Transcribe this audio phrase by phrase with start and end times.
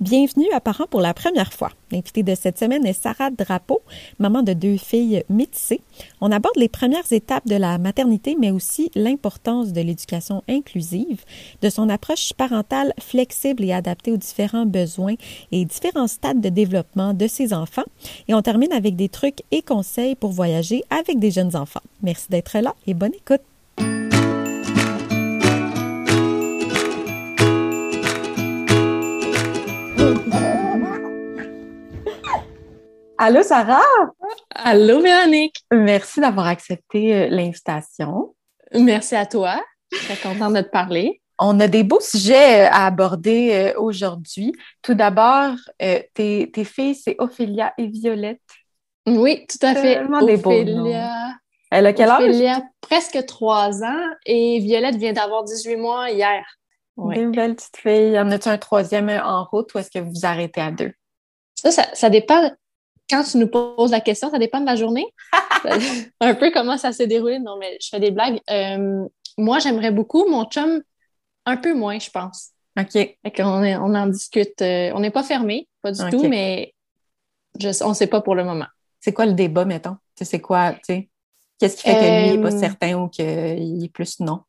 [0.00, 1.68] Bienvenue à Parents pour la première fois.
[1.92, 3.82] L'invitée de cette semaine est Sarah Drapeau,
[4.18, 5.82] maman de deux filles métissées.
[6.22, 11.22] On aborde les premières étapes de la maternité, mais aussi l'importance de l'éducation inclusive,
[11.60, 15.16] de son approche parentale flexible et adaptée aux différents besoins
[15.52, 17.84] et différents stades de développement de ses enfants.
[18.26, 21.82] Et on termine avec des trucs et conseils pour voyager avec des jeunes enfants.
[22.02, 23.42] Merci d'être là et bonne écoute.
[33.22, 33.82] Allô, Sarah?
[34.48, 35.56] Allô, Véronique.
[35.70, 38.34] Merci d'avoir accepté euh, l'invitation.
[38.72, 39.62] Merci à toi.
[39.90, 41.20] Très contente de te parler.
[41.38, 44.54] On a des beaux sujets euh, à aborder euh, aujourd'hui.
[44.80, 45.52] Tout d'abord,
[46.14, 48.40] tes, filles, c'est Ophélia et Violette.
[49.06, 49.96] Oui, tout à fait.
[49.96, 50.90] Tellement des beaux noms.
[51.70, 52.22] Elle a quel âge?
[52.22, 56.42] Ophélia, presque trois ans et Violette vient d'avoir 18 mois hier.
[56.96, 57.16] Oui.
[57.16, 58.18] Des belles petites filles.
[58.18, 60.92] En as-tu un troisième en route ou est-ce que vous vous arrêtez à deux?
[61.54, 62.50] Ça, ça, ça dépend
[63.10, 65.06] quand tu nous poses la question, ça dépend de la journée.
[66.20, 67.38] un peu comment ça s'est déroulé.
[67.40, 68.40] Non, mais je fais des blagues.
[68.50, 69.04] Euh,
[69.36, 70.28] moi, j'aimerais beaucoup.
[70.28, 70.80] Mon chum,
[71.44, 72.50] un peu moins, je pense.
[72.78, 72.92] OK.
[72.92, 74.62] Fait on, on en discute.
[74.62, 76.72] Euh, on n'est pas fermé, pas du tout, mais
[77.58, 78.66] je, on ne sait pas pour le moment.
[79.00, 79.96] C'est quoi le débat, mettons?
[80.14, 81.08] C'est quoi, tu sais?
[81.58, 84.40] Qu'est-ce qui fait que lui n'est pas euh, certain ou qu'il est plus non?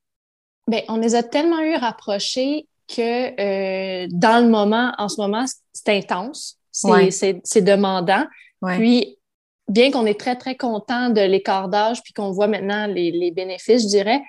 [0.67, 5.97] Bien, on les a tellement eu rapprochés que dans le moment, en ce moment, c'est
[5.97, 6.57] intense.
[6.71, 8.25] C'est demandant.
[8.61, 9.17] Puis,
[9.67, 13.83] bien qu'on est très, très content de l'écart d'âge, puis qu'on voit maintenant les, bénéfices,
[13.83, 14.21] je dirais,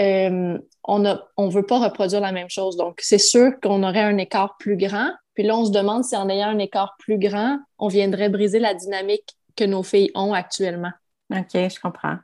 [0.00, 2.76] euh, on ne on veut pas reproduire la même chose.
[2.76, 5.10] Donc, c'est sûr qu'on aurait un écart plus grand.
[5.34, 8.58] Puis là, on se demande si en ayant un écart plus grand, on viendrait briser
[8.58, 10.92] la dynamique que nos filles ont actuellement.
[11.30, 12.16] OK, je comprends.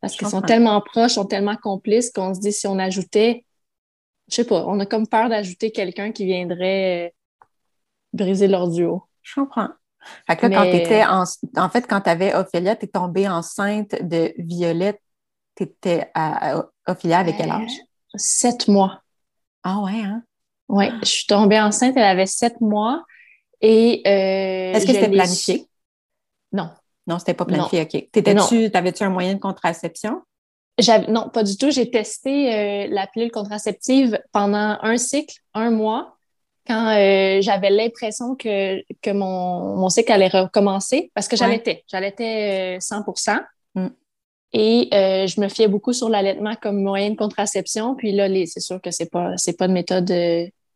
[0.00, 3.44] Parce qu'elles sont tellement proches, sont tellement complices qu'on se dit si on ajoutait,
[4.30, 7.14] je sais pas, on a comme peur d'ajouter quelqu'un qui viendrait
[8.12, 9.02] briser leur duo.
[9.22, 9.68] Je comprends.
[10.26, 11.24] Fait que là, quand tu étais en,
[11.56, 15.00] en fait, quand tu avais Ophélia, tu es tombée enceinte de Violette,
[15.56, 17.72] tu étais à, Ophélia avec quel âge?
[18.14, 19.02] Sept mois.
[19.62, 20.22] Ah ouais, hein?
[20.68, 23.04] Oui, je suis tombée enceinte, elle avait sept mois.
[23.60, 25.66] Et euh, Est-ce que c'était planifié?
[26.52, 26.70] Non.
[27.06, 28.08] Non, c'était pas planifié, OK.
[28.12, 30.22] T'étais-tu, t'avais-tu un moyen de contraception?
[31.08, 31.70] Non, pas du tout.
[31.70, 36.16] J'ai testé euh, la pilule contraceptive pendant un cycle, un mois
[36.70, 42.78] quand euh, j'avais l'impression que, que mon, mon, cycle allait recommencer, parce que j'allaitais, j'allaitais
[42.78, 43.40] 100 euh,
[43.74, 43.88] mm.
[44.52, 47.96] Et euh, je me fiais beaucoup sur l'allaitement comme moyen de contraception.
[47.96, 50.12] Puis là, c'est sûr que c'est pas c'est pas de méthode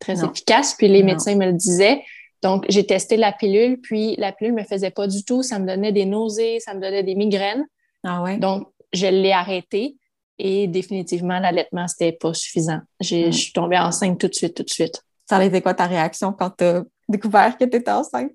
[0.00, 0.74] très efficace.
[0.74, 2.02] Puis les médecins me le disaient.
[2.42, 5.42] Donc, j'ai testé la pilule, puis la pilule me faisait pas du tout.
[5.42, 7.64] Ça me donnait des nausées, ça me donnait des migraines.
[8.04, 8.36] Ah ouais?
[8.36, 9.96] Donc, je l'ai arrêté.
[10.38, 12.80] Et définitivement, l'allaitement, c'était pas suffisant.
[13.00, 13.04] Mm.
[13.04, 15.02] Je suis tombée enceinte tout de suite, tout de suite.
[15.26, 18.30] Ça a été quoi ta réaction quand tu as découvert que tu étais enceinte?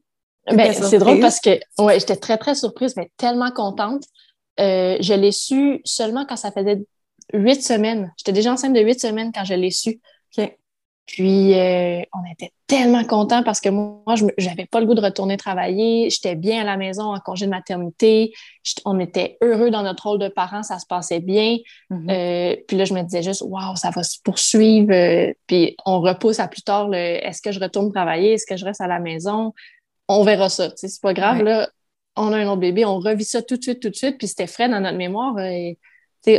[0.51, 4.03] Ben, c'est drôle parce que ouais, j'étais très, très surprise, mais tellement contente.
[4.59, 6.83] Euh, je l'ai su seulement quand ça faisait
[7.33, 8.11] huit semaines.
[8.17, 9.99] J'étais déjà enceinte de huit semaines quand je l'ai su.
[11.05, 15.01] Puis, euh, on était tellement contents parce que moi, je n'avais pas le goût de
[15.01, 16.09] retourner travailler.
[16.11, 18.31] J'étais bien à la maison en congé de maternité.
[18.85, 20.61] On était heureux dans notre rôle de parents.
[20.61, 21.57] Ça se passait bien.
[21.89, 22.11] Mm-hmm.
[22.11, 24.93] Euh, puis là, je me disais juste, waouh, ça va se poursuivre.
[24.93, 28.33] Euh, puis, on repousse à plus tard le est-ce que je retourne travailler?
[28.33, 29.51] Est-ce que je reste à la maison?
[30.07, 30.71] On verra ça.
[30.75, 31.41] C'est pas grave.
[31.41, 31.69] Là,
[32.15, 32.85] on a un autre bébé.
[32.85, 34.19] On revit ça tout de suite, tout de suite.
[34.19, 35.39] Puis, c'était frais dans notre mémoire.
[35.39, 35.79] Et,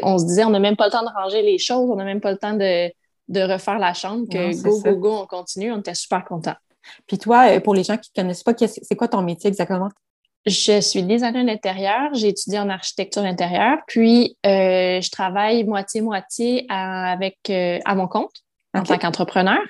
[0.05, 1.91] on se disait, on n'a même pas le temps de ranger les choses.
[1.91, 2.89] On n'a même pas le temps de
[3.31, 5.73] de refaire la chambre, que go, go, go, on continue.
[5.73, 6.57] On était super contents.
[7.07, 9.89] Puis toi, euh, pour les gens qui ne connaissent pas, c'est quoi ton métier exactement?
[10.47, 17.39] Je suis designer d'intérieur, j'ai étudié en architecture intérieure, puis euh, je travaille moitié-moitié avec,
[17.51, 18.33] euh, à mon compte
[18.73, 19.61] en tant qu'entrepreneur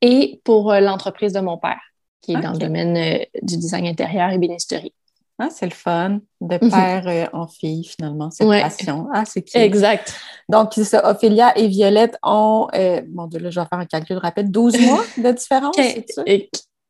[0.00, 1.80] et pour l'entreprise de mon père,
[2.22, 4.94] qui est dans le domaine du design intérieur et bénisterie.
[5.38, 6.70] Ah, c'est le fun de mhm.
[6.70, 9.08] père euh, en fille, finalement, cette passion.
[9.12, 10.14] Ah, c'est qui Exact.
[10.48, 11.10] Donc, ça.
[11.10, 14.80] Ophélia et Violette ont, euh, mon Dieu, là, je vais faire un calcul rapide, 12
[14.80, 15.76] mois de différence,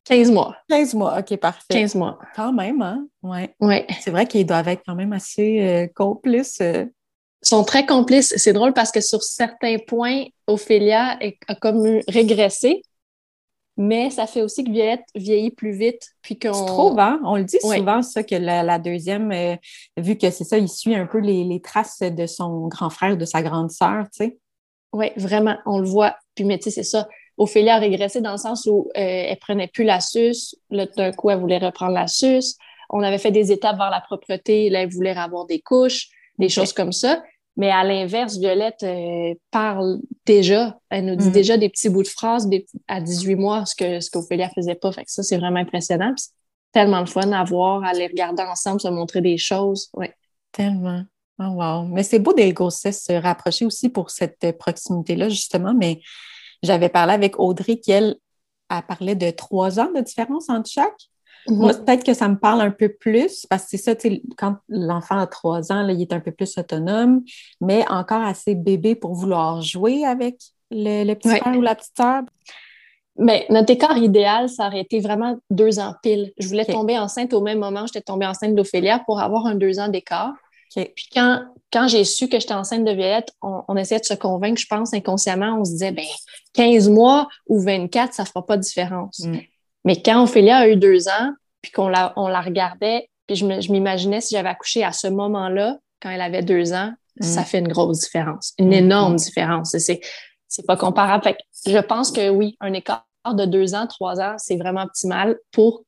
[0.04, 0.56] 15, mois.
[0.68, 1.64] 15 mois, OK, parfait.
[1.68, 2.18] 15 mois.
[2.36, 3.08] Quand même, hein?
[3.24, 3.48] Oui.
[3.60, 3.84] Ouais.
[4.00, 6.60] C'est vrai qu'ils doivent être quand même assez euh, complices.
[6.60, 6.88] Ils
[7.42, 8.32] sont très complices.
[8.36, 11.18] C'est drôle parce que sur certains points, Ophélia
[11.48, 12.82] a comme régressé
[13.76, 16.10] mais ça fait aussi que Violette vieillit plus vite.
[16.22, 16.52] Puis qu'on...
[16.52, 17.20] Tu trouves, hein?
[17.24, 19.56] On le dit souvent, ça, que la, deuxième, euh,
[19.98, 23.24] vu que c'est ça, il suit un peu les, traces de son grand frère, de
[23.24, 24.38] sa grande sœur, tu sais.
[24.92, 26.16] Oui, vraiment, on le voit.
[26.34, 27.06] Puis, mais tu sais, c'est ça.
[27.36, 30.56] Ophélie a régressé dans le sens où euh, elle prenait plus la suce.
[30.70, 32.56] Là, d'un coup, elle voulait reprendre la suce.
[32.88, 34.70] On avait fait des étapes vers la propreté.
[34.70, 36.08] Là, elle voulait avoir des couches,
[36.38, 37.22] des choses comme ça.
[37.56, 40.78] Mais à l'inverse, Violette euh, parle déjà.
[40.90, 41.32] Elle nous dit mm.
[41.32, 42.48] déjà des petits bouts de phrases
[42.86, 44.92] à 18 mois, ce que ce qu'Ophélia faisait pas.
[44.92, 46.12] Fait que ça, c'est vraiment impressionnant.
[46.16, 46.30] C'est
[46.72, 49.88] tellement de fun à voir, à les regarder ensemble, se montrer des choses.
[49.94, 50.14] Ouais.
[50.52, 51.02] Tellement.
[51.38, 51.84] Oh wow.
[51.84, 55.74] Mais c'est beau des grossesses se rapprocher aussi pour cette proximité-là, justement.
[55.74, 56.00] Mais
[56.62, 58.16] j'avais parlé avec Audrey qui, elle,
[58.70, 61.08] elle parlait de trois ans de différence entre chaque.
[61.48, 63.94] Moi, peut-être que ça me parle un peu plus parce que c'est ça,
[64.36, 67.22] quand l'enfant a trois ans, là, il est un peu plus autonome,
[67.60, 70.36] mais encore assez bébé pour vouloir jouer avec
[70.70, 72.22] le, petit frère ou la petite sœur.
[73.18, 76.32] Mais notre écart idéal, ça aurait été vraiment deux ans pile.
[76.38, 79.78] Je voulais tomber enceinte au même moment, j'étais tombée enceinte d'Ophélia pour avoir un deux
[79.78, 80.34] ans d'écart.
[80.74, 84.60] Puis quand, quand j'ai su que j'étais enceinte de Violette, on, essayait de se convaincre,
[84.60, 86.04] je pense, inconsciemment, on se disait, ben
[86.52, 89.20] 15 mois ou 24, ça fera pas de différence.
[89.20, 89.38] Mm.
[89.86, 91.30] Mais quand Ophélia a eu deux ans,
[91.62, 95.78] puis qu'on la, on la regardait, puis je m'imaginais si j'avais accouché à ce moment-là,
[96.02, 97.44] quand elle avait deux ans, ça mm.
[97.44, 99.76] fait une grosse différence, une énorme différence.
[99.78, 100.00] C'est,
[100.48, 101.24] c'est pas comparable.
[101.24, 105.38] Fait je pense que oui, un écart de deux ans, trois ans, c'est vraiment optimal
[105.52, 105.84] pour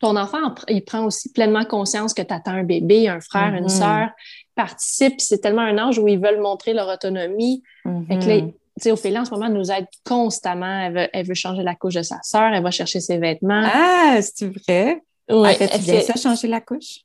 [0.00, 3.66] ton enfant, il prend aussi pleinement conscience que tu attends un bébé, un frère, une
[3.66, 3.78] mm-hmm.
[3.78, 4.10] sœur,
[4.54, 5.20] participe.
[5.20, 7.62] C'est tellement un âge où ils veulent montrer leur autonomie.
[7.84, 10.80] Mm-hmm sais, Ophélie, en ce moment, nous aide constamment.
[10.80, 13.62] Elle veut, elle veut changer la couche de sa sœur, elle va chercher ses vêtements.
[13.64, 15.02] Ah, c'est vrai?
[15.30, 15.48] Oui.
[15.58, 17.00] Elle fait ça, changer la couche?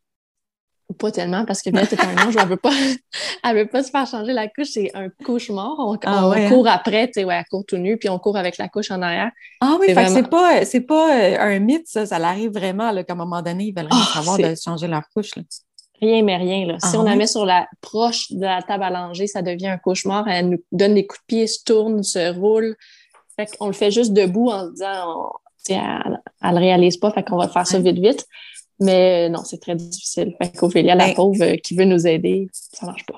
[0.99, 2.69] Pas tellement, parce que bien, c'est un ange, elle veut pas,
[3.43, 5.73] elle veut pas se faire changer la couche, c'est un cauchemar.
[5.79, 6.49] On, ah on hein?
[6.49, 8.91] court après, tu sais, ouais, elle court tout nu, puis on court avec la couche
[8.91, 9.31] en arrière.
[9.59, 13.03] Ah oui, fait c'est pas, c'est pas euh, un mythe, ça, ça arrive vraiment, là,
[13.03, 15.43] qu'à un moment donné, ils veulent rien ah, savoir de changer leur couche, là.
[16.03, 16.65] Rien, mais rien.
[16.65, 16.77] Là.
[16.79, 19.67] si ah on la met sur la proche de la table à langer, ça devient
[19.67, 20.27] un cauchemar.
[20.27, 22.75] Elle nous donne des coups de pied, se tourne, se roule.
[23.37, 25.31] Fait qu'on le fait juste debout en se disant,
[25.69, 28.27] elle, ne le réalise pas, fait qu'on va faire ça vite, vite.
[28.81, 30.35] Mais non, c'est très difficile.
[30.41, 33.17] Fait qu'Ophélia, la ben pauvre euh, qui veut nous aider, ça marche pas.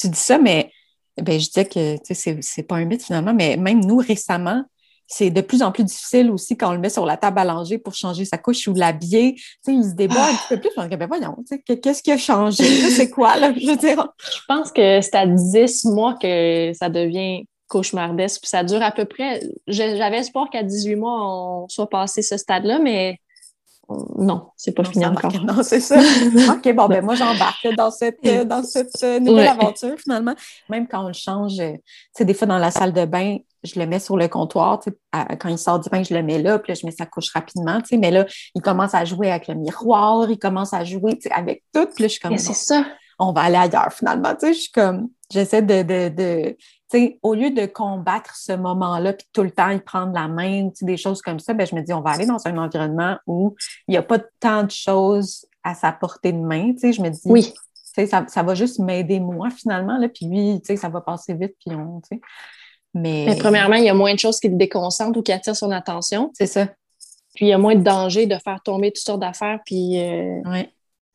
[0.00, 0.72] Tu dis ça, mais
[1.20, 1.96] ben, je disais que
[2.40, 4.64] c'est pas un mythe finalement, mais même nous, récemment,
[5.06, 7.44] c'est de plus en plus difficile aussi quand on le met sur la table à
[7.44, 9.34] langer pour changer sa couche ou l'habiller.
[9.34, 10.70] Tu sais, il se débat un petit peu plus.
[10.76, 12.64] On dit, ben voyons, qu'est-ce qui a changé?
[12.90, 13.52] c'est quoi, là?
[13.56, 14.08] Je veux dire?
[14.18, 18.42] Je pense que c'est à 10 mois que ça devient cauchemardesque.
[18.42, 19.40] Puis ça dure à peu près.
[19.66, 23.18] J'avais espoir qu'à 18 mois, on soit passé ce stade-là, mais
[23.88, 25.32] non, c'est pas fini encore.
[25.44, 25.96] Non, c'est ça.
[26.52, 30.34] OK, bon, ben moi, j'embarque dans cette, dans cette euh, nouvelle aventure, finalement.
[30.68, 33.36] Même quand on le change, euh, tu sais, des fois, dans la salle de bain,
[33.62, 34.80] je le mets sur le comptoir.
[35.12, 37.32] quand il sort du bain, je le mets là, puis là, je mets sa couche
[37.32, 37.80] rapidement.
[37.92, 41.86] Mais là, il commence à jouer avec le miroir, il commence à jouer avec tout.
[41.94, 42.36] Puis là, je suis comme.
[42.38, 42.84] c'est ça.
[43.18, 44.34] On va aller ailleurs finalement.
[44.42, 45.08] Je suis comme.
[45.30, 45.82] J'essaie de.
[45.82, 46.56] de, de
[47.22, 50.96] au lieu de combattre ce moment-là, puis tout le temps y prendre la main, des
[50.96, 53.54] choses comme ça, ben, je me dis, on va aller dans un environnement où
[53.88, 56.72] il n'y a pas tant de choses à sa portée de main.
[56.80, 57.52] Je me dis, oui.
[58.10, 61.74] Ça, ça va juste m'aider moi finalement, là, puis lui, ça va passer vite, puis
[61.74, 62.02] on,
[62.92, 63.36] mais...
[63.38, 66.30] premièrement, il y a moins de choses qui le déconcentrent ou qui attirent son attention.
[66.34, 66.66] C'est ça.
[67.34, 70.40] Puis il y a moins de danger de faire tomber toutes sortes d'affaires, puis euh,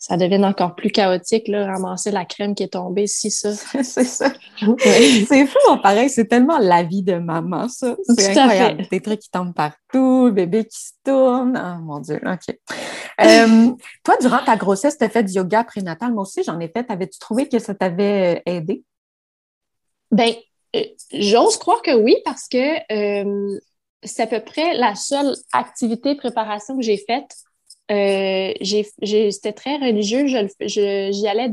[0.01, 3.53] ça devient encore plus chaotique, là, ramasser la crème qui est tombée, si ça.
[3.83, 4.31] c'est ça.
[4.57, 7.95] c'est fou, pareil, c'est tellement la vie de maman, ça.
[8.17, 8.87] C'est incroyable.
[8.89, 11.55] Des trucs qui tombent partout, le bébé qui se tourne.
[11.55, 12.57] Oh mon Dieu, OK.
[13.21, 13.71] Euh,
[14.03, 16.11] toi, durant ta grossesse, tu as fait du yoga prénatal?
[16.11, 16.89] Moi aussi, j'en ai fait.
[16.89, 18.83] Avais-tu trouvé que ça t'avait euh, aidé?
[20.09, 20.33] Ben,
[20.75, 20.83] euh,
[21.13, 22.57] j'ose croire que oui, parce que
[22.91, 23.59] euh,
[24.01, 27.35] c'est à peu près la seule activité préparation que j'ai faite.
[27.91, 28.53] Euh,
[29.31, 30.25] C'était très religieux.
[30.61, 31.51] J'y allais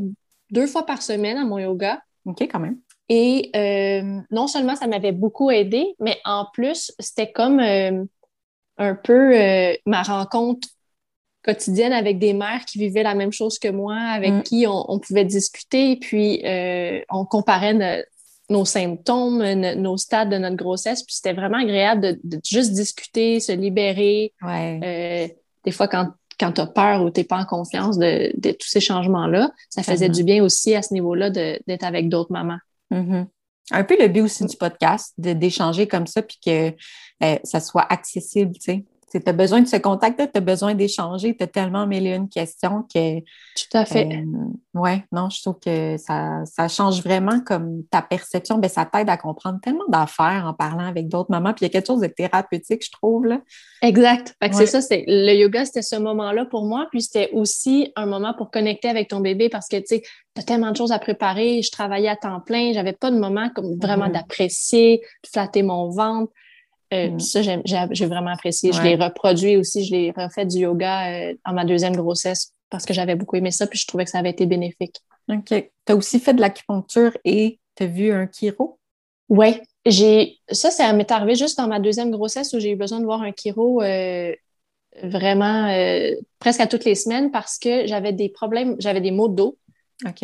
[0.50, 2.00] deux fois par semaine à mon yoga.
[2.25, 2.78] OK, quand même.
[3.09, 9.33] Et euh, non seulement ça m'avait beaucoup aidé, mais en plus, c'était comme un peu
[9.87, 10.68] ma rencontre
[11.42, 14.42] quotidienne avec des mères qui vivaient la même chose que moi, avec mm.
[14.42, 16.42] qui on, on, pouvait discuter, puis
[17.11, 18.04] on comparait
[18.50, 21.02] nos symptômes, nos stades de notre grossesse.
[21.02, 24.33] Puis c'était vraiment agréable de, juste discuter, se libérer.
[24.42, 25.28] Euh,
[25.64, 28.68] des fois, quand, quand tu as peur ou tu n'es pas en confiance de, tous
[28.68, 32.59] ces changements-là, ça faisait du bien aussi à ce niveau-là d'être avec d'autres mamans.
[32.92, 33.26] Mm-hmm.
[33.71, 36.75] Un peu le but aussi du podcast, d'échanger comme ça, puis que
[37.23, 40.74] euh, ça soit accessible, tu sais tu as besoin de ce contact tu as besoin
[40.74, 43.20] d'échanger, tu as tellement mêlé une question que.
[43.20, 44.06] Tout à fait.
[44.06, 44.24] Euh,
[44.74, 48.58] oui, non, je trouve que ça, ça change vraiment comme ta perception.
[48.58, 51.52] Ben, ça t'aide à comprendre tellement d'affaires en parlant avec d'autres mamans.
[51.54, 53.26] Puis il y a quelque chose de thérapeutique, je trouve.
[53.26, 53.40] Là.
[53.82, 54.34] Exact.
[54.52, 56.86] c'est ça, c'est le yoga, c'était ce moment-là pour moi.
[56.90, 60.40] Puis c'était aussi un moment pour connecter avec ton bébé parce que tu sais, tu
[60.40, 61.62] as tellement de choses à préparer.
[61.62, 62.72] Je travaillais à temps plein.
[62.72, 64.12] J'avais pas de moment comme vraiment mm-hmm.
[64.12, 66.32] d'apprécier, de flatter mon ventre.
[66.92, 67.21] Euh, mm.
[67.21, 68.73] Ça, j'ai vraiment apprécié.
[68.73, 69.85] Je l'ai reproduit aussi.
[69.85, 73.50] Je l'ai refait du yoga euh, en ma deuxième grossesse parce que j'avais beaucoup aimé
[73.50, 74.97] ça, puis je trouvais que ça avait été bénéfique.
[75.28, 75.47] OK.
[75.49, 78.78] Tu as aussi fait de l'acupuncture et tu as vu un chiro?
[79.28, 79.61] Oui.
[79.87, 80.38] J'ai...
[80.50, 83.23] Ça, ça m'est arrivé juste dans ma deuxième grossesse où j'ai eu besoin de voir
[83.23, 84.35] un chiro euh,
[85.02, 89.28] vraiment euh, presque à toutes les semaines parce que j'avais des problèmes, j'avais des maux
[89.28, 89.59] de dos.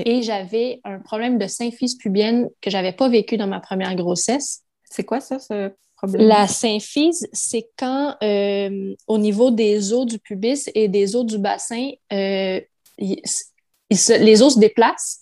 [0.05, 4.63] Et j'avais un problème de symphyse pubienne que j'avais pas vécu dans ma première grossesse.
[4.85, 5.73] C'est quoi ça, ce
[6.07, 6.29] problème?
[6.29, 11.39] La symphyse, c'est quand euh, au niveau des os du pubis et des os du
[11.39, 12.61] bassin, euh,
[12.99, 15.21] les os se déplacent,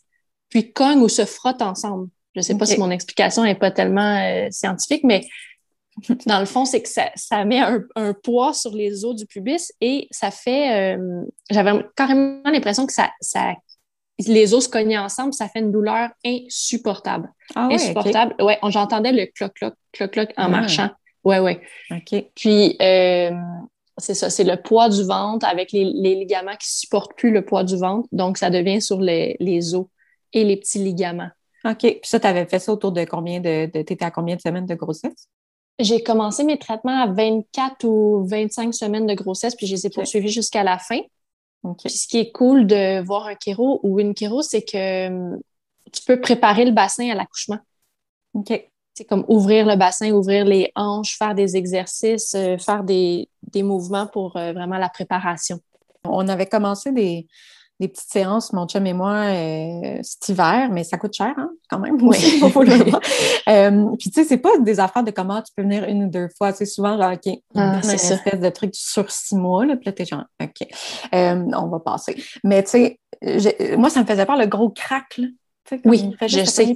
[0.48, 2.08] puis cognent ou se frottent ensemble.
[2.34, 5.26] Je ne sais pas si mon explication n'est pas tellement scientifique, mais
[6.26, 10.08] dans le fond, c'est que ça, met un, poids sur les os du pubis et
[10.10, 10.96] ça fait.
[10.96, 13.54] Euh, j'avais carrément l'impression que ça, ça,
[14.26, 17.30] les os se cognaient ensemble, ça fait une douleur insupportable.
[17.54, 18.34] Ah insupportable.
[18.40, 20.48] Ouais, j'entendais le cloc-cloc, cloc-cloc en ah.
[20.48, 20.90] marchant.
[21.24, 21.60] Ouais, ouais.
[21.90, 22.24] OK.
[22.34, 23.30] Puis, euh,
[23.98, 27.44] c'est ça, c'est le poids du ventre avec les, ligaments qui ne supportent plus le
[27.44, 28.08] poids du ventre.
[28.12, 29.86] Donc, ça devient sur les, les os
[30.32, 31.30] et les petits ligaments.
[31.64, 31.78] OK.
[31.78, 33.66] Puis ça, tu avais fait ça autour de combien de.
[33.66, 35.28] de tu étais à combien de semaines de grossesse?
[35.78, 39.90] J'ai commencé mes traitements à 24 ou 25 semaines de grossesse, puis je les ai
[39.90, 40.98] poursuivis jusqu'à la fin.
[41.78, 45.40] Puis ce qui est cool de voir un kéro ou une kéro, c'est que hum,
[45.92, 47.58] tu peux préparer le bassin à l'accouchement.
[48.34, 48.68] OK.
[48.94, 54.06] C'est comme ouvrir le bassin, ouvrir les hanches, faire des exercices, euh, faire des, mouvements
[54.06, 55.60] pour euh, vraiment la préparation.
[56.04, 57.26] On avait commencé des,
[57.80, 61.50] des petites séances, mon chum et moi, euh, cet hiver, mais ça coûte cher, hein,
[61.68, 61.96] quand même.
[62.00, 62.16] Oui.
[63.48, 66.08] euh, puis, tu sais, c'est pas des affaires de comment tu peux venir une ou
[66.08, 66.52] deux fois.
[66.52, 69.92] C'est souvent, genre, OK, ah, une espèce de truc sur six mois, là, puis là,
[69.92, 70.66] t'es genre, OK,
[71.14, 72.22] euh, on va passer.
[72.44, 72.98] Mais, tu sais,
[73.76, 75.26] moi, ça me faisait peur, le gros crack, là
[75.84, 76.74] oui, je sais.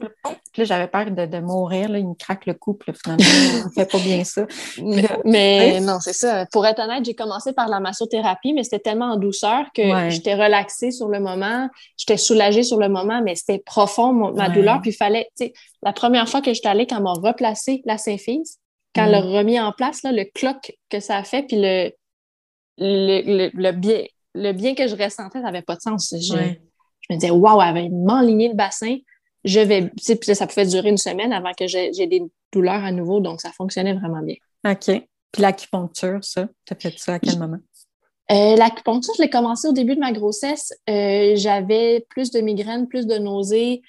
[0.56, 1.88] là, j'avais peur de, mourir.
[1.88, 3.24] Là, il me craque le couple, finalement.
[3.66, 4.46] ne fait pas bien ça.
[5.24, 6.46] Mais, non, c'est ça.
[6.52, 10.34] Pour être honnête, j'ai commencé par la massothérapie, mais c'était tellement en douceur que j'étais
[10.34, 14.80] relaxée sur le moment, j'étais soulagée sur le moment, mais c'était profond, ma douleur.
[14.80, 17.82] Puis il fallait, tu sais, la première fois que j'étais allée, quand on m'a replacé
[17.84, 18.58] la symphyse,
[18.94, 19.34] quand elle l'a mm.
[19.34, 21.90] remis en place, là, le cloc que ça a fait, puis le,
[22.78, 26.56] le, le, bien, le bien que je ressentais, ça n'avait pas de sens je
[27.14, 28.96] me disais, waouh, elle va m'enligner le bassin.
[29.44, 32.22] Je vais, puis ça pouvait durer une semaine avant que j'ai des
[32.52, 34.36] douleurs à nouveau, donc ça fonctionnait vraiment bien.
[34.68, 35.02] OK.
[35.32, 37.58] Puis l'acupuncture, ça, tu as fait ça à quel moment?
[38.32, 40.72] Euh, l'acupuncture, je l'ai commencé au début de ma grossesse.
[40.90, 43.82] Euh, j'avais plus de migraines, plus de nausées,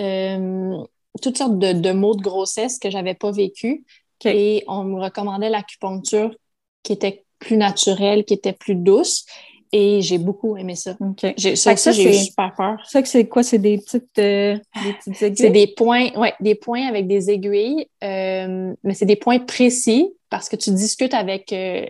[0.00, 0.76] euh,
[1.22, 3.84] toutes sortes de, maux de grossesse que je n'avais pas vécu.
[4.24, 6.34] Et on me recommandait l'acupuncture
[6.82, 9.24] qui était plus naturelle, qui était plus douce.
[9.72, 10.96] Et j'ai beaucoup aimé ça.
[11.36, 12.84] J'ai, ça, ça j'ai eu super peur.
[12.86, 13.44] Ça, c'est quoi?
[13.44, 15.36] C'est des petites, euh, des petites aiguilles?
[15.36, 20.12] C'est des points, ouais, des points avec des aiguilles, euh, mais c'est des points précis
[20.28, 21.86] parce que tu discutes avec euh,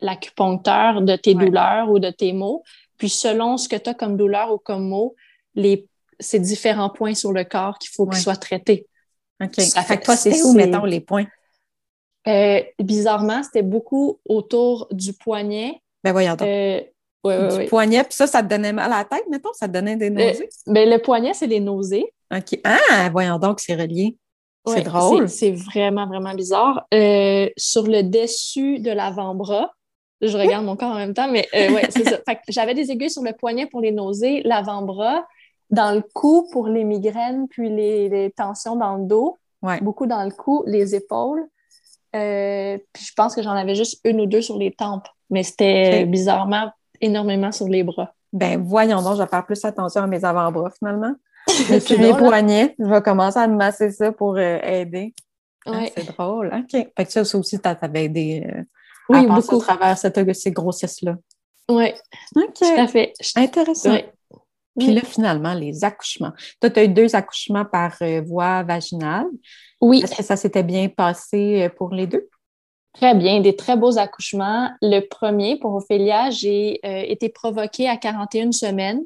[0.00, 2.62] l'acupuncteur de tes douleurs ou de tes maux.
[2.96, 5.14] Puis selon ce que tu as comme douleur ou comme mot,
[5.54, 5.86] les,
[6.18, 8.86] c'est différents points sur le corps qu'il faut qu'ils soient traités.
[9.42, 9.60] OK.
[9.60, 11.26] Ça fait que toi, c'est où, mettons, les points?
[12.78, 15.80] bizarrement, c'était beaucoup autour du poignet.
[16.04, 16.46] Ben voyons donc
[17.24, 19.52] du poignet, puis ça, ça te donnait mal à la tête, mettons?
[19.52, 20.48] Ça te donnait des euh, nausées?
[20.66, 22.12] Ben, le poignet, c'est les nausées.
[22.34, 22.58] OK.
[22.64, 24.16] Ah, voyons donc, c'est relié.
[24.66, 25.28] c'est drôle.
[25.28, 26.86] C'est vraiment, vraiment bizarre.
[26.94, 29.72] Euh, sur le dessus de l'avant-bras,
[30.22, 32.18] je regarde mon corps en même temps, mais euh, ouais, c'est ça.
[32.48, 35.26] j'avais des aiguilles sur le poignet pour les nausées, l'avant-bras,
[35.70, 39.38] dans le cou pour les migraines, puis les, tensions dans le dos.
[39.82, 41.46] Beaucoup dans le cou, les épaules.
[42.12, 45.06] puis je pense que j'en avais juste une ou deux sur les tempes.
[45.28, 48.14] Mais c'était bizarrement énormément sur les bras.
[48.32, 51.14] Ben voyons donc, je vais faire plus attention à mes avant-bras finalement.
[51.70, 55.14] Et puis mes poignets, je vais commencer à me masser ça pour euh, aider.
[55.66, 56.50] Ah, c'est drôle.
[56.54, 56.70] OK.
[56.96, 58.62] Fait que ça, aussi, ça t'avait aidé euh,
[59.08, 59.56] oui, à beaucoup.
[59.56, 61.16] au travers cette, ces grossesses-là.
[61.68, 61.92] Oui.
[62.36, 62.54] OK.
[62.54, 63.12] Tout à fait.
[63.36, 63.98] Intéressant.
[64.78, 66.32] Puis là, finalement, les accouchements.
[66.60, 69.26] Toi, tu as eu deux accouchements par euh, voie vaginale.
[69.80, 70.00] Oui.
[70.02, 72.29] Est-ce que ça s'était bien passé pour les deux?
[72.92, 74.70] Très bien, des très beaux accouchements.
[74.82, 79.02] Le premier, pour Ophélia, j'ai euh, été provoquée à 41 semaines.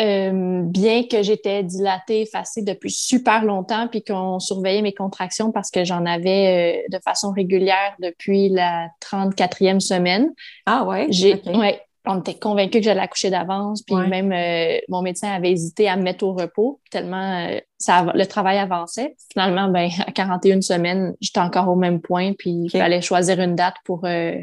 [0.00, 5.72] Euh, bien que j'étais dilatée, effacée depuis super longtemps, puis qu'on surveillait mes contractions parce
[5.72, 10.32] que j'en avais euh, de façon régulière depuis la 34e semaine.
[10.66, 11.08] Ah ouais?
[11.10, 15.50] J'ai, ouais, on était convaincus que j'allais accoucher d'avance, puis même euh, mon médecin avait
[15.50, 17.48] hésité à me mettre au repos, tellement
[17.78, 19.16] ça, le travail avançait.
[19.32, 23.54] Finalement, ben, à 41 semaines, j'étais encore au même point, puis il fallait choisir une
[23.54, 24.34] date pour, euh,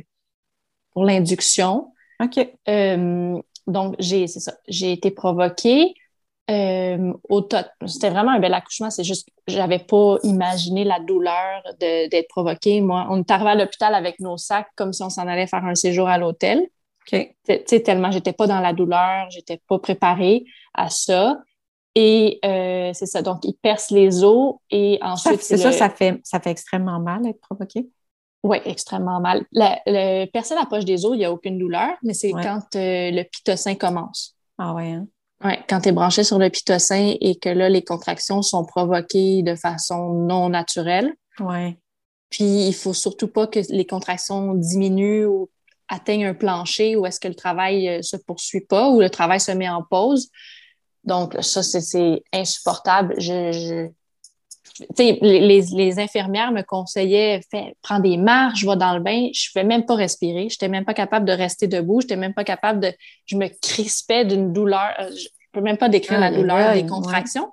[0.91, 1.91] pour l'induction.
[2.21, 2.47] OK.
[3.67, 5.93] donc, j'ai, c'est ça, j'ai été provoquée.
[6.47, 7.49] au
[7.87, 12.81] c'était vraiment un bel accouchement, c'est juste j'avais pas imaginé la douleur d'être provoquée.
[12.81, 15.65] Moi, on est arrivé à l'hôpital avec nos sacs comme si on s'en allait faire
[15.65, 16.67] un séjour à l'hôtel.
[17.07, 17.35] Okay.
[17.47, 21.37] Tu sais, tellement j'étais pas dans la douleur, j'étais pas préparée à ça.
[21.95, 25.41] Et euh, c'est ça, donc il perce les os et ensuite...
[25.41, 27.89] C'est ça, ça fait, ça fait extrêmement mal être provoqué?
[28.43, 29.45] Oui, extrêmement mal.
[29.53, 33.11] le, percer la poche des os, il n'y a aucune douleur, mais c'est quand euh,
[33.11, 34.35] le pitocin commence.
[34.57, 35.07] Ah ouais, hein?
[35.43, 39.43] Ouais, quand tu es branché sur le pitocin et que là, les contractions sont provoquées
[39.43, 41.13] de façon non naturelle.
[41.39, 41.77] Ouais.
[42.29, 45.49] Puis il faut surtout pas que les contractions diminuent ou
[45.87, 49.39] atteignent un plancher ou est-ce que le travail euh, se poursuit pas ou le travail
[49.39, 50.29] se met en pause.
[51.05, 53.15] Donc, ça, c'est insupportable.
[53.19, 53.89] Je,
[54.99, 59.29] les, les, infirmières me conseillaient fais, prends des marches, va dans le bain.
[59.33, 60.49] Je ne pouvais même pas respirer.
[60.49, 62.01] Je n'étais même pas capable de rester debout.
[62.01, 62.91] Je n'étais même pas capable de.
[63.25, 64.91] Je me crispais d'une douleur.
[64.99, 67.51] Euh, je ne peux même pas décrire la douleur des contractions.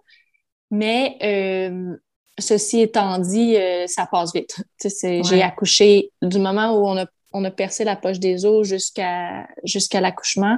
[0.71, 1.94] Mais euh,
[2.38, 4.56] ceci étant dit, euh, ça passe vite.
[4.82, 9.47] J'ai accouché du moment où on a, on a percé la poche des os jusqu'à
[9.64, 10.56] jusqu'à l'accouchement.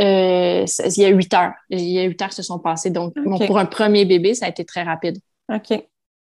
[0.00, 1.54] Euh, il y a huit heures.
[1.70, 2.90] Il y a huit heures qui se sont passées.
[2.90, 3.14] Donc,
[3.46, 5.18] pour un premier bébé, ça a été très rapide.
[5.52, 5.86] OK.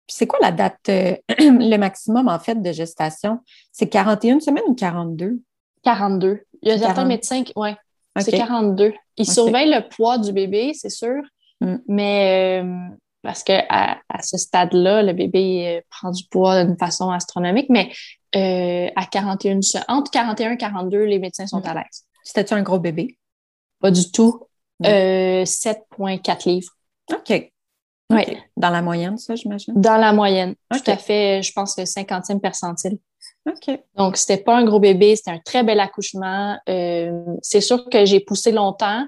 [0.09, 3.41] c'est quoi la date, euh, le maximum, en fait, de gestation?
[3.73, 5.41] C'est 41 semaines ou 42?
[5.83, 6.41] 42.
[6.63, 7.77] Il y a certains médecins qui, ouais,
[8.19, 8.93] c'est 42.
[9.17, 11.23] Ils surveillent le poids du bébé, c'est sûr,
[11.61, 11.77] mm.
[11.89, 12.89] mais euh,
[13.23, 17.93] parce que à, ce stade-là, le bébé prend du poids d'une façon astronomique, mais
[18.35, 21.67] à 41, entre 41 et 42, les médecins sont mm.
[21.67, 22.05] à l'aise.
[22.25, 23.19] C'était-tu un gros bébé?
[23.85, 24.41] Pas du tout.
[24.83, 26.73] 7,4 euh, livres.
[27.13, 27.53] OK.
[28.11, 28.23] Oui.
[28.57, 29.75] Dans la moyenne, ça, j'imagine?
[29.77, 30.55] Dans la moyenne.
[30.73, 32.97] Tout à fait, je pense, le 50e percentile.
[33.47, 33.79] OK.
[33.97, 36.59] Donc, c'était pas un gros bébé, c'était un très bel accouchement.
[36.67, 37.13] Euh,
[37.43, 39.07] c'est sûr que j'ai poussé longtemps,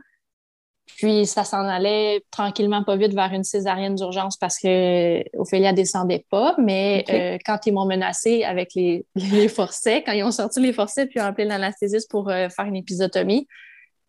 [0.99, 6.27] puis ça s'en allait tranquillement pas vite vers une césarienne d'urgence parce que Ophélia descendait
[6.29, 6.55] pas.
[6.59, 10.75] Mais euh, quand ils m'ont menacé avec les, les forceps, quand ils ont sorti les
[10.75, 13.49] forceps puis ont appelé l'anesthésiste pour faire une épisotomie,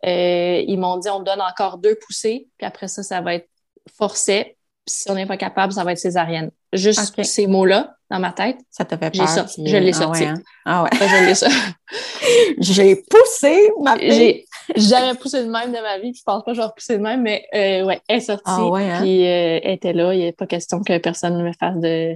[0.05, 3.49] euh, ils m'ont dit on donne encore deux poussées, puis après ça, ça va être
[3.95, 4.57] forcé.
[4.85, 6.51] si on n'est pas capable, ça va être césarienne.
[6.73, 8.57] Juste ces mots-là dans ma tête.
[8.69, 9.27] Ça te fait peur.
[9.27, 10.23] Sorti, je l'ai ah sorti.
[10.23, 10.41] Ouais, hein?
[10.65, 10.89] Ah ouais.
[10.93, 11.55] je l'ai sorti.
[12.59, 16.13] J'ai poussé ma J'ai jamais poussé de même de ma vie.
[16.13, 18.43] Je pense pas que je vais repousser de même, mais euh, ouais, elle est sortie.
[18.45, 19.01] Ah ouais, hein?
[19.01, 20.13] Puis euh, elle était là.
[20.13, 22.15] Il n'y a pas question que personne ne me fasse de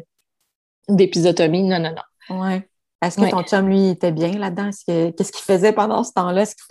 [0.89, 1.63] d'épisotomie.
[1.63, 2.41] Non, non, non.
[2.41, 2.67] Ouais.
[3.01, 4.69] Est-ce que ton chum, lui, était bien là-dedans?
[4.85, 6.43] Qu'est-ce qu'il faisait pendant ce temps-là?
[6.43, 6.65] Est-ce qu'il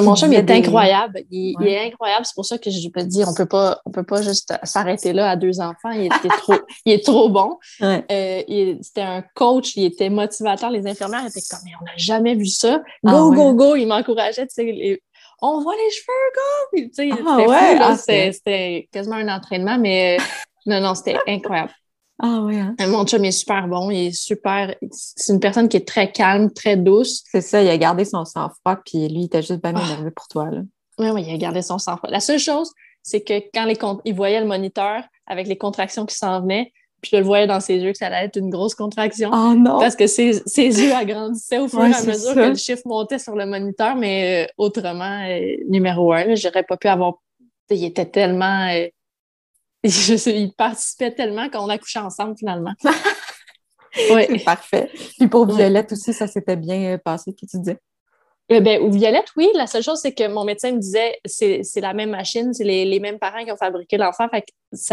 [0.00, 1.22] mon chum, il est incroyable.
[1.30, 2.26] Il, est incroyable.
[2.26, 4.54] C'est pour ça que je peux te dire, on peut pas, on peut pas juste
[4.64, 5.90] s'arrêter là à deux enfants.
[5.90, 7.58] Il, était trop, il est trop bon.
[7.82, 8.42] Euh,
[8.82, 10.70] c'était un coach, il était motivateur.
[10.70, 12.78] Les infirmières étaient comme, mais on n'a jamais vu ça.
[13.04, 13.76] Go, ah go, go.
[13.76, 14.46] Il m'encourageait,
[15.42, 17.22] on voit les cheveux, go!
[17.28, 20.22] Ah c'était ah, c'était quasiment un entraînement, mais euh,
[20.66, 21.72] non, non, c'était incroyable.
[22.18, 22.74] Ah oui, hein?
[22.88, 24.74] Mon chum est super bon, il est super.
[24.90, 27.22] C'est une personne qui est très calme, très douce.
[27.30, 29.84] C'est ça, il a gardé son sang-froid, puis lui, il était juste bien ah.
[29.84, 30.50] énervé pour toi.
[30.50, 30.60] Là.
[30.98, 32.10] Oui, oui, il a gardé son sang-froid.
[32.10, 36.16] La seule chose, c'est que quand les il voyait le moniteur avec les contractions qui
[36.16, 38.74] s'en venaient, puis je le voyais dans ses yeux que ça allait être une grosse
[38.74, 39.30] contraction.
[39.32, 39.78] Oh non!
[39.78, 43.18] Parce que ses, ses yeux agrandissaient au fur et à mesure que le chiffre montait
[43.18, 47.14] sur le moniteur, mais euh, autrement, euh, numéro un, j'aurais pas pu avoir.
[47.68, 48.68] Il était tellement.
[48.70, 48.88] Euh,
[49.90, 52.74] je il participait tellement qu'on a couché ensemble finalement.
[54.10, 54.26] oui.
[54.28, 54.90] C'est parfait.
[55.18, 57.78] Puis pour Violette aussi, ça s'était bien euh, passé, que tu disais?
[58.48, 59.48] Ben, ou Violette, oui.
[59.54, 63.00] La seule chose, c'est que mon médecin me disait c'est la même machine, c'est les,
[63.00, 64.28] mêmes parents qui ont fabriqué l'enfant.
[64.28, 64.44] Fait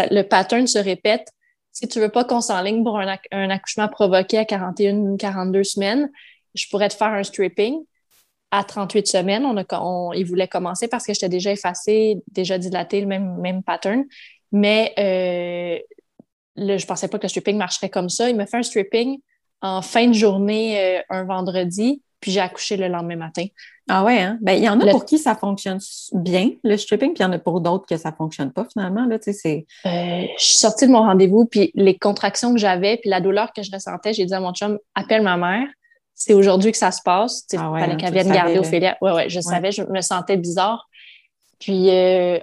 [0.10, 1.28] le pattern se répète.
[1.72, 6.12] Si tu veux pas qu'on s'enligne pour un, accouchement provoqué à 41 42 semaines,
[6.56, 7.84] je pourrais te faire un stripping.
[8.52, 13.02] À 38 semaines, on a, il voulait commencer parce que j'étais déjà effacée, déjà dilatée,
[13.02, 14.04] le même, même pattern.
[14.54, 15.80] Mais euh,
[16.56, 18.30] là, je pensais pas que le stripping marcherait comme ça.
[18.30, 19.20] Il me fait un stripping
[19.62, 23.46] en fin de journée euh, un vendredi, puis j'ai accouché le lendemain matin.
[23.90, 24.38] Ah ouais, hein?
[24.42, 25.80] Ben, il y en a pour qui ça fonctionne
[26.14, 29.06] bien, le stripping, puis il y en a pour d'autres que ça fonctionne pas finalement.
[29.06, 29.66] Là, c'est...
[29.86, 33.52] Euh, je suis sortie de mon rendez-vous, puis les contractions que j'avais, puis la douleur
[33.52, 35.68] que je ressentais, j'ai dit à mon chum, appelle ma mère.
[36.14, 37.44] C'est aujourd'hui que ça se passe.
[37.52, 38.98] Il ah fallait hein, qu'elle vienne garder Ophélia.
[39.02, 40.88] Ouais, ouais, je savais, je me sentais bizarre.
[41.60, 41.90] Puis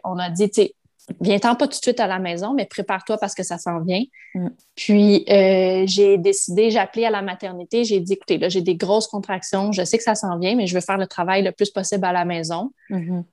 [0.05, 0.75] on a dit, tu sais,
[1.21, 4.03] viens-t'en pas tout de suite à la maison, mais prépare-toi parce que ça s'en vient.
[4.35, 4.49] Mm.
[4.77, 8.77] Puis, euh, j'ai décidé, j'ai appelé à la maternité, j'ai dit, écoutez, là, j'ai des
[8.77, 11.53] grosses contractions, je sais que ça s'en vient, mais je veux faire le travail le
[11.53, 12.71] plus possible à la maison.
[12.91, 13.25] Mm-hmm.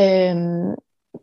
[0.00, 0.74] Euh,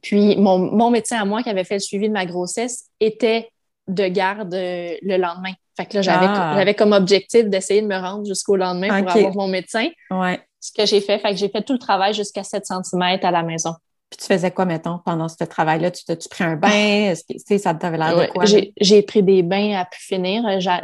[0.02, 3.50] puis, mon, médecin à moi qui avait fait le suivi de ma grossesse était
[3.88, 5.54] de garde euh, le lendemain.
[5.78, 6.54] Fait que là, j'avais, ah.
[6.56, 9.88] j'avais comme objectif d'essayer de me rendre jusqu'au lendemain pour avoir mon médecin.
[10.10, 10.40] Ouais.
[10.60, 13.32] Ce que j'ai fait, fait que j'ai fait tout le travail jusqu'à 7 cm à
[13.32, 13.74] la maison.
[14.12, 15.90] Puis tu faisais quoi, mettons, pendant ce travail-là?
[15.90, 16.70] Tu t'as-tu pris un bain?
[16.70, 18.44] Est-ce que ça t'avait l'air de quoi?
[18.46, 20.44] J'ai pris des bains à pu finir.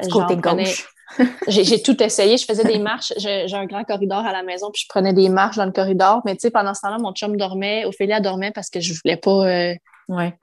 [0.09, 0.87] Côté gauche.
[1.47, 2.37] j'ai tout essayé.
[2.37, 3.13] Je faisais des marches.
[3.17, 6.21] J'ai un grand corridor à la maison, puis je prenais des marches dans le corridor.
[6.25, 7.85] Mais tu sais, pendant ce temps-là, mon chum dormait.
[7.85, 9.45] Ophélia dormait parce que je voulais pas.
[9.45, 9.73] Euh,
[10.09, 10.33] Ouais.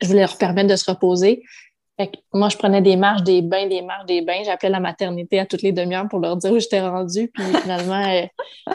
[0.00, 1.42] Je voulais leur permettre de se reposer.
[1.98, 4.42] Fait que moi, je prenais des marches, des bains, des marches, des bains.
[4.44, 7.28] J'appelais la maternité à toutes les demi-heures pour leur dire où j'étais rendue.
[7.34, 8.26] Puis finalement, euh,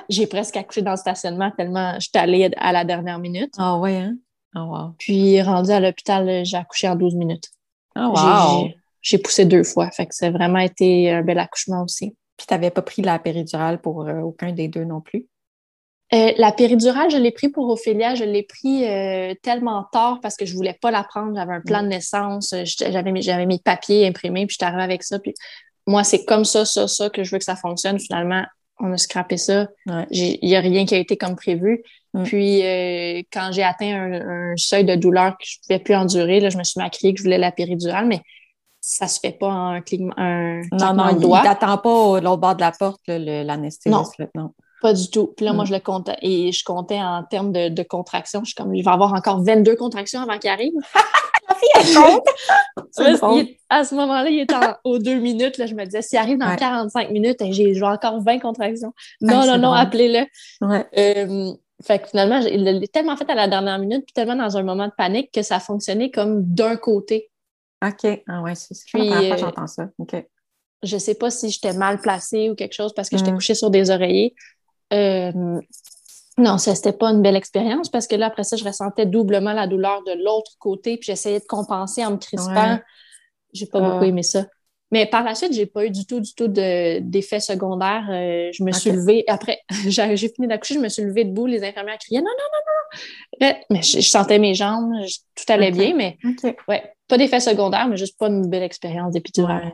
[0.10, 3.54] j'ai presque accouché dans le stationnement tellement j'étais allée à la dernière minute.
[3.58, 4.16] Ah ouais, hein?
[4.56, 4.94] Oh, wow.
[5.00, 7.50] Puis rendu à l'hôpital, j'ai accouché en 12 minutes.
[7.96, 8.70] Oh, wow.
[9.02, 9.90] J'ai poussé deux fois.
[9.92, 12.16] Fait que ça a vraiment été un bel accouchement aussi.
[12.38, 15.28] Puis tu n'avais pas pris la péridurale pour euh, aucun des deux non plus?
[16.14, 18.14] Euh, la péridurale, je l'ai pris pour Ophélia.
[18.14, 21.36] Je l'ai pris euh, tellement tard parce que je voulais pas la prendre.
[21.36, 22.54] J'avais un plan de naissance.
[22.64, 25.18] J'avais mes, j'avais mes papiers imprimés, puis j'étais arrivée avec ça.
[25.20, 25.34] Puis
[25.88, 28.00] moi, c'est comme ça, ça, ça que je veux que ça fonctionne.
[28.00, 28.44] Finalement,
[28.80, 29.68] on a scrappé ça.
[30.12, 31.84] Il n'y a rien qui a été comme prévu.
[32.14, 32.24] Mm.
[32.24, 32.60] Puis,
[33.32, 36.58] quand j'ai atteint un, seuil de douleur que je ne pouvais plus endurer, là, je
[36.58, 38.22] me suis mis à crier que je voulais la péridurale, mais
[38.82, 42.56] ça se fait pas en un clignement, un Non, non, il t'attend pas l'autre bord
[42.56, 44.20] de la porte, l'anesthésiste.
[44.36, 44.52] Non,
[44.84, 45.34] pas du tout.
[45.36, 45.68] Puis là, moi, mm.
[45.68, 48.42] je le comptais et je comptais en termes de, de contractions.
[48.42, 50.74] Je suis comme, il va y avoir encore 22 contractions avant qu'il arrive.
[51.50, 53.48] la fille, elle compte!
[53.70, 55.58] à ce moment-là, il était aux deux minutes.
[55.58, 58.94] Là, je me disais, s'il arrive dans 45 minutes, j'ai encore 20 contractions.
[59.22, 60.26] Non, non, non, appelez-le.
[60.68, 60.86] Ouais.
[60.98, 64.58] Euh, fait que finalement, il l'a tellement fait à la dernière minute, puis tellement dans
[64.58, 67.32] un moment de panique que ça fonctionnait comme d'un côté.
[67.86, 68.22] OK.
[68.28, 69.90] Ah ouais, c'est fois que j'entends ça.
[69.98, 70.16] OK.
[70.84, 73.36] Je sais pas si j'étais mal placée ou quelque chose parce que j'étais mm.
[73.36, 74.36] couchée sur des oreillers.
[74.92, 75.32] Euh,
[76.38, 79.54] non, ça, c'était pas une belle expérience parce que là, après ça, je ressentais doublement
[79.54, 82.80] la douleur de l'autre côté, puis j'essayais de compenser en me crispant.
[83.54, 84.46] J'ai pas beaucoup aimé ça.
[84.92, 88.06] Mais par la suite, j'ai pas eu du tout, du tout d'effets secondaires.
[88.12, 91.64] Euh, je me suis levée, après, j'ai fini d'accoucher, je me suis levée debout, les
[91.64, 93.54] infirmières criaient non, non, non, non.
[93.72, 94.92] Mais je, sentais mes jambes,
[95.36, 96.18] tout allait bien, mais
[96.68, 99.74] ouais, pas d'effets secondaires, mais juste pas une belle expérience d'épidurale.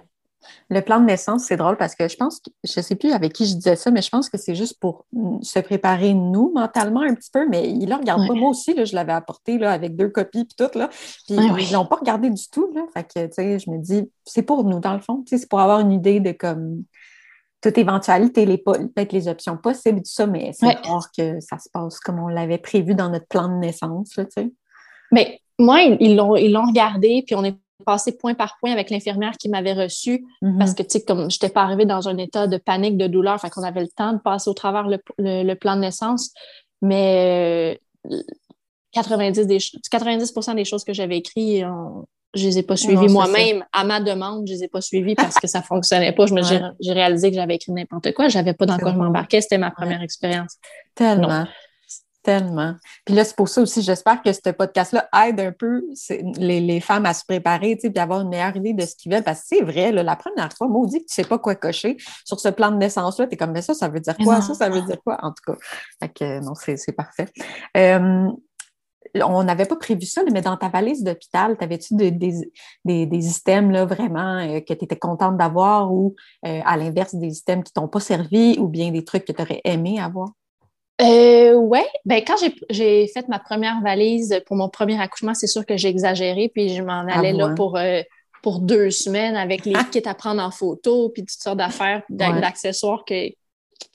[0.70, 3.34] Le plan de naissance, c'est drôle parce que je pense, que, je sais plus avec
[3.34, 5.06] qui je disais ça, mais je pense que c'est juste pour
[5.42, 8.34] se préparer nous mentalement un petit peu, mais ils ne le regardent pas.
[8.34, 10.90] Moi aussi, là, je l'avais apporté là, avec deux copies puis tout, là,
[11.28, 12.72] puis ils l'ont pas regardé du tout.
[12.74, 12.82] Là.
[12.94, 15.24] Fait que, tu sais, je me dis, c'est pour nous, dans le fond.
[15.28, 16.84] C'est pour avoir une idée de comme
[17.62, 21.70] toute éventualité, les, peut-être les options possibles, tout ça, mais c'est rare que ça se
[21.70, 24.16] passe comme on l'avait prévu dans notre plan de naissance.
[24.16, 24.24] Là,
[25.12, 28.90] mais moi, ils l'ont ils l'ont regardé, puis on est passé point par point avec
[28.90, 30.58] l'infirmière qui m'avait reçue mm-hmm.
[30.58, 33.08] parce que, tu sais, comme je n'étais pas arrivée dans un état de panique, de
[33.08, 36.32] douleur, fait qu'on avait le temps de passer au travers le, plan de naissance.
[36.82, 37.80] Mais
[38.94, 39.60] 90, euh, des,
[39.92, 41.66] 90 des choses que j'avais écrites,
[42.36, 43.66] je les ai pas suivies moi-même.
[43.74, 46.26] À ma demande, je les ai pas suivies parce que ça fonctionnait pas.
[46.80, 48.28] J'ai réalisé que j'avais écrit n'importe quoi.
[48.28, 49.42] J'avais pas dans quoi je m'embarquais.
[49.42, 50.58] C'était ma première expérience.
[50.96, 51.46] Tellement.
[52.22, 52.76] Tellement.
[53.06, 55.84] Puis là, c'est pour ça aussi, j'espère que ce podcast-là aide un peu
[56.38, 59.12] les, femmes à se préparer, tu sais, puis avoir une meilleure idée de ce qu'ils
[59.12, 59.24] veulent.
[59.24, 62.40] Parce que c'est vrai, la première fois, dit que tu sais pas quoi cocher sur
[62.40, 64.42] ce plan de naissance-là, tu es comme, mais ça, ça veut dire quoi?
[64.42, 65.18] Ça, ça veut dire quoi?
[65.22, 65.58] En tout cas.
[66.02, 67.28] Fait que non, c'est parfait.
[67.78, 68.28] Euh,
[69.16, 72.52] on n'avait pas prévu ça, mais dans ta valise d'hôpital, t'avais-tu des, des,
[73.06, 77.30] des, systèmes là, vraiment euh, que tu étais contente d'avoir ou euh, à l'inverse des
[77.32, 80.30] systèmes qui t'ont pas servi ou bien des trucs que tu aurais aimé avoir?
[81.02, 82.36] Euh, ouais, ben quand
[82.70, 86.76] j'ai fait ma première valise pour mon premier accouchement, c'est sûr que j'ai exagéré, puis
[86.76, 88.02] je m'en allais là pour, euh,
[88.44, 93.06] pour deux semaines avec les kits à prendre en photo, puis toutes sortes d'affaires, d'accessoires
[93.06, 93.36] qui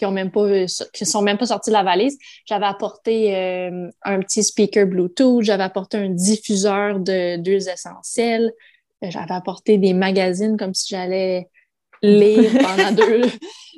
[0.02, 0.46] ont même pas
[0.92, 2.18] qui sont même pas sortis de la valise.
[2.46, 8.50] J'avais apporté euh, un petit speaker Bluetooth, j'avais apporté un diffuseur de deux essentiels,
[9.02, 11.48] j'avais apporté des magazines comme si j'allais
[12.02, 13.22] lire pendant deux,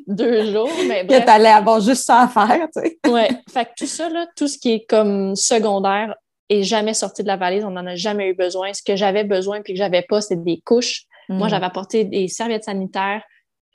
[0.06, 0.70] deux jours.
[0.88, 1.20] Mais bref.
[1.20, 2.98] Que t'allais avoir juste ça à faire, tu sais.
[3.10, 3.28] ouais.
[3.52, 6.14] Fait que tout ça, là, tout ce qui est comme secondaire
[6.48, 7.64] est jamais sorti de la valise.
[7.64, 8.72] On n'en a jamais eu besoin.
[8.72, 11.04] Ce que j'avais besoin puis que j'avais pas, c'était des couches.
[11.28, 11.50] Moi, mm.
[11.50, 13.22] j'avais apporté des serviettes sanitaires,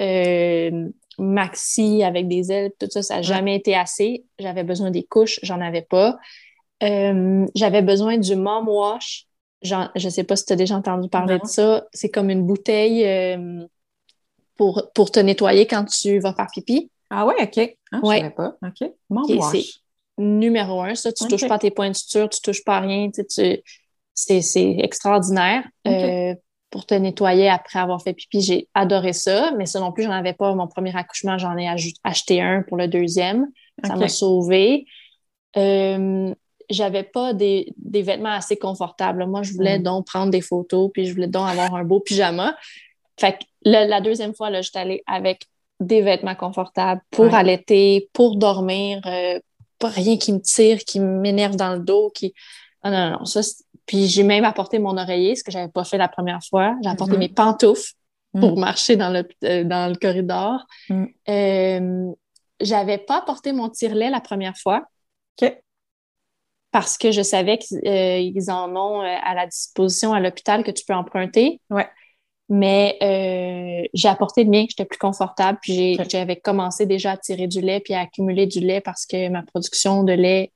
[0.02, 4.26] euh, maxi avec des ailes, tout ça, ça n'a jamais été assez.
[4.40, 6.18] J'avais besoin des couches, j'en avais pas.
[6.84, 9.28] Euh, j'avais besoin du mom wash.
[9.62, 11.86] je ne sais pas si tu as déjà entendu parler de ça.
[11.94, 13.66] C'est comme une bouteille euh,
[14.94, 16.92] pour, te nettoyer quand tu vas faire pipi.
[17.10, 17.78] Ah ouais, OK.
[17.92, 18.56] Ah, je ne savais pas.
[18.64, 18.92] OK.
[19.10, 19.64] Mon C'est
[20.18, 21.12] numéro un, ça.
[21.12, 23.10] Tu ne touches pas tes points de suture, tu ne touches pas rien.
[23.10, 23.62] Tu,
[24.14, 25.64] c'est extraordinaire.
[25.88, 26.36] Euh,
[26.70, 29.52] pour te nettoyer après avoir fait pipi, j'ai adoré ça.
[29.58, 30.54] Mais ça non plus, j'en avais pas.
[30.54, 31.68] Mon premier accouchement, j'en ai
[32.04, 33.48] acheté un pour le deuxième.
[33.84, 34.86] Ça m'a sauvé.
[35.58, 36.34] Euh,
[36.70, 39.26] j'avais pas des, vêtements assez confortables.
[39.26, 39.84] Moi, je voulais mm.
[39.84, 42.56] donc prendre des photos, puis je voulais donc avoir un beau pyjama.
[43.20, 45.46] Fait que la deuxième fois, là, j'étais allée avec
[45.82, 49.40] des vêtements confortables pour allaiter, pour dormir, euh,
[49.80, 52.34] pas rien qui me tire, qui m'énerve dans le dos, qui...
[52.84, 53.26] Ah, non, non, non.
[53.26, 53.42] Ça,
[53.86, 56.76] puis j'ai même apporté mon oreiller, ce que j'avais pas fait la première fois.
[56.84, 57.20] J'ai apporté mm-hmm.
[57.20, 57.94] mes pantoufles
[58.40, 58.60] pour mm.
[58.60, 60.66] marcher dans le, euh, dans le corridor.
[60.90, 61.06] Mm.
[61.30, 62.12] Euh,
[62.62, 64.84] j'avais pas apporté mon tire-lait la première fois.
[65.42, 65.58] OK.
[66.72, 70.94] parce que je savais qu'ils en ont à la disposition à l'hôpital que tu peux
[70.94, 71.60] emprunter.
[71.70, 71.88] Ouais.
[72.54, 75.58] Mais j'ai apporté le mien, j'étais plus confortable.
[75.62, 79.30] Puis j'avais commencé déjà à tirer du lait puis à accumuler du lait parce que
[79.30, 80.52] ma production de lait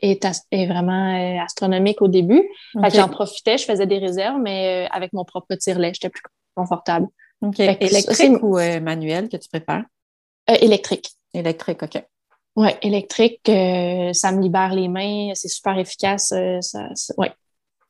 [0.00, 2.48] est, est vraiment astronomique au début.
[2.94, 6.22] J'en profitais, je faisais des réserves, mais avec mon propre tire-lait, j'étais plus
[6.54, 7.08] confortable.
[7.58, 9.84] Électrique ou manuel que tu préfères?
[10.48, 11.10] électrique.
[11.34, 12.02] Électrique, OK.
[12.56, 16.32] Oui, électrique, euh, ça me libère les mains, c'est super efficace.
[16.32, 17.30] Euh, ça, ouais.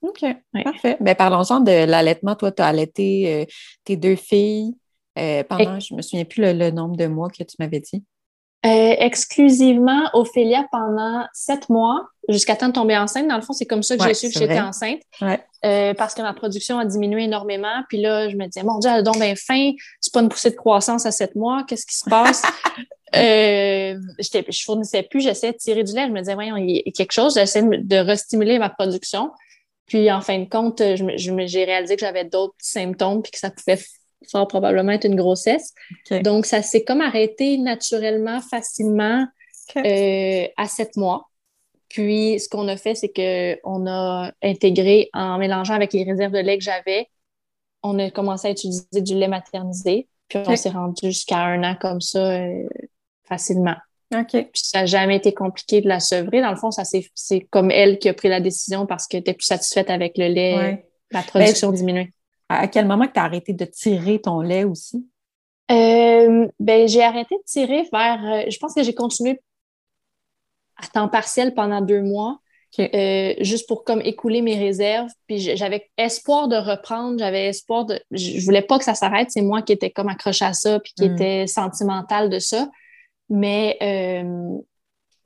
[0.02, 0.24] OK,
[0.64, 0.96] parfait.
[1.00, 2.36] Ben, parlons-en de l'allaitement.
[2.36, 3.44] Toi, tu as allaité euh,
[3.84, 4.74] tes deux filles
[5.48, 8.04] pendant, je ne me souviens plus le, nombre de mois que tu m'avais dit.
[8.62, 13.26] exclusivement Ophélia pendant sept mois, jusqu'à temps de tomber enceinte.
[13.26, 15.00] Dans le fond, c'est comme ça que j'ai su que j'étais enceinte.
[15.62, 17.82] parce que ma production a diminué énormément.
[17.88, 19.72] Puis là, je me disais, mon Dieu, elle a donc bien faim.
[20.00, 21.64] C'est pas une poussée de croissance à sept mois.
[21.66, 22.42] Qu'est-ce qui se passe?
[23.14, 26.06] Euh, je fournissais plus, j'essayais de tirer du lait.
[26.06, 27.34] Je me disais, voyons, il y a quelque chose.
[27.34, 29.30] J'essayais de, de restimuler ma production.
[29.86, 30.82] Puis, en fin de compte,
[31.16, 33.78] j'ai réalisé que j'avais d'autres symptômes puis que ça pouvait
[34.28, 35.72] fort probablement être une grossesse.
[36.22, 39.26] Donc, ça s'est comme arrêté naturellement, facilement
[39.76, 41.28] euh, à sept mois.
[41.88, 46.38] Puis, ce qu'on a fait, c'est qu'on a intégré, en mélangeant avec les réserves de
[46.38, 47.08] lait que j'avais,
[47.82, 50.08] on a commencé à utiliser du lait maternisé.
[50.28, 52.68] Puis, on s'est rendu jusqu'à un an comme ça, euh,
[53.28, 53.76] facilement.
[54.14, 54.30] OK.
[54.30, 56.40] Puis ça n'a jamais été compliqué de la sevrer.
[56.40, 59.34] Dans le fond, ça c'est comme elle qui a pris la décision parce qu'elle était
[59.34, 60.86] plus satisfaite avec le lait.
[61.10, 62.14] La production ben, diminue.
[62.48, 65.06] À quel moment tu as arrêté de tirer ton lait aussi?
[65.70, 68.20] Euh, ben, j'ai arrêté de tirer vers.
[68.24, 69.40] Euh, je pense que j'ai continué
[70.76, 72.38] à temps partiel pendant deux mois.
[72.78, 75.08] Euh, juste pour comme écouler mes réserves.
[75.26, 77.98] Puis j'avais espoir de reprendre, j'avais espoir de.
[78.10, 80.92] Je voulais pas que ça s'arrête, c'est moi qui étais comme accroché à ça, puis
[80.94, 81.14] qui mm.
[81.14, 82.68] était sentimentale de ça
[83.28, 84.58] mais euh,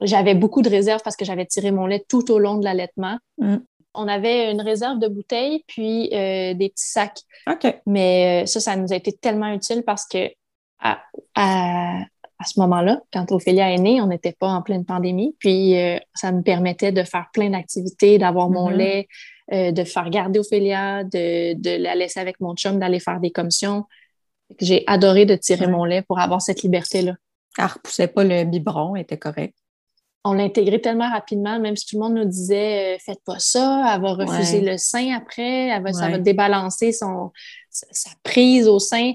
[0.00, 3.18] j'avais beaucoup de réserves parce que j'avais tiré mon lait tout au long de l'allaitement.
[3.38, 3.56] Mm.
[3.94, 7.20] On avait une réserve de bouteilles puis euh, des petits sacs.
[7.86, 10.30] Mais euh, ça, ça nous a été tellement utile parce que
[10.78, 11.02] à,
[11.34, 12.04] à,
[12.46, 15.36] ce moment-là, quand Ophélia est née, on n'était pas en pleine pandémie.
[15.38, 15.74] Puis
[16.14, 19.06] ça me permettait de faire plein d'activités, d'avoir mon mm-hmm.
[19.52, 23.30] lait, de faire garder Ophélia, de, de la laisser avec mon chum, d'aller faire des
[23.30, 23.84] commissions.
[24.58, 27.16] J'ai adoré de tirer mon lait pour avoir cette liberté-là.
[27.58, 29.56] Elle repoussait pas le biberon, elle était correcte.
[30.24, 33.38] On l'a intégré tellement rapidement, même si tout le monde nous disait euh, faites pas
[33.38, 37.32] ça, elle va refuser le sein après, elle va, ça va débalancer son,
[37.70, 39.12] sa prise au sein.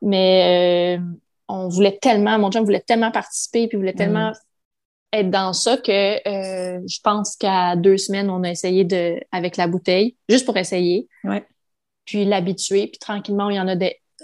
[0.00, 1.02] Mais euh,
[1.48, 3.96] on voulait tellement, mon chum voulait tellement participer, puis voulait mm.
[3.96, 4.32] tellement
[5.12, 9.56] être dans ça que euh, je pense qu'à deux semaines, on a essayé de avec
[9.56, 11.08] la bouteille, juste pour essayer.
[12.04, 13.74] Puis l'habituer, puis tranquillement, il y en a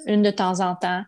[0.07, 1.03] une de temps en temps.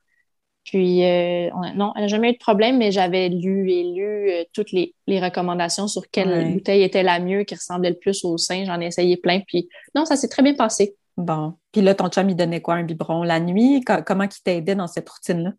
[0.65, 4.45] Puis, euh, non, elle n'a jamais eu de problème, mais j'avais lu et lu euh,
[4.55, 8.65] toutes les, recommandations sur quelle bouteille était la mieux, qui ressemblait le plus au sein.
[8.65, 9.41] J'en ai essayé plein.
[9.41, 10.97] Puis, non, ça s'est très bien passé.
[11.17, 11.55] Bon.
[11.71, 13.85] Puis là, ton chum, il donnait quoi, un biberon la nuit?
[14.07, 15.53] comment il t'aidait dans cette routine-là?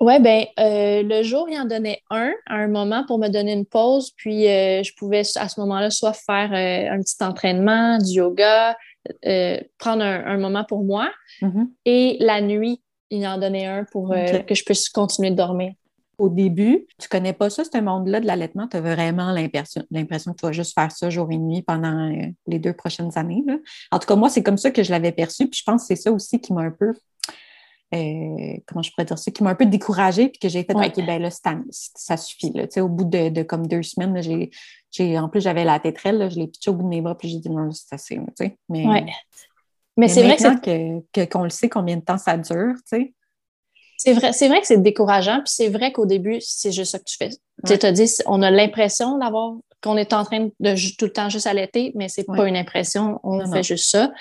[0.00, 3.52] Oui, bien, euh, le jour, il en donnait un à un moment pour me donner
[3.52, 4.12] une pause.
[4.16, 8.76] Puis, je pouvais à ce moment-là soit faire un petit entraînement, du yoga,
[9.78, 11.10] prendre un, moment pour moi.
[11.42, 11.66] Mm-hmm.
[11.86, 15.72] Et la nuit, il en donnait un pour euh, que je puisse continuer de dormir.
[16.18, 20.38] Au début, tu connais pas ça, ce monde-là de l'allaitement, tu as vraiment l'impression que
[20.38, 23.44] tu vas juste faire ça jour et nuit pendant euh, les deux prochaines années.
[23.92, 25.46] En tout cas, moi, c'est comme ça que je l'avais perçu.
[25.48, 26.92] Puis je pense que c'est ça aussi qui m'a un peu
[27.94, 30.74] euh, comment je pourrais dire ça, qui m'a un peu découragée, puis que j'ai fait,
[30.74, 32.52] OK, ben là, ça suffit.
[32.52, 32.66] Là.
[32.82, 34.20] Au bout de, comme deux semaines,
[34.90, 37.28] j'ai, en plus, j'avais la tétrelle, je l'ai pitché au bout de mes bras, puis
[37.28, 38.20] j'ai dit non, c'est assez.
[38.68, 38.84] Mais,
[39.98, 43.14] mais, c'est vrai que qu'on le sait combien de temps ça dure, tu sais.
[44.00, 47.00] C'est vrai, c'est vrai que c'est décourageant, puis c'est vrai qu'au début, c'est juste ça
[47.00, 47.30] que tu fais.
[47.66, 51.28] Tu as dit, on a l'impression d'avoir qu'on est en train de tout le temps
[51.28, 54.12] juste allaiter, mais c'est pas une impression, on fait juste ça.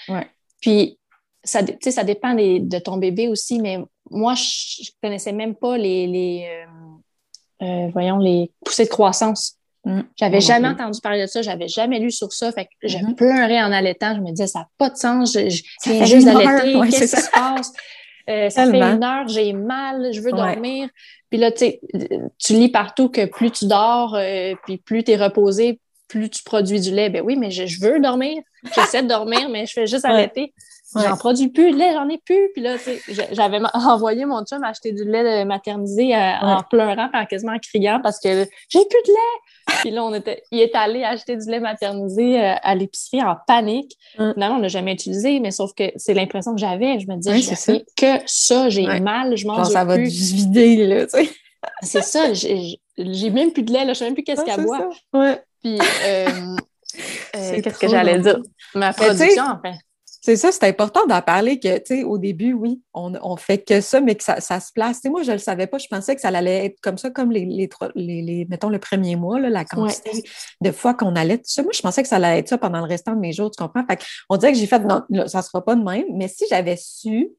[0.61, 0.97] Puis
[1.43, 6.47] ça, ça dépend de ton bébé aussi, mais moi, je, connaissais même pas les, les
[6.49, 9.56] euh, euh, voyons, les poussées de croissance.
[9.87, 10.01] Mm.
[10.17, 12.51] J'avais jamais entendu parler de ça, j'avais jamais lu sur ça.
[12.51, 13.15] Fait que j'ai mm-hmm.
[13.15, 14.13] pleuré en allaitant.
[14.15, 15.33] Je me disais, ça n'a pas de sens.
[15.33, 16.73] Je, je juste d'allaiter.
[16.89, 17.71] Qu'est-ce qui se passe?
[18.29, 20.89] Euh, ça fait une heure, j'ai mal, je veux dormir.
[21.29, 25.79] Puis là, tu lis partout que plus tu dors, euh, puis plus tu es reposé,
[26.09, 27.09] plus tu produis du lait.
[27.09, 28.41] Ben oui, mais je, veux dormir.
[28.75, 30.53] J'essaie de dormir, mais je fais juste allaiter.
[30.95, 32.49] J'en produis plus de lait, j'en ai plus.
[32.53, 37.09] Puis là, tu sais, j'avais envoyé mon chum acheter du lait maternisé euh, en pleurant,
[37.13, 39.75] en quasiment en criant parce que j'ai plus de lait.
[39.81, 43.35] Puis là, on était, il est allé acheter du lait maternisé euh, à l'épicerie en
[43.47, 43.97] panique.
[44.17, 44.31] Mm.
[44.37, 46.99] Non, on l'a jamais utilisé, mais sauf que c'est l'impression que j'avais.
[46.99, 49.73] Je me disais, fais que ça, j'ai mal, je mange plus.
[49.73, 51.29] ça va du vider, là, tu sais.
[51.81, 54.89] c'est ça, j'ai même plus de lait, là, je sais même plus qu'est-ce qu'elle boit.
[55.61, 56.55] Puis, euh,
[57.33, 58.39] Qu'est-ce que j'allais dire?
[58.73, 59.77] Ma production, en fait.
[60.27, 63.59] C'est ça, c'est important d'en parler que, tu sais, au début, oui, on, on, fait
[63.59, 64.99] que ça, mais que ça, se place.
[65.05, 65.77] moi, je ne le savais pas.
[65.77, 69.15] Je pensais que ça allait être comme ça, comme les, les, les, mettons, le premier
[69.15, 70.25] mois, la quantité
[70.59, 71.39] de fois qu'on allait.
[71.45, 73.51] Ça, moi, je pensais que ça allait être ça pendant le restant de mes jours,
[73.51, 73.85] tu comprends?
[73.89, 76.03] Fait on dirait que j'ai fait, non, ça ne sera pas de même.
[76.11, 77.29] Mais si j'avais su,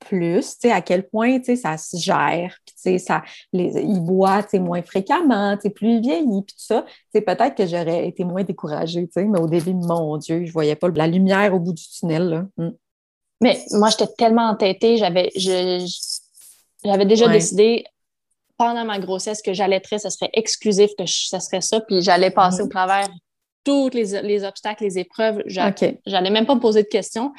[0.00, 3.72] plus, tu sais, à quel point, tu sais, ça se gère, tu sais, ça, les,
[3.80, 6.84] ils boivent, tu sais, moins fréquemment, tu sais, plus vieillis, puis tout ça,
[7.14, 10.52] tu peut-être que j'aurais été moins découragée, tu sais, mais au début, mon Dieu, je
[10.52, 12.46] voyais pas la lumière au bout du tunnel, là.
[12.56, 12.70] Mm.
[13.42, 15.30] Mais moi, j'étais tellement entêtée, j'avais,
[16.84, 17.84] j'avais déjà décidé
[18.58, 22.62] pendant ma grossesse que j'allaiterais, ce serait exclusif, que ça serait ça, puis j'allais passer
[22.62, 22.66] mm.
[22.66, 23.08] au travers
[23.64, 25.42] tous les, les, obstacles, les épreuves.
[25.46, 27.32] J'allais même pas me poser de questions.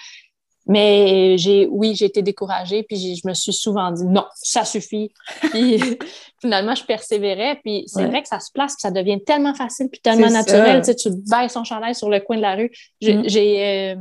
[0.67, 5.12] Mais j'ai, oui, j'ai été découragée, puis je me suis souvent dit non, ça suffit.
[5.52, 5.82] Puis
[6.41, 9.89] finalement, je persévérais, puis c'est vrai que ça se place, puis ça devient tellement facile,
[9.89, 10.82] puis tellement naturel.
[10.82, 12.71] Tu, sais, tu baisses son chandail sur le coin de la rue.
[13.02, 13.26] J'ai, mm.
[13.28, 13.95] euh,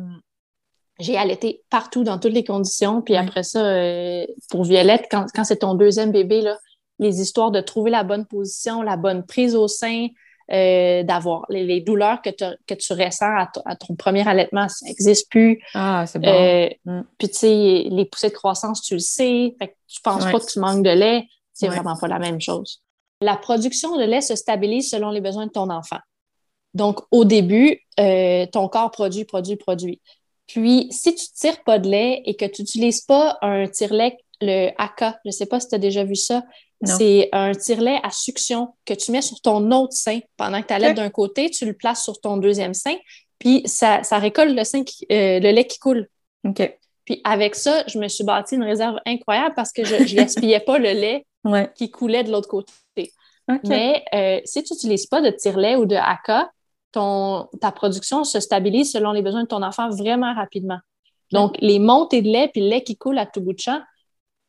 [0.98, 3.00] j'ai, allaité partout, dans toutes les conditions.
[3.00, 6.58] Puis après ça, euh, pour Violette, quand, quand c'est ton deuxième bébé, là,
[6.98, 10.08] les histoires de trouver la bonne position, la bonne prise au sein,
[10.52, 15.62] euh, d'avoir les, douleurs que, que tu ressens à, ton premier allaitement, ça n'existe plus.
[15.74, 16.28] Ah, c'est bon.
[16.28, 17.02] Euh, mm.
[17.18, 19.54] Puis, tu sais, les poussées de croissance, tu le sais.
[19.58, 21.26] Fait que tu penses pas que tu manques de lait.
[21.52, 22.82] C'est vraiment pas la même chose.
[23.20, 25.98] La production de lait se stabilise selon les besoins de ton enfant.
[26.74, 30.00] Donc, au début, euh, ton corps produit, produit, produit.
[30.46, 34.16] Puis, si tu ne tires pas de lait et que tu n'utilises pas un tire-lait,
[34.40, 36.42] le AK, je ne sais pas si tu as déjà vu ça,
[36.84, 40.20] c'est un tire-lait à succion que tu mets sur ton autre sein.
[40.36, 42.96] Pendant que tu allaites d'un côté, tu le places sur ton deuxième sein,
[43.38, 46.08] puis ça, ça récolte le, sein euh, le lait qui coule.
[46.46, 46.76] OK.
[47.04, 50.60] Puis avec ça, je me suis bâti une réserve incroyable parce que je ne gaspillais
[50.60, 51.26] pas le lait
[51.74, 52.72] qui coulait de l'autre côté.
[53.64, 56.50] Mais euh, si tu n'utilises pas de tire-lait ou de haka,
[56.92, 60.78] ton, ta production se stabilise selon les besoins de ton enfant vraiment rapidement.
[61.32, 63.80] Donc, les montées de lait puis le lait qui coule à tout bout de champ,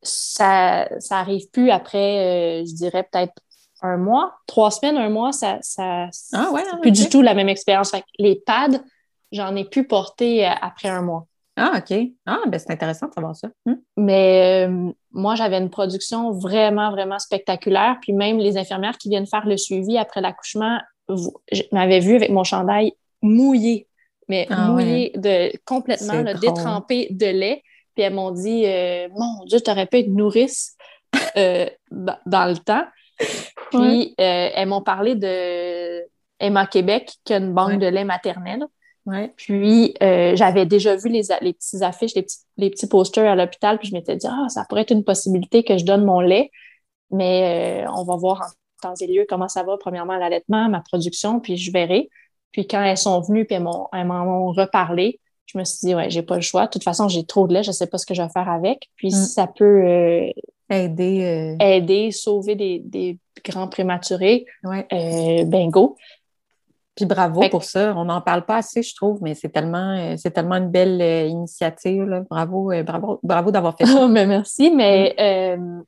[0.02, 3.34] ça, ça arrive plus après, euh, je dirais peut-être
[3.82, 7.50] un mois, trois semaines, un mois, ça, ça ah ouais, plus du tout la même
[7.50, 7.94] expérience.
[8.20, 8.80] les pads,
[9.32, 11.26] j'en ai pu porter euh, après un mois.
[11.58, 11.98] Ah, OK.
[12.26, 13.50] Ah, ben c'est intéressant de savoir ça.
[13.66, 13.76] Hmm.
[13.98, 17.98] Mais euh, moi, j'avais une production vraiment, vraiment spectaculaire.
[18.02, 20.80] Puis même les infirmières qui viennent faire le suivi après l'accouchement
[21.72, 23.88] m'avaient vu avec mon chandail mouillé,
[24.30, 27.64] mais ah mouillé de complètement détrempé de lait.
[28.02, 30.76] Puis elles m'ont dit euh, Mon Dieu, tu aurais pu être nourrice
[31.38, 32.84] euh, dans le temps.
[33.70, 36.02] Puis euh, elles m'ont parlé de
[36.40, 38.66] Emma Québec, qui a une banque de lait maternel.
[39.38, 43.78] Puis j'avais déjà vu les, les petites affiches, les petits, les petits posters à l'hôpital,
[43.78, 46.50] puis je m'étais dit Ah, ça pourrait être une possibilité que je donne mon lait.
[47.12, 51.40] Mais on va voir en temps et lieu comment ça va, premièrement, l'allaitement, ma production,
[51.40, 52.10] puis je verrai.
[52.52, 55.20] Puis quand elles sont venues, puis elles m'ont reparlé,
[55.54, 56.66] je me suis dit, ouais, j'ai pas le choix.
[56.66, 58.50] De toute façon, j'ai trop de lait, je sais pas ce que je vais faire
[58.50, 58.90] avec.
[58.96, 59.12] Puis mm.
[59.12, 60.30] ça peut euh,
[60.70, 64.86] aider, euh, aider, sauver des, grands prématurés, ouais.
[64.94, 65.96] Euh, bingo.
[66.96, 67.94] Puis bravo pour ça.
[67.96, 72.26] On n'en parle pas assez, je trouve, mais c'est tellement, c'est tellement une belle initiative.
[72.30, 74.08] Bravo, bravo, bravo d'avoir fait ça.
[74.10, 75.16] mais merci, mais
[75.58, 75.84] mm.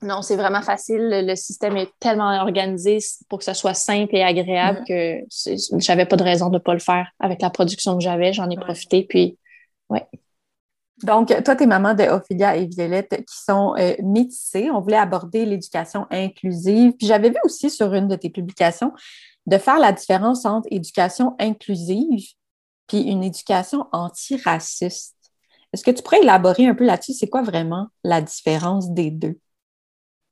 [0.00, 1.26] Non, c'est vraiment facile.
[1.26, 5.20] Le système est tellement organisé pour que ça soit simple et agréable que
[5.78, 8.32] j'avais pas de raison de ne pas le faire avec la production que j'avais.
[8.32, 9.38] J'en ai profité, puis
[9.88, 10.06] ouais.
[11.02, 14.68] Donc, toi, tu es maman de Ophélia et Violette qui sont euh, métissées.
[14.70, 16.92] On voulait aborder l'éducation inclusive.
[16.92, 18.92] Puis j'avais vu aussi sur une de tes publications
[19.46, 22.34] de faire la différence entre éducation inclusive
[22.88, 25.14] puis une éducation antiraciste.
[25.72, 27.12] Est-ce que tu pourrais élaborer un peu là-dessus?
[27.12, 29.38] C'est quoi vraiment la différence des deux?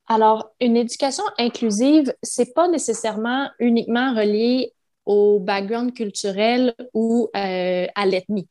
[0.07, 4.73] Alors, une éducation inclusive, c'est pas nécessairement uniquement relié
[5.05, 8.47] au background culturel ou euh, à l'ethnie.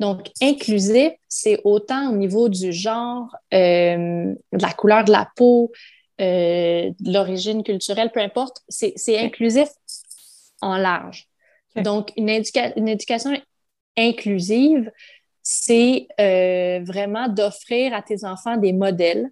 [0.00, 5.72] Donc, inclusif, c'est autant au niveau du genre, euh, de la couleur de la peau,
[6.20, 9.68] euh, de l'origine culturelle, peu importe, c'est inclusif
[10.62, 11.28] en large.
[11.76, 13.32] Donc, une, une, éducation
[13.96, 14.90] inclusive,
[15.42, 16.06] c'est
[16.86, 19.30] vraiment d'offrir à tes enfants des modèles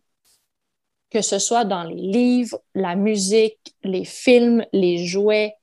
[1.12, 5.54] que ce soit dans les livres, la musique, les films, les jouets,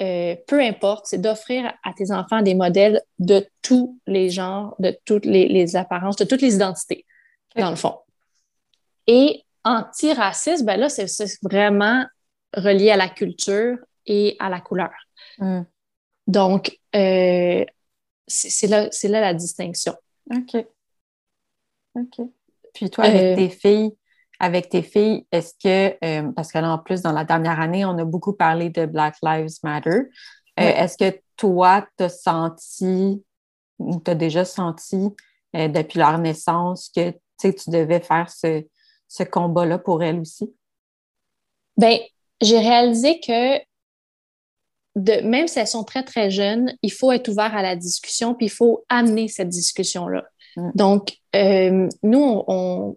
[0.00, 4.98] euh, peu importe, c'est d'offrir à tes enfants des modèles de tous les genres, de
[5.04, 7.06] toutes les, apparences, de toutes les identités,
[7.54, 7.98] dans le fond.
[9.06, 11.06] Et antiracisme, ben là, c'est
[11.40, 12.04] vraiment
[12.52, 14.92] relié à la culture et à la couleur.
[15.38, 15.62] Hmm.
[16.26, 17.64] Donc, euh,
[18.26, 19.94] c'est là, là la distinction.
[20.34, 20.66] OK.
[21.94, 22.26] OK.
[22.74, 23.92] Puis toi, avec euh, tes filles,
[24.38, 27.84] avec tes filles, est-ce que, euh, parce que là, en plus, dans la dernière année,
[27.84, 30.02] on a beaucoup parlé de Black Lives Matter.
[30.56, 33.22] Est-ce que toi, tu as senti
[33.78, 35.10] ou tu as déjà senti
[35.52, 38.64] depuis leur naissance que tu devais faire ce,
[39.06, 40.50] ce combat-là pour elles aussi?
[41.76, 41.98] Bien,
[42.40, 43.58] j'ai réalisé que
[44.96, 48.34] de, même si elles sont très, très jeunes, il faut être ouvert à la discussion,
[48.34, 50.24] puis il faut amener cette discussion-là.
[50.56, 50.70] Mm.
[50.74, 52.96] Donc, euh, nous, on, on,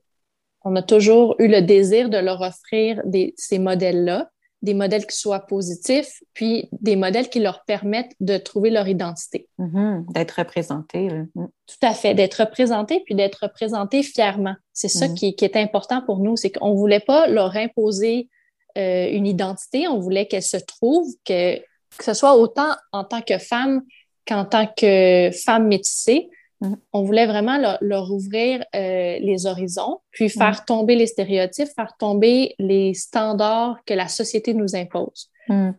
[0.65, 4.29] a toujours eu le désir de leur offrir des, ces modèles-là,
[4.61, 9.47] des modèles qui soient positifs, puis des modèles qui leur permettent de trouver leur identité.
[9.57, 10.11] Mm-hmm.
[10.13, 11.07] d'être représentés.
[11.07, 11.47] Mm.
[11.67, 14.55] Tout à fait, d'être représentés, puis d'être représentés fièrement.
[14.73, 15.13] C'est ça mm.
[15.13, 18.29] qui, qui, est important pour nous, c'est qu'on ne voulait pas leur imposer
[18.77, 23.21] euh, une identité, on voulait qu'elles se trouvent, que, que ce soit autant en tant
[23.21, 23.81] que femme
[24.27, 26.29] qu'en tant que femme métissée,
[26.61, 26.73] Mm.
[26.93, 30.29] On voulait vraiment leur, ouvrir euh, les horizons, puis mm.
[30.29, 35.29] faire tomber les stéréotypes, faire tomber les standards que la société nous impose.
[35.47, 35.71] Mm.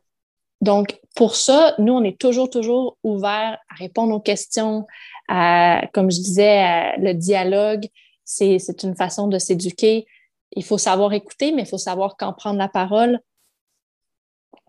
[0.61, 4.87] Donc, pour ça, nous, on est toujours, toujours ouverts à répondre aux questions,
[5.29, 7.87] à, comme je disais, le dialogue.
[8.25, 10.07] C'est une façon de s'éduquer.
[10.53, 13.21] Il faut savoir écouter, mais il faut savoir quand prendre la parole.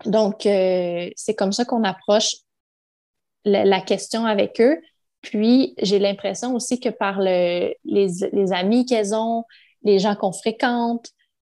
[0.06, 2.36] Donc, euh, c'est comme ça qu'on approche
[3.44, 4.80] la, question avec eux.
[5.22, 9.44] Puis, j'ai l'impression aussi que par le, les, amis qu'elles ont,
[9.84, 11.10] les gens qu'on fréquente,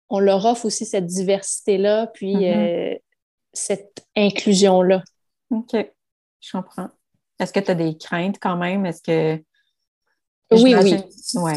[0.10, 2.94] on leur offre aussi cette diversité-là, puis mm-hmm.
[2.94, 2.98] euh,
[3.54, 5.04] cette inclusion-là.
[5.52, 5.76] OK,
[6.42, 6.90] je comprends.
[7.40, 8.86] Est-ce que tu as des craintes quand même?
[8.86, 9.42] Est-ce que.
[10.52, 10.96] Oui, oui.
[11.36, 11.54] Oui.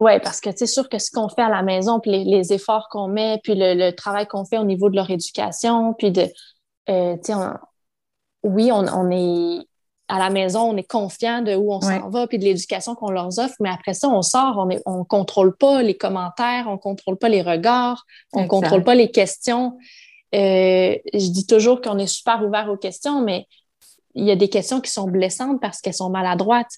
[0.00, 2.88] Oui, parce que c'est sûr que ce qu'on fait à la maison, puis les, efforts
[2.88, 6.28] qu'on met, puis le, travail qu'on fait au niveau de leur éducation, puis de.
[6.88, 7.38] Euh, tu sais,
[8.44, 9.67] oui, on, on, est
[10.08, 13.10] à la maison, on est confiant de où on s'en va, puis de l'éducation qu'on
[13.10, 16.78] leur offre, mais après ça, on sort, on ne on contrôle pas les commentaires, on
[16.78, 19.76] contrôle pas les regards, on ne contrôle pas les questions.
[20.34, 23.46] Euh, je dis toujours qu'on est super ouvert aux questions, mais
[24.14, 26.72] il y a des questions qui sont blessantes parce qu'elles sont maladroites.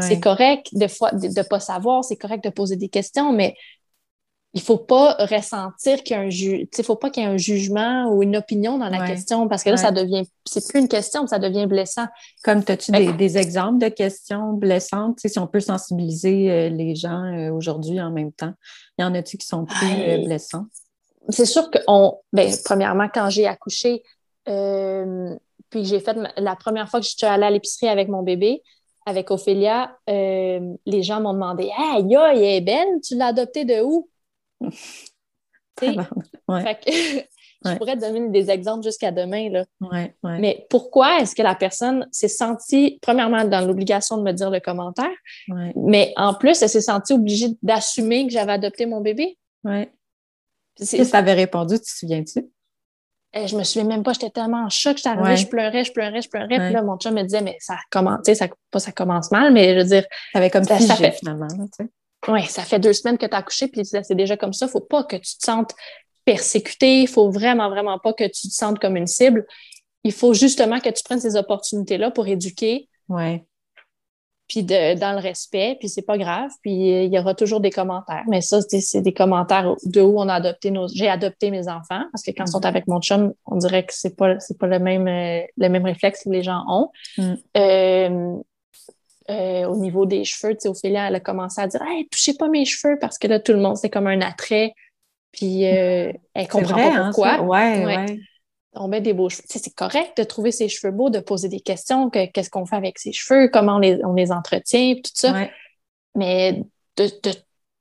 [0.00, 3.56] C'est correct de ne pas savoir, c'est correct de poser des questions, mais
[4.54, 7.38] il faut pas ressentir qu'il y a un ju faut pas qu'il y ait un
[7.38, 10.88] jugement ou une opinion dans la question parce que là, ça devient, c'est plus une
[10.88, 12.06] question, ça devient blessant.
[12.44, 17.50] Comme as-tu des, exemples de questions blessantes, si on peut sensibiliser euh, les gens euh,
[17.50, 18.52] aujourd'hui en même temps?
[18.98, 20.66] Y en a-tu qui sont plus euh, blessants?
[21.30, 24.02] C'est sûr que on, ben, premièrement, quand j'ai accouché,
[24.44, 28.62] puis j'ai fait la première fois que je suis allée à l'épicerie avec mon bébé,
[29.06, 33.80] avec Ophélia, les gens m'ont demandé Hey, yo, elle est belle, tu l'as adoptée de
[33.80, 34.10] où?
[37.64, 39.50] je pourrais te donner des exemples jusqu'à demain.
[39.50, 39.64] Là.
[40.22, 44.60] Mais pourquoi est-ce que la personne s'est sentie, premièrement, dans l'obligation de me dire le
[44.60, 45.10] commentaire,
[45.76, 49.38] mais en plus, elle s'est sentie obligée d'assumer que j'avais adopté mon bébé?
[49.64, 49.88] Oui.
[50.76, 52.48] Qu'est-ce que tu avais répondu, tu te souviens-tu?
[53.34, 56.28] Eh, je me souviens même pas, j'étais tellement en choc, je pleurais, je pleurais, je
[56.28, 56.58] pleurais.
[56.58, 59.74] Puis là, mon chum me disait, mais ça commence, ça, pas ça commence mal, mais
[59.74, 60.04] je veux dire.
[60.32, 61.48] Ça avait comme ça, fait, finalement.
[62.28, 64.66] Oui, ça fait deux semaines que tu as accouché, puis c'est déjà comme ça.
[64.66, 65.74] Il ne faut pas que tu te sentes
[66.24, 67.02] persécuté.
[67.02, 69.46] Il faut vraiment, vraiment pas que tu te sentes comme une cible.
[70.04, 72.88] Il faut justement que tu prennes ces opportunités-là pour éduquer.
[73.08, 73.44] Ouais.
[74.48, 76.50] Puis de, dans le respect, puis c'est pas grave.
[76.62, 78.24] Puis euh, il y aura toujours des commentaires.
[78.28, 80.88] Mais ça, c'est des commentaires de où on a adopté nos.
[80.88, 83.94] J'ai adopté mes enfants parce que quand ils sont avec mon chum, on dirait que
[83.94, 86.90] c'est pas pas le même euh, le même réflexe que les gens ont.
[87.16, 87.34] Mm.
[87.56, 88.36] Euh,
[89.30, 92.34] euh, au niveau des cheveux, tu sais, Ophélia, elle a commencé à dire Hey, touchez
[92.34, 94.74] pas mes cheveux parce que là, tout le monde, c'est comme un attrait.
[95.32, 97.40] Puis euh, elle comprend pas hein, pourquoi.
[97.42, 98.18] ouais, ouais.
[98.74, 99.44] On met des beaux cheveux.
[99.48, 102.64] Tu sais, c'est correct de trouver ses cheveux beaux, de poser des questions, qu'est-ce qu'on
[102.64, 105.48] fait avec ses cheveux, comment on les, on les entretient, tout ça.
[106.14, 106.62] Mais
[106.96, 107.32] de, de,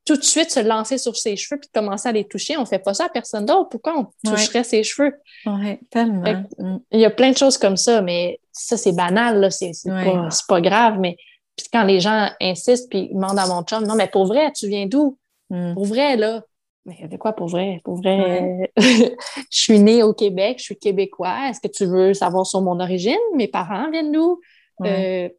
[0.05, 2.65] tout de suite se lancer sur ses cheveux puis de commencer à les toucher, on
[2.65, 3.69] fait pas ça à personne d'autre.
[3.69, 5.13] Pourquoi on toucherait ses cheveux?
[5.45, 6.43] Oui, tellement.
[6.57, 6.77] Mm.
[6.91, 9.49] Il y a plein de choses comme ça, mais ça, c'est banal, là.
[9.51, 11.17] C'est pas, pas grave, mais
[11.55, 14.67] puis quand les gens insistent puis demandent à mon chum, non, mais pour vrai, tu
[14.67, 15.17] viens d'où?
[15.49, 15.73] Hmm.
[15.73, 16.43] Pour vrai, là.
[16.85, 17.81] Mais de quoi pour vrai?
[17.83, 19.11] Pour vrai, je
[19.49, 21.49] suis née au Québec, je suis québécois.
[21.49, 23.19] Est-ce que tu veux savoir sur mon origine?
[23.35, 24.39] Mes parents viennent d'où?
[24.83, 25.29] Euh,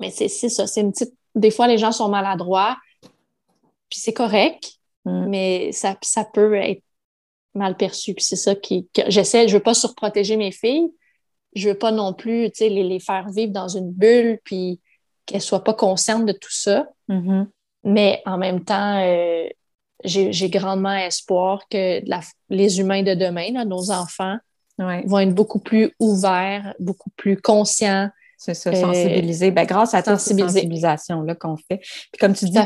[0.00, 1.12] mais c'est ça, c'est une petite.
[1.34, 2.76] Des fois, les gens sont maladroits,
[3.90, 5.26] puis c'est correct, hmm.
[5.28, 6.82] mais ça, ça peut être
[7.54, 8.14] mal perçu.
[8.14, 8.88] Puis c'est ça qui.
[9.08, 10.90] J'essaie, je veux pas surprotéger mes filles.
[11.54, 14.80] Je veux pas non plus, tu sais, les, les, faire vivre dans une bulle, puis
[15.26, 16.88] qu'elle soit pas consciente de tout ça.
[17.08, 17.46] Mm-hmm.
[17.84, 19.48] Mais en même temps, euh,
[20.04, 22.02] j'ai grandement espoir que
[22.50, 24.36] les humains de demain, nos enfants,
[24.78, 28.10] vont être beaucoup plus ouverts, beaucoup plus conscients.
[28.36, 29.52] C'est ça, sensibiliser.
[29.52, 31.78] Ben, grâce à toute cette sensibilisation-là qu'on fait.
[31.78, 32.58] Puis comme tu dis,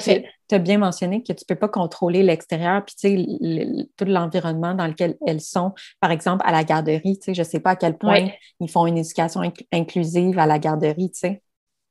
[0.49, 4.05] tu as bien mentionné que tu ne peux pas contrôler l'extérieur, puis tu sais, tout
[4.07, 5.73] l'environnement dans lequel elles sont.
[6.01, 8.29] Par exemple, à la garderie, tu sais, je ne sais pas à quel point
[8.59, 11.43] ils font une éducation inclusive à la garderie, tu sais.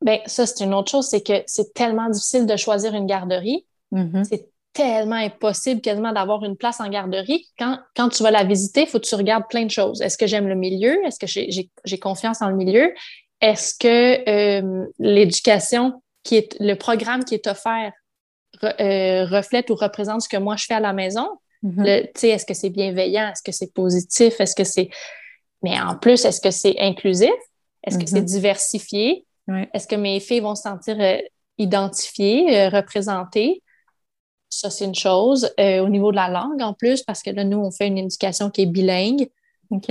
[0.01, 3.65] Bien, ça, c'est une autre chose, c'est que c'est tellement difficile de choisir une garderie.
[3.91, 4.23] Mm-hmm.
[4.25, 7.47] C'est tellement impossible quasiment d'avoir une place en garderie.
[7.57, 10.01] Quand, quand tu vas la visiter, il faut que tu regardes plein de choses.
[10.01, 11.03] Est-ce que j'aime le milieu?
[11.03, 11.25] Est-ce que
[11.83, 12.93] j'ai confiance en le milieu?
[13.41, 17.91] Est-ce que euh, l'éducation qui est le programme qui est offert
[18.63, 21.27] euh, reflète ou représente ce que moi je fais à la maison?
[21.63, 22.11] Mm-hmm.
[22.23, 23.31] Est-ce que c'est bienveillant?
[23.31, 24.39] Est-ce que c'est positif?
[24.39, 24.89] Est-ce que c'est.
[25.63, 27.33] Mais en plus, est-ce que c'est inclusif?
[27.83, 28.25] Est-ce que c'est mm-hmm.
[29.73, 31.17] Est-ce que mes filles vont se sentir euh,
[31.57, 33.61] identifiées, représentées?
[34.49, 35.51] Ça, c'est une chose.
[35.59, 37.97] Euh, au niveau de la langue, en plus, parce que là, nous, on fait une
[37.97, 39.29] éducation qui est bilingue.
[39.71, 39.89] OK.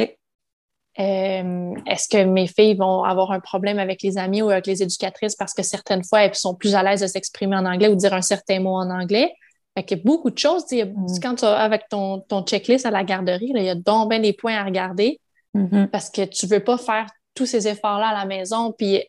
[0.98, 4.82] Euh, est-ce que mes filles vont avoir un problème avec les amis ou avec les
[4.82, 7.96] éducatrices parce que certaines fois, elles sont plus à l'aise de s'exprimer en anglais ou
[7.96, 9.34] dire un certain mot en anglais?
[9.76, 10.64] Fait qu'il y a beaucoup de choses.
[10.72, 11.18] Mm.
[11.22, 14.20] Quand tu as, avec ton, ton checklist à la garderie, il y a donc bien
[14.20, 15.20] des points à regarder
[15.54, 15.88] mm-hmm.
[15.88, 19.02] parce que tu ne veux pas faire tous ces efforts-là à la maison puis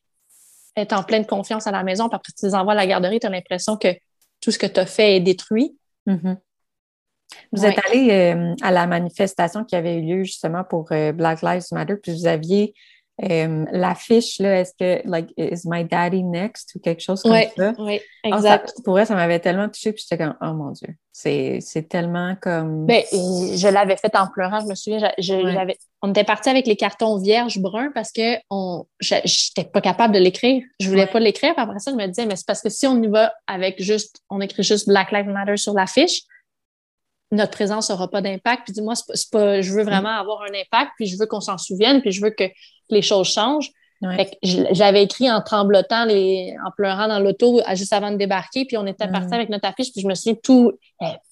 [0.77, 2.09] être en pleine confiance à la maison.
[2.09, 3.89] Puis après, tu les envoies à la garderie, tu as l'impression que
[4.41, 5.77] tout ce que tu as fait est détruit.
[6.07, 6.37] Mm-hmm.
[7.51, 11.41] Vous êtes allé euh, à la manifestation qui avait eu lieu justement pour euh, Black
[11.41, 12.73] Lives Matter, puis vous aviez
[13.23, 17.73] euh, l'affiche, là, est-ce que, like, is my daddy next ou quelque chose comme ça?
[17.79, 18.73] Oui, exact.
[18.85, 22.85] pour vrai, ça m'avait tellement touchée, puis j'étais comme, oh mon Dieu, c'est tellement comme.
[22.85, 25.11] Ben, je l'avais fait en pleurant, je me souviens,
[26.03, 28.35] on était parti avec les cartons vierges bruns parce que
[28.99, 30.63] je n'étais pas capable de l'écrire.
[30.79, 32.85] Je voulais pas l'écrire, puis après ça, je me disais, mais c'est parce que si
[32.85, 36.21] on y va avec juste, on écrit juste Black Lives Matter sur l'affiche,
[37.31, 38.63] notre présence n'aura pas d'impact.
[38.65, 41.57] Puis dis-moi, c'est pas, je veux vraiment avoir un impact, puis je veux qu'on s'en
[41.57, 42.45] souvienne, puis je veux que
[42.89, 43.71] les choses changent.
[44.43, 48.85] J'avais écrit en tremblotant, les, en pleurant dans l'auto juste avant de débarquer, puis on
[48.85, 50.73] était parti avec notre affiche, puis je me souviens tout,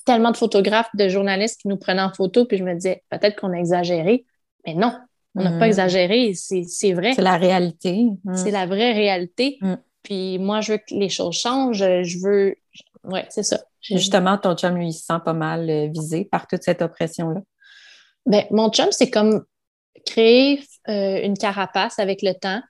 [0.04, 3.40] tellement de photographes, de journalistes qui nous prenaient en photo, puis je me disais peut-être
[3.40, 4.26] qu'on a exagéré,
[4.66, 4.94] mais non,
[5.36, 7.14] on n'a pas exagéré, c'est vrai.
[7.14, 8.08] C'est la réalité.
[8.34, 9.60] C'est la vraie réalité.
[10.02, 12.56] Puis moi, je veux que les choses changent, je veux,
[13.04, 13.60] ouais, c'est ça.
[13.90, 17.42] Justement, ton chum, lui, il se sent pas mal euh, visé par toute cette oppression-là.
[18.26, 19.44] Ben, mon chum, c'est comme
[20.06, 22.62] créer euh, une carapace avec le temps.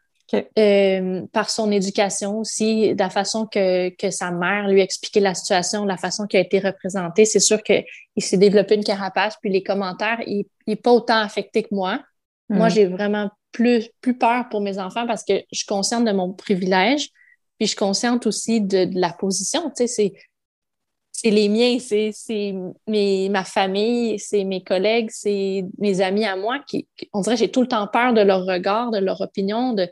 [0.57, 5.35] Euh, par son éducation aussi, de la façon que, que, sa mère lui expliquait la
[5.35, 7.85] situation, la façon qui a été représentée, c'est sûr qu'il
[8.17, 12.01] s'est développé une carapace, puis les commentaires, il n'est pas autant affecté que moi.
[12.49, 12.71] Moi, hmm.
[12.71, 16.33] j'ai vraiment plus, plus peur pour mes enfants parce que je suis consciente de mon
[16.33, 17.09] privilège,
[17.57, 19.71] puis je suis consciente aussi de, de la position.
[19.77, 20.13] Tu sais,
[21.17, 22.53] c'est les miens, c'est
[23.29, 27.61] ma famille, c'est mes collègues, c'est mes amis à moi qui, on dirait, j'ai tout
[27.61, 29.71] le temps peur de leur regard, de leur opinion.
[29.71, 29.89] De,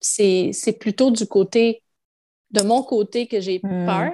[0.00, 1.82] c'est plutôt du côté,
[2.52, 3.86] de mon côté que j'ai hmm.
[3.86, 4.12] peur.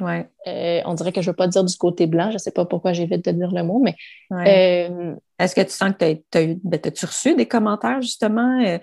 [0.00, 0.30] Ouais.
[0.46, 2.52] Euh, on dirait que je ne veux pas dire du côté blanc, je ne sais
[2.52, 3.96] pas pourquoi j'évite de dire le mot, mais.
[4.30, 8.78] Euh, Est-ce que tu sens que tu as, as, reçu des commentaires justement, euh,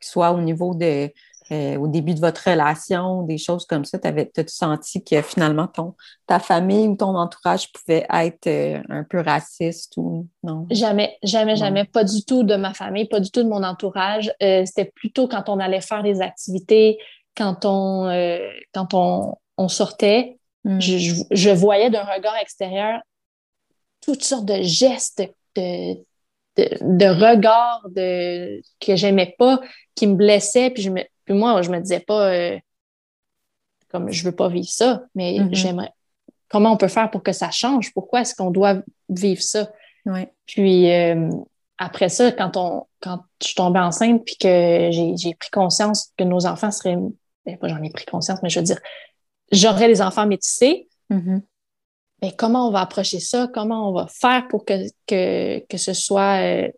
[0.00, 1.10] soit au niveau de
[1.52, 5.94] euh, au début de votre relation, des choses comme ça, as-tu senti que finalement ton,
[6.26, 10.66] ta famille ou ton entourage pouvait être euh, un peu raciste ou non?
[10.70, 11.84] Jamais, jamais, jamais.
[11.84, 14.32] Pas du tout de ma famille, pas du tout de mon entourage.
[14.42, 16.96] Euh, c'était plutôt quand on allait faire des activités,
[17.36, 18.08] quand on,
[18.72, 18.94] quand
[19.58, 20.80] on, sortait, hmm.
[20.80, 23.00] je, voyais d'un regard extérieur
[24.00, 25.22] toutes sortes de gestes,
[25.56, 25.94] de,
[26.56, 29.60] de, regards de, que j'aimais pas,
[29.94, 32.58] qui me blessaient, puis je me, puis moi, je me disais pas, euh,
[33.88, 35.54] comme je veux pas vivre ça, mais mm-hmm.
[35.54, 35.92] j'aimerais.
[36.48, 37.92] Comment on peut faire pour que ça change?
[37.94, 38.76] Pourquoi est-ce qu'on doit
[39.08, 39.70] vivre ça?
[40.46, 41.30] Puis euh,
[41.78, 46.24] après ça, quand, on, quand je suis tombée enceinte, puis que j'ai pris conscience que
[46.24, 46.96] nos enfants seraient.
[47.46, 48.80] Ben, pas j'en ai pris conscience, mais je veux dire,
[49.52, 50.88] j'aurais des enfants métissés.
[51.10, 51.42] Mm-hmm.
[52.22, 53.48] Mais comment on va approcher ça?
[53.52, 54.74] Comment on va faire pour que,
[55.06, 56.68] que, que ce soit euh,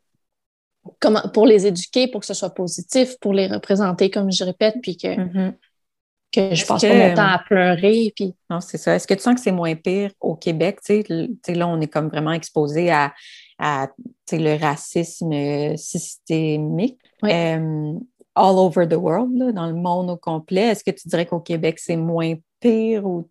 [1.01, 4.77] comment, pour les éduquer, pour que ce soit positif, pour les représenter, comme je répète,
[4.83, 5.55] puis que, mm-hmm.
[6.33, 8.13] que je passe pas mon temps à pleurer.
[8.15, 8.35] Puis...
[8.51, 8.95] Non, c'est ça.
[8.95, 10.81] Est-ce que tu sens que c'est moins pire au Québec?
[10.89, 13.13] Là, on est comme vraiment exposé à,
[13.59, 13.89] à
[14.33, 16.99] le racisme systémique.
[17.25, 17.93] Euh,
[18.37, 20.69] all over the world, dans le monde au complet.
[20.69, 23.29] Est-ce que tu dirais qu'au Québec, c'est moins pire ou?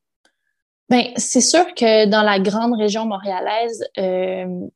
[0.89, 4.67] Bien, c'est sûr que dans la grande région montréalaise, euh,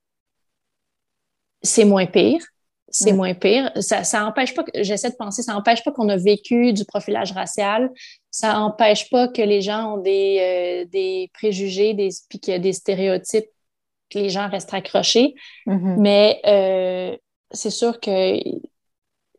[1.61, 2.43] c'est moins pire
[2.91, 3.71] c'est moins pire.
[3.79, 7.31] Ça, ça empêche pas, j'essaie de penser, ça empêche pas qu'on a vécu du profilage
[7.31, 7.91] racial.
[8.31, 12.55] Ça empêche pas que les gens ont des, euh, des préjugés, des, puis qu'il y
[12.55, 13.49] a des stéréotypes,
[14.09, 15.35] que les gens restent accrochés.
[15.67, 15.95] Mm-hmm.
[15.99, 17.17] Mais euh,
[17.51, 18.39] c'est sûr que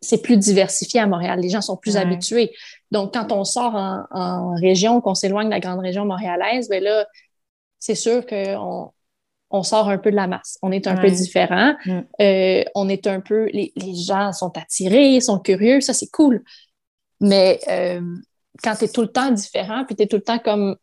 [0.01, 1.41] c'est plus diversifié à Montréal.
[1.41, 2.53] Les gens sont plus habitués.
[2.91, 7.07] Donc, quand on sort en, région, qu'on s'éloigne de la grande région montréalaise, ben là,
[7.79, 8.93] c'est sûr qu'on
[9.51, 10.59] on sort un peu de la masse.
[10.63, 11.75] On est un peu différent.
[11.85, 12.01] Mm.
[12.21, 13.47] Euh, on est un peu.
[13.53, 16.43] Les, gens sont attirés, sont curieux, ça, c'est cool.
[17.21, 18.01] Mais euh,
[18.63, 20.77] quand tu es tout le temps différent, puis tu es tout le temps comme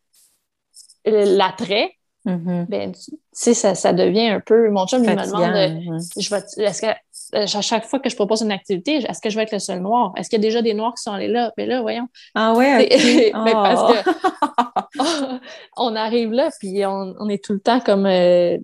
[1.04, 1.92] l'attrait,
[2.26, 2.66] mm-hmm.
[2.68, 4.68] ben, tu sais, ça, ça devient un peu.
[4.70, 6.88] Mon chum, il me demande euh, je vais, est-ce que,
[7.32, 9.80] à chaque fois que je propose une activité, est-ce que je vais être le seul
[9.80, 10.12] noir?
[10.16, 11.52] Est-ce qu'il y a déjà des noirs qui sont allés là?
[11.56, 12.08] Mais ben là, voyons.
[12.34, 12.88] Ah ouais?
[13.32, 13.94] Ben, parce oh.
[13.94, 15.38] que
[15.76, 18.06] on arrive là, puis on, est tout le temps comme.
[18.06, 18.56] Euh,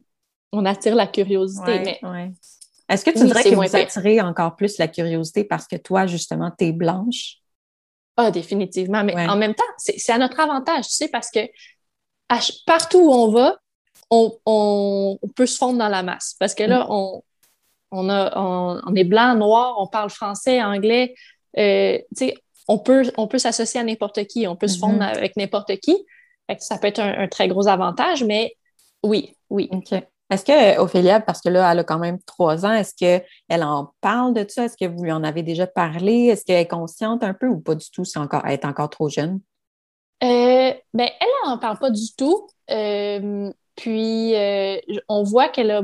[0.53, 1.99] on attire la curiosité.
[2.03, 2.33] mais...
[2.89, 6.51] Est-ce que tu dirais que vous attirez encore plus la curiosité parce que toi, justement,
[6.57, 7.39] tu es blanche?
[8.17, 9.03] Ah, définitivement.
[9.03, 11.41] Mais en même temps, c'est à notre avantage, tu sais, parce que
[12.67, 13.57] partout où on va,
[14.11, 16.37] on, peut se fondre dans la masse.
[16.39, 16.87] Parce que là, mm.
[16.91, 17.23] on,
[17.91, 21.15] on, a, on, est blanc, noir, on parle français, anglais.
[21.59, 22.35] Euh, tu sais,
[22.69, 25.17] on peut, on peut s'associer à n'importe qui, on peut se fondre mm-hmm.
[25.17, 25.97] avec n'importe qui.
[26.59, 28.55] ça peut être un, très gros avantage, mais
[29.03, 29.71] oui, oui.
[30.31, 33.93] Est-ce que Ophélia, parce que là, elle a quand même trois ans, est-ce qu'elle en
[34.01, 34.65] parle de ça?
[34.65, 36.27] Est-ce que vous lui en avez déjà parlé?
[36.27, 38.91] Est-ce qu'elle est consciente un peu ou pas du tout si encore, elle est encore
[38.91, 39.41] trop jeune?
[40.23, 42.49] Euh, ben, elle n'en parle pas du tout.
[42.71, 44.79] Euh, puis, euh,
[45.09, 45.83] on voit qu'elle a.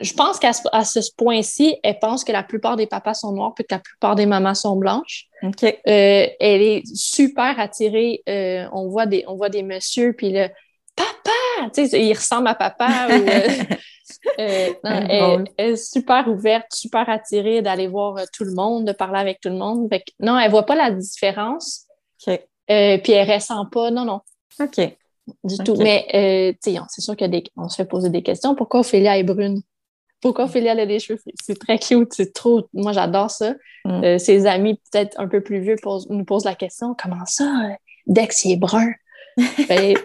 [0.00, 3.64] je pense qu'à ce, point-ci, elle pense que la plupart des papas sont noirs puis
[3.64, 5.26] que la plupart des mamans sont blanches.
[5.42, 8.22] elle est super attirée.
[8.26, 10.48] on, voit des, on voit des messieurs, puis le
[10.96, 13.08] papa, tu sais, il ressemble à papa.
[14.38, 19.48] elle, est super ouverte, super attirée d'aller voir tout le monde, de parler avec tout
[19.48, 19.88] le monde.
[20.20, 21.86] non, elle voit pas la différence.
[22.70, 24.20] Euh, puis elle ressent pas, non, non.
[24.60, 24.96] OK.
[25.42, 25.76] Du tout.
[25.76, 28.54] Mais, euh, tu sais, c'est sûr qu'on se fait poser des questions.
[28.54, 29.62] Pourquoi Ophélia est brune?
[30.20, 32.66] Pourquoi Ophélia a des cheveux C'est très cute, c'est trop.
[32.72, 33.54] Moi, j'adore ça.
[33.84, 34.04] Mm.
[34.04, 35.76] Euh, ses amis, peut-être un peu plus vieux,
[36.10, 37.44] nous posent la question comment ça,
[38.06, 38.90] Dex, il est brun?
[39.68, 39.96] ben,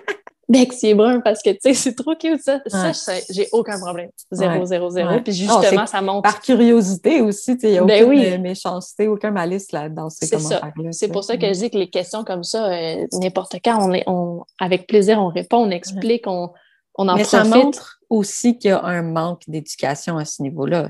[0.49, 2.59] Bex, il est brun parce que, tu sais, c'est trop cute, ça.
[2.65, 4.09] Ça, j'ai aucun problème.
[4.31, 5.19] Zéro, zéro, zéro.
[5.23, 6.23] Puis justement, ça montre.
[6.23, 10.09] Par curiosité aussi, tu sais, il n'y a ben aucune méchanceté, aucun malice là, dans
[10.09, 10.91] ces commentaires-là.
[10.91, 14.01] C'est pour ça que je dis que les questions comme ça, euh, n'importe quand, on,
[14.07, 16.49] on, avec plaisir, on répond, on explique, on,
[16.95, 20.89] on en Mais ça montre aussi qu'il y a un manque d'éducation à ce niveau-là.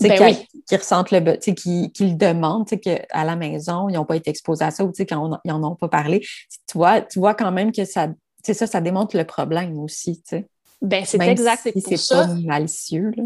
[0.00, 0.46] Ben oui.
[0.68, 4.04] qui ressentent le tu sais, qui, le demandent, tu sais, qu'à la maison, ils n'ont
[4.04, 6.20] pas été exposés à ça ou tu sais, quand ils n'en ont pas parlé.
[6.20, 8.06] Tu vois, tu vois quand même que ça
[8.42, 10.48] c'est ça, ça démontre le problème aussi, tu sais.
[10.80, 13.24] Ben, c'est exact, c'est si c'est pas malicieux, là.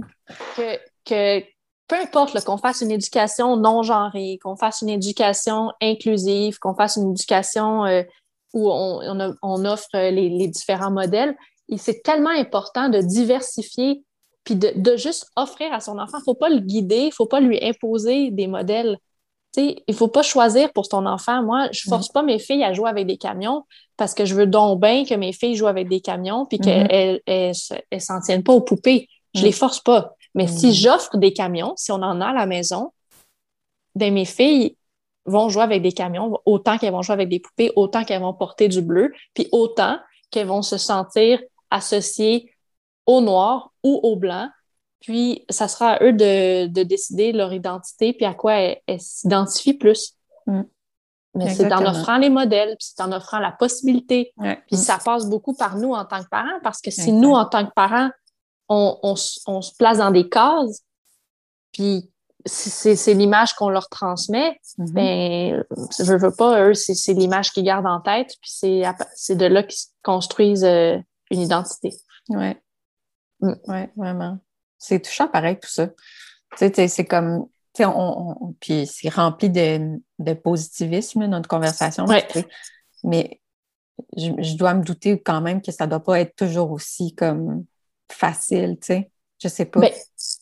[0.56, 1.44] Que, que
[1.86, 6.96] peu importe qu'on fasse une éducation non genrée, qu'on fasse une éducation inclusive, qu'on fasse
[6.96, 8.02] une éducation euh,
[8.54, 11.36] où on, on, offre les, les, différents modèles,
[11.76, 14.02] c'est tellement important de diversifier
[14.44, 16.18] puis de, de, juste offrir à son enfant.
[16.18, 18.98] Il ne faut pas le guider, il ne faut pas lui imposer des modèles
[19.56, 21.42] il ne faut pas choisir pour ton enfant.
[21.42, 22.12] Moi, je force mm.
[22.12, 23.64] pas mes filles à jouer avec des camions
[24.03, 27.20] parce que je veux donc bien que mes filles jouent avec des camions puis qu'elles
[27.28, 29.09] ne s'en tiennent pas aux poupées.
[29.32, 29.44] Je mm.
[29.44, 30.16] les force pas.
[30.34, 30.72] Mais si mm.
[30.72, 32.90] j'offre des camions, si on en a à la maison,
[33.94, 34.76] ben mes filles
[35.24, 38.34] vont jouer avec des camions autant qu'elles vont jouer avec des poupées, autant qu'elles vont
[38.34, 39.98] porter du bleu, puis autant
[40.32, 41.40] qu'elles vont se sentir
[41.70, 42.53] associées
[43.07, 44.48] au noir ou au blanc
[45.03, 50.16] puis, ça sera à eux de, décider leur identité puis à quoi elles, s'identifient plus.
[50.46, 50.62] Mm.
[51.35, 54.33] Mais c'est en offrant les modèles, puis c'est en offrant la possibilité.
[54.66, 57.47] Puis ça passe beaucoup par nous en tant que parents, parce que si nous, en
[57.47, 58.11] tant que parents,
[58.68, 60.83] on, se place dans des cases,
[61.72, 62.11] puis
[62.45, 64.93] c'est l'image qu'on leur transmet, mm-hmm.
[64.93, 65.64] ben,
[65.99, 68.51] je veux pas, eux, c'est l'image qu'ils gardent en tête, puis
[69.14, 70.99] c'est de là qu'ils construisent euh,
[71.30, 71.95] une identité.
[72.28, 72.55] Oui.
[73.41, 73.55] Mm.
[73.68, 74.39] Oui, vraiment.
[74.78, 75.89] C'est touchant pareil, tout ça.
[76.59, 77.47] Tu sais, c'est comme,
[77.80, 82.04] on, puis c'est rempli de, de, positivisme, notre conversation.
[83.04, 83.40] Mais
[84.16, 87.64] je, dois me douter quand même que ça ne doit pas être toujours aussi comme
[88.10, 89.10] facile, tu sais.
[89.42, 89.80] Je sais pas.
[89.80, 89.92] Ben,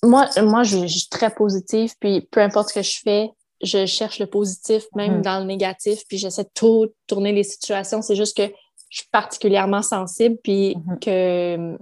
[0.03, 3.31] moi, moi je, suis très positive, puis peu importe ce que je fais,
[3.63, 5.23] je cherche le positif, même hmm.
[5.23, 8.03] dans le négatif, puis j'essaie de tout tourner les situations.
[8.03, 8.53] C'est juste que
[8.91, 10.99] je suis particulièrement sensible, puis hmm.
[10.99, 11.79] que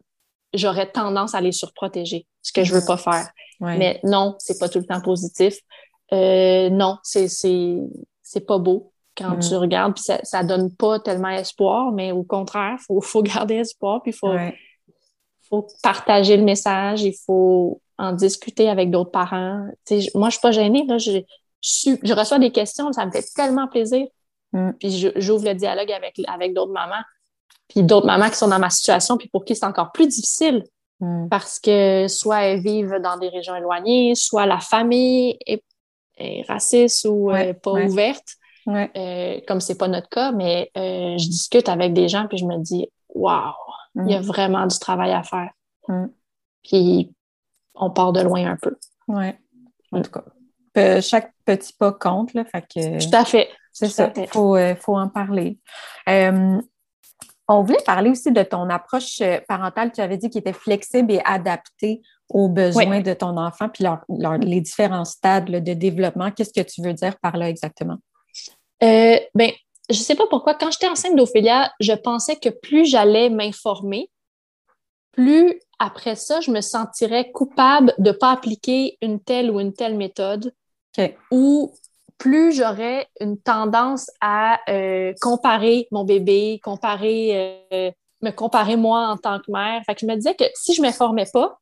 [0.55, 3.29] j'aurais tendance à les surprotéger, ce que je veux pas faire.
[3.61, 5.59] Mais non, c'est pas tout le temps positif.
[6.13, 9.41] Euh, non, c'est c'est pas beau quand mm.
[9.41, 13.57] tu regardes, puis ça, ça donne pas tellement espoir, mais au contraire, faut faut garder
[13.57, 14.35] espoir, puis faut
[15.49, 19.67] faut partager le message, il faut en discuter avec d'autres parents.
[20.15, 21.23] moi, je suis pas gênée là, je,
[21.63, 24.07] je, reçois des questions, ça me fait tellement plaisir.
[24.53, 24.71] Mm.
[24.79, 27.03] Puis j'ouvre le dialogue avec avec d'autres mamans
[27.69, 30.65] puis d'autres mamans qui sont dans ma situation, puis pour qui c'est encore plus difficile.
[31.01, 31.29] Hmm.
[31.29, 35.63] Parce que soit elles vivent dans des régions éloignées, soit la famille est,
[36.17, 37.87] est raciste ou Ouais, pas ouais.
[37.87, 38.27] ouverte,
[38.67, 38.91] Ouais.
[38.97, 42.45] euh, comme c'est pas notre cas, mais euh, je discute avec des gens puis je
[42.45, 43.53] me dis, waouh,
[43.95, 45.51] il y a vraiment du travail à faire.
[45.87, 46.07] Mm.
[46.65, 47.13] Puis
[47.75, 48.77] on part de loin un peu.
[49.07, 49.39] Ouais.
[49.93, 50.25] En tout cas,
[50.73, 52.45] pe- chaque petit pas compte, là.
[52.45, 52.99] Fait que.
[53.09, 53.49] Tout à fait.
[53.73, 55.59] C'est ça, il faut, euh, faut en parler.
[56.09, 56.61] Euh,
[57.49, 59.91] on voulait parler aussi de ton approche euh, parentale.
[59.93, 64.05] Tu avais dit qu'il était flexible et adapté aux besoins de ton enfant, puis leur-
[64.09, 66.31] leur- les différents stades là, de développement.
[66.31, 67.97] Qu'est-ce que tu veux dire par là exactement?
[68.83, 69.51] Euh, ben,
[69.89, 74.11] je sais pas pourquoi, quand j'étais enceinte d'Ophélia, je pensais que plus j'allais m'informer,
[75.13, 79.97] plus après ça, je me sentirais coupable de pas appliquer une telle ou une telle
[79.97, 80.53] méthode,
[81.31, 81.73] ou
[82.19, 87.91] plus j'aurais une tendance à euh, comparer mon bébé, comparer, euh,
[88.23, 89.83] me comparer moi en tant que mère.
[89.87, 91.59] Fait que je me disais que si je m'informais pas,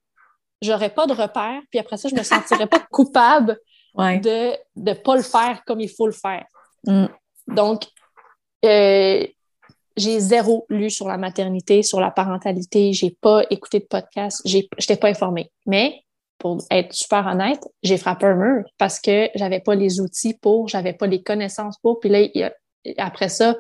[0.63, 3.59] j'aurais pas de repères, puis après ça, je me sentirais pas coupable
[3.95, 4.19] Ouais.
[4.19, 6.45] de ne pas le faire comme il faut le faire.
[6.85, 7.07] Mm.
[7.49, 7.85] Donc,
[8.65, 9.27] euh,
[9.97, 12.93] j'ai zéro lu sur la maternité, sur la parentalité.
[12.93, 14.43] J'ai pas écouté de podcast.
[14.45, 15.51] J'ai, j'étais pas informée.
[15.65, 16.03] Mais
[16.39, 20.69] pour être super honnête, j'ai frappé un mur parce que j'avais pas les outils pour,
[20.69, 21.99] j'avais pas les connaissances pour.
[22.01, 22.53] Puis là, il y a-
[22.99, 23.57] après ça,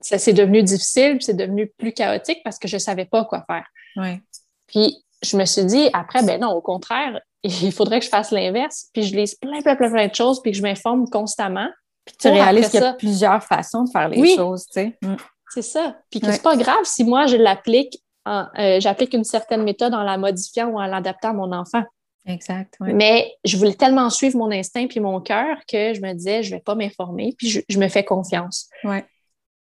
[0.00, 3.44] ça c'est devenu difficile, puis c'est devenu plus chaotique parce que je savais pas quoi
[3.46, 3.64] faire.
[3.96, 4.20] Ouais.
[4.66, 8.30] Puis je me suis dit, après, ben non, au contraire, il faudrait que je fasse
[8.30, 11.68] l'inverse, puis je lise plein, plein, plein, plein de choses, puis que je m'informe constamment.
[12.04, 14.34] Puis tu réalises qu'il y a plusieurs façons de faire les Oui.
[14.36, 14.98] choses, tu sais.
[15.02, 15.16] Mm.
[15.50, 15.96] C'est ça.
[16.10, 16.32] Puis que Ouais.
[16.32, 20.68] c'est pas grave si moi, je l'applique, euh, j'applique une certaine méthode en la modifiant
[20.68, 21.82] ou en l'adaptant à mon enfant.
[22.28, 22.92] Exact, ouais.
[22.92, 26.54] Mais je voulais tellement suivre mon instinct puis mon cœur que je me disais, je
[26.54, 28.68] vais pas m'informer, puis je, je me fais confiance.
[28.84, 29.04] Ouais.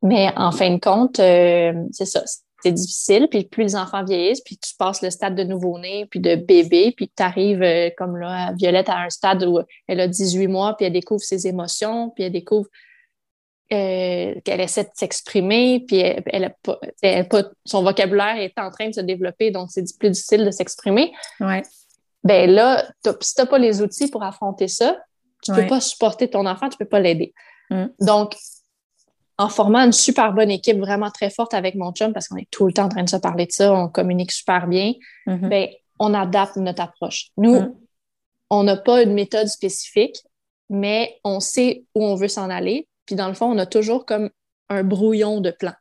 [0.04, 2.24] Mais en fin de compte, euh, c'est ça.
[2.64, 6.20] C'est difficile, puis plus les enfants vieillissent, puis tu passes le stade de nouveau-né, puis
[6.20, 7.64] de bébé, puis tu arrives,
[7.98, 11.48] comme là, Violette, à un stade où elle a 18 mois, puis elle découvre ses
[11.48, 12.68] émotions, puis elle découvre
[13.72, 18.38] euh, qu'elle essaie de s'exprimer, puis elle, elle a pas, elle a pas- son vocabulaire
[18.38, 21.12] est en train de se développer, donc c'est plus difficile de s'exprimer.
[21.40, 21.62] Ouais.
[22.24, 22.86] Ben là,
[23.22, 24.98] si tu n'as pas les outils pour affronter ça,
[25.44, 25.62] tu Ouais.
[25.64, 27.34] peux pas supporter ton enfant, tu peux pas l'aider.
[27.70, 27.86] Mm.
[28.02, 28.36] Donc,
[29.38, 32.50] en formant une super bonne équipe vraiment très forte avec mon chum, parce qu'on est
[32.50, 34.94] tout le temps en train de se parler de ça, on communique super bien,
[35.28, 35.50] Mhm.
[35.50, 37.28] ben, on adapte notre approche.
[37.38, 37.76] Nous, Mm.
[38.50, 40.18] on n'a pas une méthode spécifique,
[40.70, 42.88] mais on sait où on veut s'en aller.
[43.06, 44.30] Puis dans le fond, on a toujours comme
[44.70, 45.74] un brouillon de plan.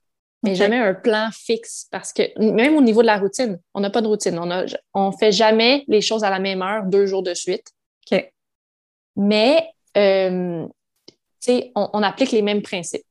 [0.42, 3.90] Mais jamais un plan fixe parce que même au niveau de la routine, on n'a
[3.90, 4.38] pas de routine.
[4.38, 4.64] On a,
[4.94, 7.66] on fait jamais les choses à la même heure deux jours de suite.
[8.10, 8.32] OK.
[9.16, 10.66] Mais, euh,
[11.06, 13.06] tu sais, on, on applique les mêmes principes.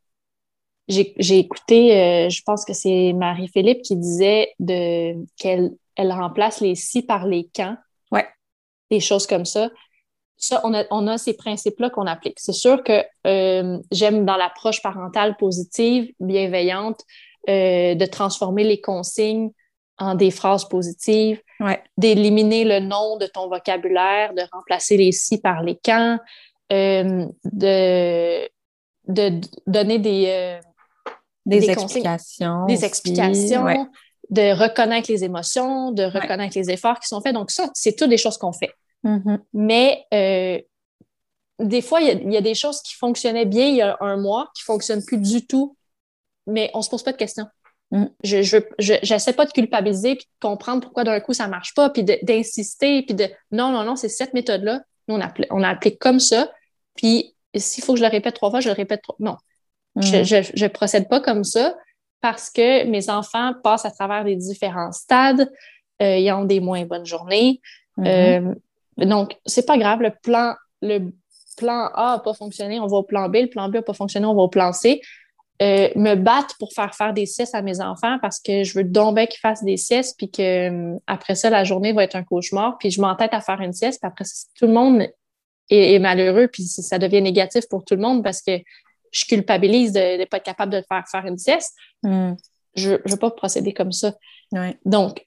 [0.88, 4.54] J'ai écouté, euh, je pense que c'est Marie-Philippe qui disait
[5.38, 7.76] qu'elle elle remplace les si par les quand.
[8.12, 8.28] Ouais.
[8.92, 9.72] Des choses comme ça.
[10.38, 12.40] Ça, on a, on a ces principes-là qu'on applique.
[12.40, 17.02] C'est sûr que euh, j'aime dans l'approche parentale positive, bienveillante,
[17.50, 19.52] euh, de transformer les consignes
[19.98, 21.82] en des phrases positives, Ouais.
[21.98, 26.20] d'éliminer le nom de ton vocabulaire, de remplacer les si par les quand,
[26.74, 28.46] euh, de,
[29.08, 30.60] de donner des, euh,
[31.46, 32.66] Des, Des explications.
[32.66, 33.78] des explications, Ouais.
[34.32, 37.34] de reconnaître les émotions, de reconnaître les efforts qui sont faits.
[37.36, 38.72] Donc ça, c'est toutes des choses qu'on fait.
[39.06, 39.40] Mhm.
[39.54, 40.60] Mais euh,
[41.60, 43.82] des fois, il y, a, il y a des choses qui fonctionnaient bien il y
[43.82, 45.78] a un mois, qui fonctionnent plus du tout,
[46.48, 47.46] mais on se pose pas de questions.
[47.92, 48.06] Mm.
[48.24, 51.74] Je je, je, j'essaie pas de culpabiliser puis de comprendre pourquoi d'un coup ça marche
[51.76, 54.82] pas, puis d'insister, puis de non, non, non, c'est cette méthode-là.
[55.08, 55.18] Nous,
[55.52, 56.52] on applique comme ça.
[56.96, 59.16] Puis s'il faut que je le répète trois fois, je le répète trois.
[59.20, 59.38] Non,
[59.98, 60.24] je, Mhm.
[60.24, 61.78] je, je procède pas comme ça
[62.22, 65.50] parce que mes enfants passent à travers des différents stades.
[66.02, 67.62] Euh, ils ont des moins bonnes journées.
[67.98, 68.06] Mhm.
[68.08, 68.56] Euh,
[68.98, 70.02] donc, c'est pas grave.
[70.02, 71.12] Le plan, le
[71.58, 73.36] plan A n'a pas fonctionné, on va au plan B.
[73.36, 75.02] Le plan B n'a pas fonctionné, on va au plan C.
[75.62, 78.84] Euh, me battre pour faire faire des siestes à mes enfants parce que je veux
[78.84, 82.18] donc bien qu'ils fassent des siestes, puis que euh, après ça, la journée va être
[82.18, 85.02] un cauchemar, puis je m'entête à faire une sieste, puis après ça, tout le monde
[85.70, 88.60] est, est malheureux, puis ça devient négatif pour tout le monde parce que
[89.12, 91.74] je culpabilise de ne pas être capable de faire faire une sieste.
[92.04, 92.36] Mhm.
[92.76, 94.14] Je ne veux pas procéder comme ça.
[94.52, 94.78] Ouais.
[94.84, 95.26] Donc,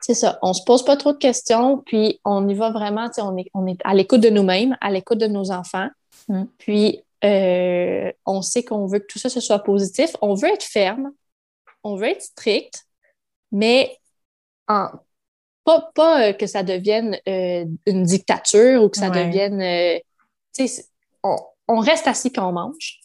[0.00, 0.38] c'est ça.
[0.42, 3.66] On se pose pas trop de questions, puis on y va vraiment, on est, on
[3.66, 5.88] est à l'écoute de nous-mêmes, à l'écoute de nos enfants.
[6.28, 6.44] Mm.
[6.58, 10.14] Puis, euh, on sait qu'on veut que tout ça ce soit positif.
[10.20, 11.10] On veut être ferme,
[11.82, 12.84] on veut être strict,
[13.52, 13.96] mais
[14.68, 14.88] en,
[15.64, 19.24] pas, pas euh, que ça devienne euh, une dictature ou que ça Ouais.
[19.26, 19.60] devienne.
[19.62, 19.98] euh,
[21.22, 21.36] on,
[21.68, 23.00] on reste assis quand on mange.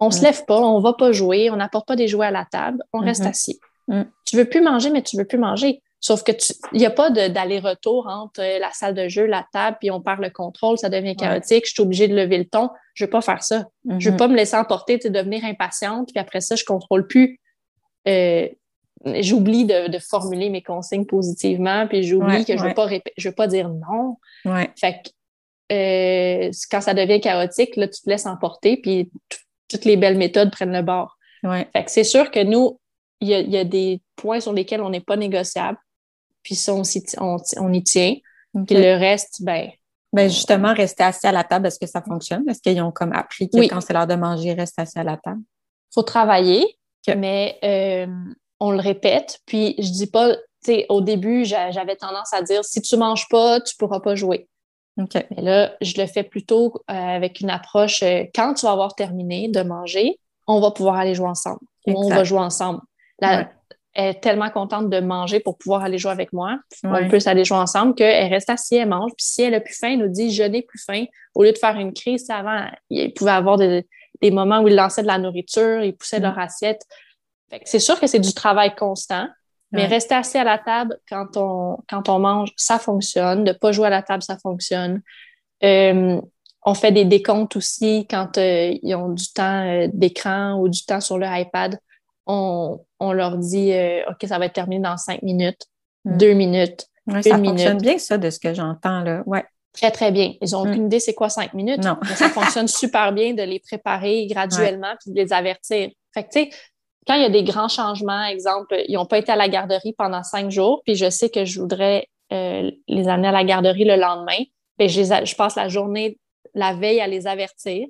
[0.00, 0.24] On se Mm.
[0.24, 2.98] lève pas, on va pas jouer, on n'apporte pas des jouets à la table, on
[2.98, 3.28] reste Mhm.
[3.28, 3.60] assis.
[3.88, 4.02] Mm.
[4.24, 5.82] Tu veux plus manger, mais tu veux plus manger.
[6.00, 6.32] Sauf que
[6.72, 10.02] il n'y a pas d'aller-retour entre euh, la salle de jeu, la table, puis on
[10.02, 12.68] perd le contrôle, ça devient chaotique, je suis obligée de lever le ton.
[12.92, 13.68] Je ne veux pas faire ça.
[13.88, 14.16] Je ne veux mm-hmm.
[14.16, 17.40] pas me laisser emporter, devenir impatiente, puis après ça, je ne contrôle plus.
[18.06, 18.48] Euh,
[19.20, 23.34] j'oublie de, formuler mes consignes positivement, puis j'oublie que je ne veux, pas je veux
[23.34, 24.16] pas dire non.
[24.78, 25.10] Fait que
[25.72, 29.10] euh, quand ça devient chaotique, là, tu te laisses emporter, puis
[29.68, 31.16] toutes les belles méthodes prennent le bord.
[31.42, 32.78] Fait que c'est sûr que nous,
[33.20, 35.78] il y, a, des points sur lesquels on n'est pas négociable,
[36.42, 36.82] puis ça, on,
[37.58, 38.16] on, y tient.
[38.66, 39.70] Puis le reste, ben.
[40.12, 42.48] Ben justement, rester assis à la table, est-ce que ça fonctionne?
[42.48, 45.16] Est-ce qu'ils ont comme appris que quand c'est l'heure de manger, reste assis à la
[45.16, 45.40] table?
[45.94, 46.76] faut travailler,
[47.16, 48.06] mais euh,
[48.60, 49.40] on le répète.
[49.46, 53.28] Puis je dis pas, tu sais, au début, j'avais tendance à dire si tu manges
[53.28, 54.48] pas, tu pourras pas jouer.
[54.96, 58.94] Mais là, je le fais plutôt euh, avec une approche euh, quand tu vas avoir
[58.94, 61.60] terminé de manger, on va pouvoir aller jouer ensemble.
[61.86, 62.80] on va jouer ensemble.
[63.20, 63.48] Elle
[63.94, 66.58] est tellement contente de manger pour pouvoir aller jouer avec moi.
[66.82, 69.12] On peut aller jouer ensemble qu'elle reste assise, elle mange.
[69.16, 71.04] Puis si elle a plus faim, elle nous dit je n'ai plus faim.
[71.34, 73.86] Au lieu de faire une crise, avant, il pouvait avoir des,
[74.32, 76.82] moments où ils lançaient de la nourriture, ils poussaient leur assiette.
[77.64, 79.28] C'est sûr que c'est du travail constant,
[79.70, 83.44] mais rester assis à la table quand on, quand on mange, ça fonctionne.
[83.44, 85.02] De ne pas jouer à la table, ça fonctionne.
[85.62, 86.20] Euh,
[86.64, 90.84] on fait des décomptes aussi quand euh, ils ont du temps euh, d'écran ou du
[90.84, 91.78] temps sur le iPad.
[93.04, 93.72] On, leur dit
[94.08, 95.66] OK, ça va être terminé dans cinq minutes,
[96.04, 96.16] mm.
[96.16, 99.00] deux minutes, une ça fonctionne bien, ça, de ce que j'entends.
[99.00, 99.22] là.
[99.26, 99.44] Ouais.
[99.72, 100.34] Très, très bien.
[100.40, 100.70] Ils n'ont mm.
[100.70, 101.84] aucune idée c'est quoi cinq minutes.
[101.84, 101.98] Non.
[102.14, 105.90] ça fonctionne super bien de les préparer graduellement puis de les avertir.
[106.12, 106.50] Fait que, tu sais,
[107.06, 109.94] quand il y a des grands changements, exemple, ils n'ont pas été à la garderie
[109.96, 113.84] pendant cinq jours, puis je sais que je voudrais euh, les amener à la garderie
[113.84, 114.38] le lendemain,
[114.78, 116.18] bien, je, je passe la journée,
[116.54, 117.86] la veille à les avertir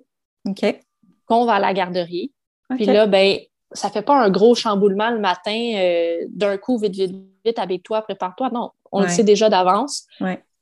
[1.26, 2.32] qu'on va à la garderie.
[2.74, 3.38] Puis là, ben,
[3.74, 7.14] ça fait pas un gros chamboulement le matin, euh, d'un coup, vite, vite,
[7.44, 8.50] vite, avec toi, prépare-toi.
[8.50, 10.06] Non, on le sait déjà d'avance.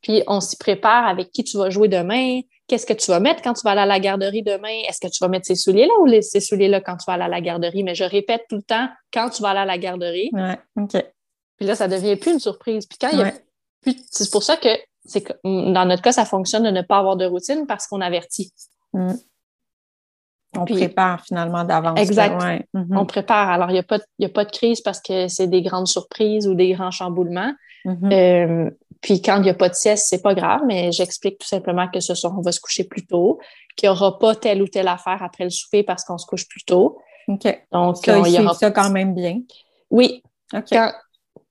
[0.00, 3.40] Puis on s'y prépare avec qui tu vas jouer demain, qu'est-ce que tu vas mettre
[3.40, 4.82] quand tu vas aller à la garderie demain?
[4.88, 7.28] Est-ce que tu vas mettre ces souliers-là ou ces souliers-là quand tu vas aller à
[7.28, 7.84] la garderie?
[7.84, 10.30] Mais je répète tout le temps quand tu vas aller à la garderie.
[10.32, 10.96] Ouais, OK.
[11.56, 12.86] Puis là, ça devient plus une surprise.
[12.86, 13.32] Puis quand il y a
[14.10, 14.68] c'est pour ça que
[15.04, 18.52] c'est dans notre cas, ça fonctionne de ne pas avoir de routine parce qu'on avertit.
[18.92, 19.14] Mm.
[20.56, 21.98] On prépare finalement d'avance.
[21.98, 22.40] Exact.
[22.74, 22.96] Mm-hmm.
[22.96, 23.48] On prépare.
[23.50, 26.46] Alors, il n'y a, pas a pas de crise parce que c'est des grandes surprises
[26.46, 27.52] ou des grands chamboulements.
[27.86, 28.12] Mm-hmm.
[28.12, 31.46] Euh, puis quand il n'y a pas de sieste, c'est pas grave, mais j'explique tout
[31.46, 33.40] simplement que ce soir, on va se coucher plus tôt,
[33.76, 36.46] qu'il n'y aura pas telle ou telle affaire après le souper parce qu'on se couche
[36.48, 36.98] plus tôt.
[37.28, 37.64] OK.
[37.72, 38.54] Donc, ça, il y aura...
[38.54, 39.40] ça quand même bien.
[39.90, 40.22] Oui.
[40.52, 40.92] Quand,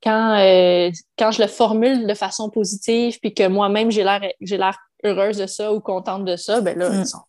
[0.03, 4.57] quand, euh, quand je le formule de façon positive, puis que moi-même, j'ai l'air, j'ai
[4.57, 7.01] l'air heureuse de ça ou contente de ça, ben là, mm.
[7.01, 7.19] ils, sont...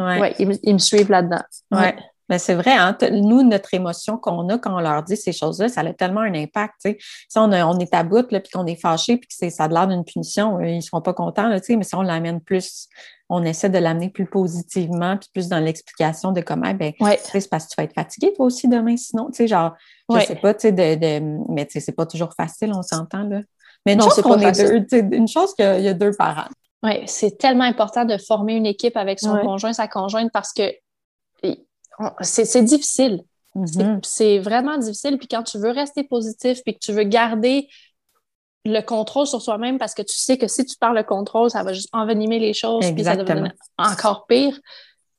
[0.00, 0.34] ouais.
[0.38, 1.42] ils, me suivent là-dedans.
[1.70, 1.94] Ouais.
[2.30, 5.68] Mais c'est vrai, hein, nous, notre émotion qu'on a quand on leur dit ces choses-là,
[5.68, 6.76] ça a tellement un impact.
[6.84, 9.88] Si on, on est à bout, puis qu'on est fâché, puis que ça a l'air
[9.88, 12.86] d'une punition, ils ne seront pas contents, là, mais si on l'amène plus,
[13.28, 17.64] on essaie de l'amener plus positivement, puis plus dans l'explication de comment, ben, c'est parce
[17.64, 19.74] que tu vas être fatigué toi aussi demain, sinon, tu sais, genre,
[20.14, 22.82] je sais pas, tu sais, de, de, mais tu sais, c'est pas toujours facile, on
[22.82, 23.40] s'entend, là.
[23.86, 26.48] Mais non, c'est pas deux, une chose qu'il y a deux parents.
[26.82, 30.72] Oui, c'est tellement important de former une équipe avec son conjoint, sa conjointe, parce que
[32.22, 33.22] c'est difficile.
[33.54, 34.00] Mm-hmm.
[34.02, 35.18] C'est vraiment difficile.
[35.18, 37.68] Puis quand tu veux rester positif, puis que tu veux garder
[38.64, 41.62] le contrôle sur soi-même parce que tu sais que si tu perds le contrôle, ça
[41.62, 44.58] va juste envenimer les choses, puis ça devenir encore pire.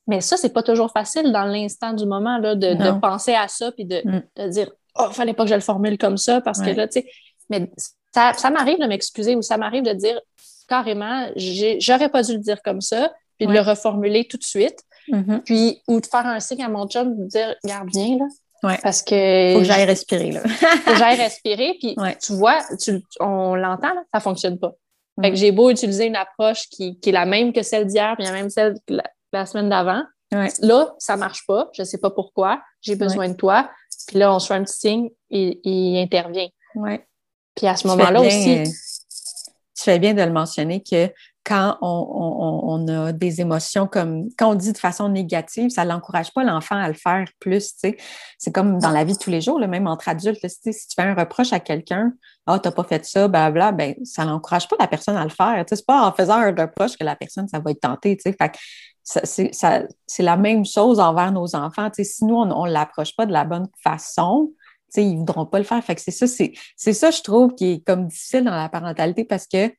[0.08, 3.72] Mais ça, c'est pas toujours facile dans l'instant du moment là, de, penser à ça,
[3.72, 4.24] puis de, mm.
[4.38, 7.00] de dire Oh, fallait pas que je le formule comme ça, parce que là, tu
[7.00, 7.10] sais.
[7.50, 7.72] Mais
[8.14, 10.20] ça, ça m'arrive de m'excuser ou ça m'arrive de dire
[10.72, 14.80] carrément, j'aurais pas dû le dire comme ça, puis de le reformuler tout de suite.
[15.10, 15.42] Mm-hmm.
[15.42, 18.26] Puis, ou de faire un signe à mon chum, de dire, garde bien, là.
[18.64, 18.80] Ouais.
[18.82, 19.54] Parce que.
[19.54, 20.42] Faut que j'aille respirer, là.
[20.48, 21.76] faut que j'aille respirer.
[21.80, 24.72] Puis, tu vois, tu, on l'entend, là, ça fonctionne pas.
[25.20, 25.38] Fait que mm.
[25.38, 28.32] j'ai beau utiliser une approche qui, qui, est la même que celle d'hier, puis la
[28.32, 28.98] même celle que
[29.34, 30.04] la, semaine d'avant.
[30.62, 31.70] Là, ça marche pas.
[31.74, 32.62] Je sais pas pourquoi.
[32.80, 33.70] J'ai besoin de toi.
[34.08, 36.48] Puis là, on se fait un petit signe et il intervient.
[36.76, 37.06] Ouais.
[37.56, 38.64] Puis à ce moment-là aussi.
[39.82, 41.12] Tu fais bien de le mentionner que
[41.44, 46.44] quand on, a des émotions comme, quand on dit de façon négative, ça n'encourage pas
[46.44, 47.74] l'enfant à le faire plus.
[48.38, 51.02] C'est comme dans la vie de tous les jours, même entre adultes, si tu fais
[51.02, 52.14] un reproche à quelqu'un,
[52.46, 55.66] ah, t'as pas fait ça, bla ben, ça n'encourage pas la personne à le faire.
[55.66, 58.20] Tu sais, c'est pas en faisant un reproche que la personne, ça va être tentée,
[59.04, 61.90] c'est la même chose envers nos enfants.
[61.90, 64.52] Tu sais, si nous, on ne l'approche pas de la bonne façon,
[64.92, 65.84] sais, ils ne voudront pas le faire.
[65.84, 69.26] Fait que c'est ça, c'est ça, je trouve, qui est comme difficile dans la parentalité
[69.26, 69.72] parce que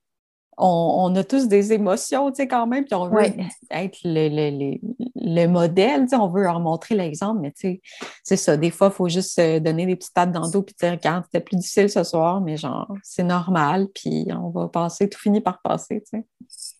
[0.59, 3.23] on, a tous des émotions, tu sais, quand même, puis on veut
[3.71, 4.77] être le,
[5.15, 7.81] le, modèle, tu sais, on veut leur montrer l'exemple, mais tu sais,
[8.23, 8.57] c'est ça.
[8.57, 11.25] Des fois, il faut juste donner des petites tapes dans le dos puis dire, regarde,
[11.25, 15.41] c'était plus difficile ce soir, mais genre, c'est normal, puis on va passer, tout finit
[15.41, 16.25] par passer, tu sais.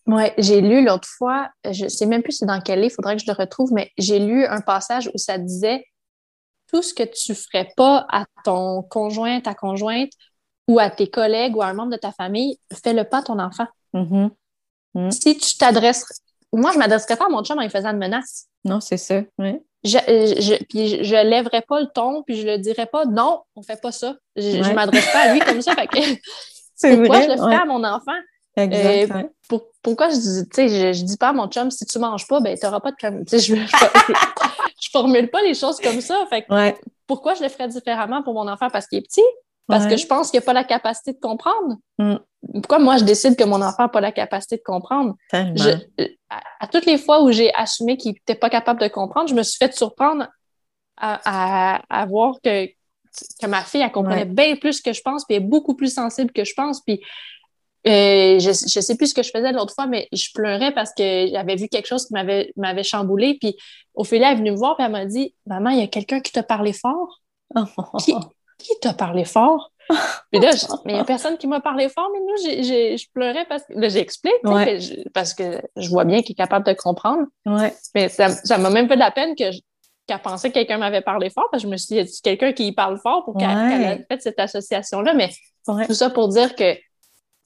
[0.05, 3.15] Oui, j'ai lu l'autre fois, je sais même plus c'est dans quel livre, il faudrait
[3.15, 5.83] que je le retrouve, mais j'ai lu un passage où ça disait
[6.73, 10.09] tout ce que tu ferais pas à ton conjoint, ta conjointe,
[10.67, 13.37] ou à tes collègues ou à un membre de ta famille, fais-le pas à ton
[13.37, 13.67] enfant.
[13.93, 14.29] Mm-hmm.
[14.95, 15.11] Mm.
[15.11, 16.05] Si tu t'adresses.
[16.51, 18.47] Moi, je ne m'adresserais pas à mon chum en lui faisant une menace.
[18.65, 19.21] Non, c'est ça.
[19.37, 19.59] Oui.
[19.83, 23.63] Je, je, puis je lèverais pas le ton, puis je le dirais pas, non, on
[23.63, 24.15] fait pas ça.
[24.35, 25.75] Je, ne m'adresse pas à lui comme ça.
[25.75, 25.97] Fait que,
[26.95, 28.13] pourquoi je le ferais à mon enfant?
[28.55, 31.99] Exact, euh, pourquoi je dis, tu sais, je, dis pas à mon chum, si tu
[31.99, 33.23] manges pas, ben, n'auras pas de crème.
[33.29, 36.25] je, je, je, formule pas les choses comme ça.
[36.29, 36.45] Fait
[37.07, 38.69] pourquoi je le ferais différemment pour mon enfant?
[38.69, 39.23] Parce qu'il est petit?
[39.67, 41.77] Parce que je pense qu'il n'a pas la capacité de comprendre.
[41.97, 42.15] Mm.
[42.53, 45.15] Pourquoi moi, je décide que mon enfant n'a pas la capacité de comprendre?
[45.31, 49.43] à, toutes les fois où j'ai assumé qu'il n'était pas capable de comprendre, je me
[49.43, 50.27] suis fait surprendre
[50.97, 55.35] à, à, voir que, que, ma fille, elle comprenait bien plus que je pense, puis
[55.35, 56.81] elle est beaucoup plus sensible que je pense.
[56.81, 57.01] Puis
[57.85, 60.93] euh, je ne sais plus ce que je faisais l'autre fois, mais je pleurais parce
[60.93, 63.37] que j'avais vu quelque chose qui m'avait chamboulé.
[63.39, 63.57] Puis
[63.95, 66.31] Ophélie est venue me voir, et elle m'a dit Maman, il y a quelqu'un qui
[66.31, 67.21] t'a parlé fort?
[68.57, 69.71] qui t'a parlé fort?
[70.31, 70.51] Puis là,
[70.85, 73.73] mais il n'y a personne qui m'a parlé fort, mais nous, je pleurais parce que
[73.73, 74.33] là, j'explique,
[75.13, 77.23] parce que je vois bien qu'il est capable de comprendre.
[77.95, 79.45] Mais ça m'a même fait de la peine que
[80.05, 82.73] qu'elle pensait que quelqu'un m'avait parlé fort, parce que je me suis dit, quelqu'un qui
[82.73, 85.13] parle fort pour qu'elle ait fait cette association-là?
[85.13, 85.29] Mais
[85.85, 86.75] tout ça pour dire que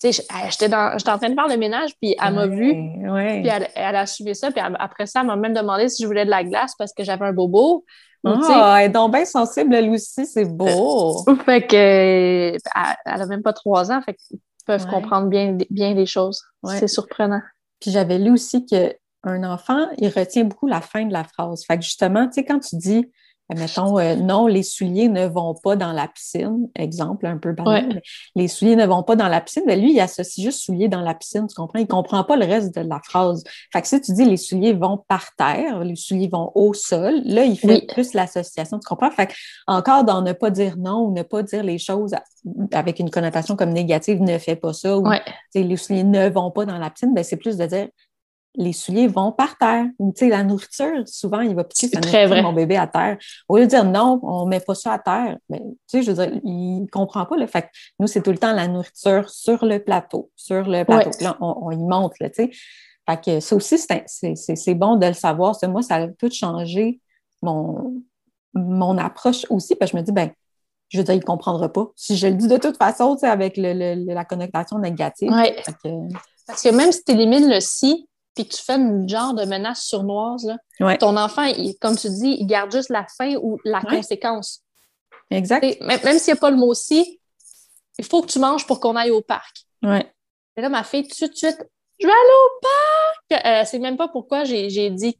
[0.03, 4.35] j'étais en train de faire le ménage, puis elle m'a vu, puis elle, a suivi
[4.35, 6.93] ça, puis après ça, elle m'a même demandé si je voulais de la glace parce
[6.93, 7.83] que j'avais un bobo.
[8.25, 11.23] Ah, elle est donc bien sensible, elle aussi, c'est beau.
[11.45, 16.05] fait que, elle a même pas trois ans, fait qu'ils peuvent comprendre bien, bien les
[16.05, 16.41] choses.
[16.65, 17.41] C'est surprenant.
[17.79, 21.63] Puis j'avais lu aussi qu'un enfant, il retient beaucoup la fin de la phrase.
[21.65, 23.05] Fait que justement, tu sais, quand tu dis
[23.55, 28.01] mettons, euh, non, les souliers ne vont pas dans la piscine, exemple un peu banal,
[28.35, 31.01] les souliers ne vont pas dans la piscine, mais lui, il associe juste souliers dans
[31.01, 31.79] la piscine, tu comprends?
[31.79, 33.43] Il comprend pas le reste de la phrase.
[33.71, 37.21] Fait que si tu dis les souliers vont par terre, les souliers vont au sol,
[37.23, 39.11] là, il fait plus l'association, tu comprends?
[39.11, 39.33] Fait que,
[39.67, 42.13] encore dans ne pas dire non ou ne pas dire les choses
[42.73, 45.05] avec une connotation comme négative, ne fais pas ça, ou
[45.55, 47.87] les souliers ne vont pas dans la piscine, ben, c'est plus de dire
[48.57, 49.85] les souliers vont par terre.
[49.99, 53.17] Tu sais, la nourriture, souvent, il va sa nourriture, mon bébé à terre.
[53.47, 56.01] Au lieu de dire non, on ne met pas ça à terre, ben, tu sais,
[56.01, 57.67] je veux dire, il ne comprend pas le fait que
[57.99, 61.11] nous, c'est tout le temps la nourriture sur le plateau, sur le plateau.
[61.21, 62.51] Là, on, y monte, tu sais.
[63.09, 65.55] Fait que ça aussi, c'est bon de le savoir.
[65.69, 66.99] Moi, ça a tout changé
[67.41, 68.01] mon,
[68.53, 70.31] mon approche aussi, parce que je me dis, ben,
[70.89, 71.87] je veux dire, il ne comprendra pas.
[71.95, 75.29] Si je le dis de toute façon, tu sais, avec le, la connotation négative.
[76.47, 78.07] Parce que même si tu élimines le si,
[78.37, 80.55] puis que tu fais une genre de menace sournoise,
[80.99, 84.61] ton enfant, comme tu dis, il garde juste la fin ou la conséquence.
[85.31, 85.63] Exact.
[85.81, 87.19] même s'il n'y a pas le mot si,
[87.97, 89.57] il faut que tu manges pour qu'on aille au parc.
[89.81, 90.05] Ouais.
[90.55, 91.65] Et là, ma fille, tout de suite,
[91.99, 93.45] je vais aller au parc.
[93.45, 95.17] Euh, c'est même pas pourquoi j'ai dit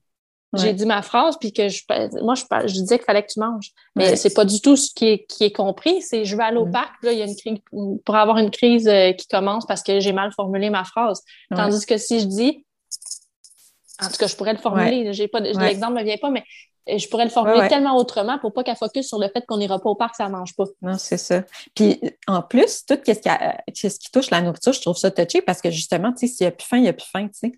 [0.53, 1.83] j'ai dit ma phrase, puis que je,
[2.21, 3.71] moi, je, je disais qu'il fallait que tu manges.
[3.95, 6.01] Mais c'est pas du tout ce qui est, qui est compris.
[6.01, 6.71] C'est je vais aller au mm.
[6.71, 7.59] parc, là, il y a une crise,
[8.05, 11.21] pour avoir une crise euh, qui commence parce que j'ai mal formulé ma phrase.
[11.53, 12.65] Tandis que si je dis,
[14.01, 15.13] en tout cas, je pourrais le formuler.
[15.13, 16.43] J'ai pas, L'exemple ne me vient pas, mais
[16.89, 19.57] euh, je pourrais le formuler tellement autrement pour pas qu'elle focus sur le fait qu'on
[19.57, 20.65] n'ira pas au parc, ça ne mange pas.
[20.81, 21.43] Non, c'est ça.
[21.75, 25.11] Puis en plus, tout ce qui, euh, ce qui touche la nourriture, je trouve ça
[25.11, 27.09] touché parce que justement, tu sais, s'il n'y a plus faim, il n'y a plus
[27.11, 27.51] faim, tu sais.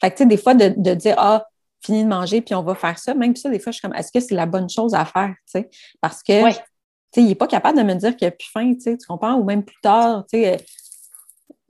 [0.00, 1.46] Fait que, tu sais, des fois, de, de dire, ah,
[1.84, 3.96] fini de manger, puis on va faire ça, même ça, des fois, je suis comme,
[3.96, 5.70] est-ce que c'est la bonne chose à faire, tu sais?
[6.00, 8.50] Parce que, tu sais, il n'est pas capable de me dire qu'il n'y a plus
[8.52, 9.34] faim, tu sais, tu comprends?
[9.34, 10.58] Ou même plus tard, tu sais,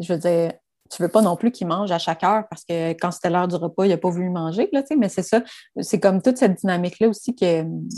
[0.01, 0.53] je veux dire,
[0.91, 3.49] tu veux pas non plus qu'il mange à chaque heure parce que quand c'était l'heure
[3.49, 5.43] du repas, il n'a pas voulu manger, là, mais c'est ça.
[5.81, 7.89] C'est comme toute cette dynamique-là aussi que hum,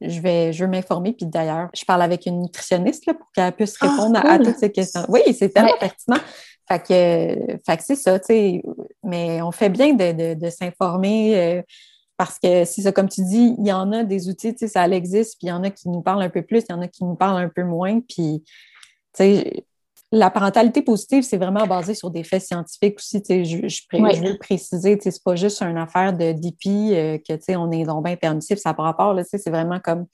[0.00, 1.12] je vais je veux m'informer.
[1.12, 4.58] Puis d'ailleurs, je parle avec une nutritionniste là, pour qu'elle puisse ah, répondre à, toutes
[4.58, 5.04] ces questions.
[5.08, 6.20] Oui, c'est tellement pertinent.
[6.68, 8.62] Fait que, fait que c'est ça, tu sais.
[9.04, 11.62] Mais on fait bien de, de, s'informer euh,
[12.16, 14.68] parce que c'est ça, comme tu dis, il y en a des outils, tu sais,
[14.68, 16.74] ça existe, puis il y en a qui nous parlent un peu plus, il y
[16.74, 18.00] en a qui nous parlent un peu moins.
[18.00, 18.52] Puis, tu
[19.14, 19.66] sais,
[20.12, 23.22] la parentalité positive, c'est vraiment basé sur des faits scientifiques aussi.
[23.26, 27.56] Je, je, je, veux le préciser, c'est pas juste une affaire de DP euh, que
[27.56, 29.18] on est donc bien permissif, ça par rapport.
[29.24, 30.06] C'est vraiment comme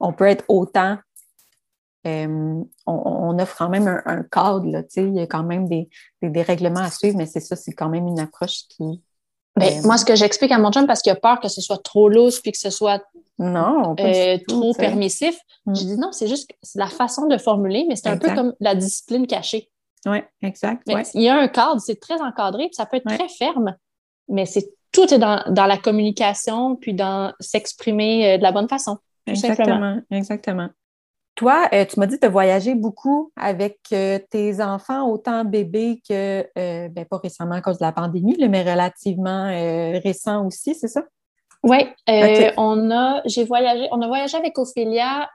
[0.00, 0.98] on peut être autant.
[2.06, 5.88] Euh, on, offre quand même un, cadre, là, il y a quand même des,
[6.22, 9.02] des, règlements à suivre, mais c'est ça, c'est quand même une approche qui,
[9.56, 11.82] ben, moi, ce que j'explique à mon chum, parce qu'il a peur que ce soit
[11.82, 13.02] trop loose puis que ce soit
[13.38, 15.74] non, euh, trop permissif, mm.
[15.74, 18.74] je dis non, c'est juste la façon de formuler, mais c'est un peu comme la
[18.74, 19.70] discipline cachée.
[20.06, 20.82] Oui, exact.
[21.14, 23.76] Il y a un cadre, c'est très encadré, puis ça peut être très ferme,
[24.28, 28.98] mais c'est tout est dans, la communication, puis dans s'exprimer euh, de la bonne façon.
[29.26, 30.68] exactement, exactement.
[31.36, 36.44] Toi, euh, tu m'as dit de voyager beaucoup avec euh, tes enfants, autant bébés que,
[36.54, 39.46] ben, pas récemment à cause de la pandémie, mais relativement
[40.02, 41.02] récent aussi, c'est ça?
[41.62, 41.78] Oui,
[42.56, 45.28] on a, j'ai voyagé, on a voyagé avec Ophélia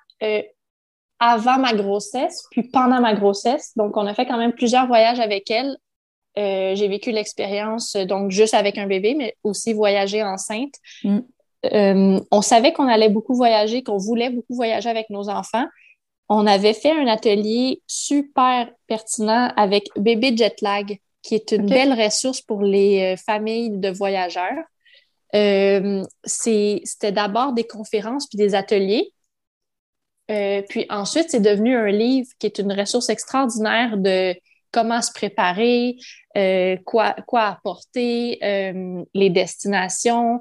[1.21, 3.77] avant ma grossesse, puis pendant ma grossesse.
[3.77, 5.77] Donc, on a fait quand même plusieurs voyages avec elle.
[6.37, 10.73] Euh, j'ai vécu l'expérience, donc juste avec un bébé, mais aussi voyager enceinte.
[11.03, 11.19] Mm.
[11.73, 15.65] Euh, on savait qu'on allait beaucoup voyager, qu'on voulait beaucoup voyager avec nos enfants.
[16.33, 22.41] On avait fait un atelier super pertinent avec Bébé Jetlag, qui est une belle ressource
[22.41, 24.63] pour les euh, familles de voyageurs.
[26.23, 29.11] C'était d'abord des conférences puis des ateliers.
[30.31, 34.33] Euh, puis ensuite, c'est devenu un livre qui est une ressource extraordinaire de
[34.71, 35.97] comment se préparer,
[36.37, 40.39] euh, quoi, quoi apporter, euh, les destinations,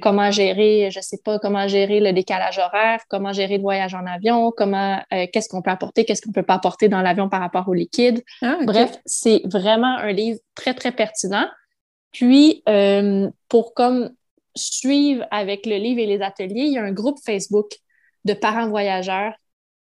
[0.00, 4.06] comment gérer, je sais pas, comment gérer le décalage horaire, comment gérer le voyage en
[4.06, 7.68] avion, comment, qu'est-ce qu'on peut apporter, qu'est-ce qu'on peut pas apporter dans l'avion par rapport
[7.68, 8.22] au liquide.
[8.42, 11.46] Ah, Bref, c'est vraiment un livre très, très pertinent.
[12.12, 12.62] Puis,
[13.48, 14.10] pour comme
[14.58, 17.70] suivre avec le livre et les ateliers, il y a un groupe Facebook
[18.24, 19.34] de parents voyageurs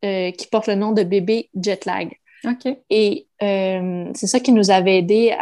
[0.06, 2.16] euh, qui porte le nom de bébé jetlag.
[2.46, 2.76] OK.
[2.90, 5.36] Et euh, c'est ça qui nous avait aidé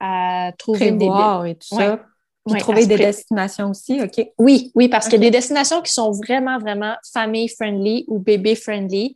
[0.00, 1.06] à, trouver des...
[1.06, 2.00] et tout ça.
[2.58, 4.26] Trouver des destinations aussi, OK?
[4.38, 9.14] Oui, oui, parce qu'il y a des destinations qui sont vraiment, vraiment family-friendly ou bébé-friendly.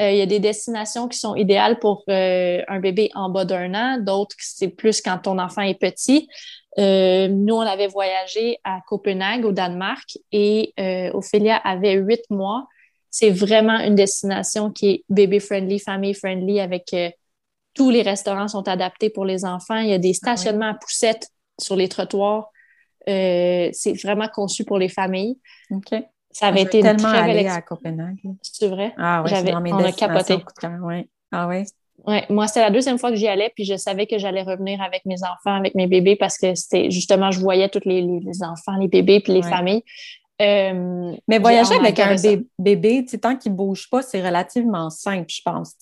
[0.00, 3.74] Euh, il y a des destinations qui sont idéales pour un bébé en bas d'un
[3.74, 6.28] an, d'autres c'est plus quand ton enfant est petit.
[6.78, 12.66] Euh, nous, on avait voyagé à Copenhague, au Danemark, et euh, Ophélia avait huit mois.
[13.10, 17.10] C'est vraiment une destination qui est baby-friendly, family-friendly, avec euh,
[17.74, 19.78] tous les restaurants sont adaptés pour les enfants.
[19.78, 21.28] Il y a des ah stationnements à poussettes
[21.60, 22.50] sur les trottoirs.
[23.06, 25.38] C'est vraiment conçu pour les familles.
[25.70, 25.94] OK.
[26.30, 28.18] Ça avait été une très belle à Copenhague.
[28.42, 28.92] C'est vrai?
[28.98, 30.38] Ah oui, J'avais, on a capoté.
[30.82, 31.08] Ouais.
[31.30, 31.64] Ah oui.
[32.06, 34.82] Ouais, moi, c'était la deuxième fois que j'y allais, puis je savais que j'allais revenir
[34.82, 38.42] avec mes enfants, avec mes bébés, parce que c'était justement, je voyais tous les, les,
[38.42, 39.82] enfants, les bébés, puis les familles.
[40.42, 42.16] Euh, mais voyager avec un
[42.58, 45.74] bébé, tant qu'il ne bouge pas, c'est relativement simple, je pense.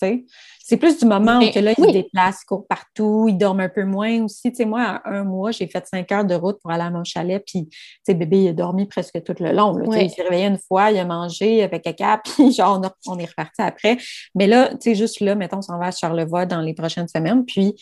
[0.72, 3.60] C'est plus du moment où que là, il se déplace, il court partout, il dort
[3.60, 4.54] un peu moins aussi.
[4.54, 7.44] sais moi, un mois, j'ai fait cinq heures de route pour aller à mon chalet,
[7.46, 7.68] puis
[8.08, 9.78] bébé, il a dormi presque tout le long.
[9.92, 13.18] Il s'est réveillé une fois, il a mangé, il a fait caca, puis genre, on,
[13.18, 13.98] est reparti après.
[14.34, 17.08] Mais là, tu sais, juste là, mettons, on s'en va à Charlevoix dans les prochaines
[17.08, 17.76] semaines, puis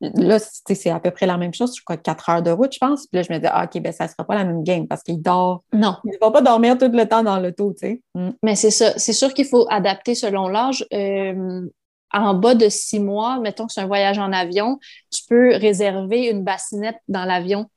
[0.00, 2.78] Là, c'est à peu près la même chose, je crois, quatre heures de route, je
[2.78, 3.06] pense.
[3.06, 4.86] Puis là, je me dis, ah, OK, ben ça ne sera pas la même game
[4.86, 5.64] parce qu'il dort.
[5.72, 5.96] Non.
[6.04, 8.02] Il ne va pas dormir tout le temps dans l'auto, tu sais.
[8.14, 8.28] Mm.
[8.42, 8.92] Mais c'est ça.
[8.98, 10.84] C'est sûr qu'il faut adapter selon l'âge.
[10.92, 11.66] Euh,
[12.12, 14.78] en bas de six mois, mettons que c'est un voyage en avion,
[15.12, 17.68] tu peux réserver une bassinette dans l'avion.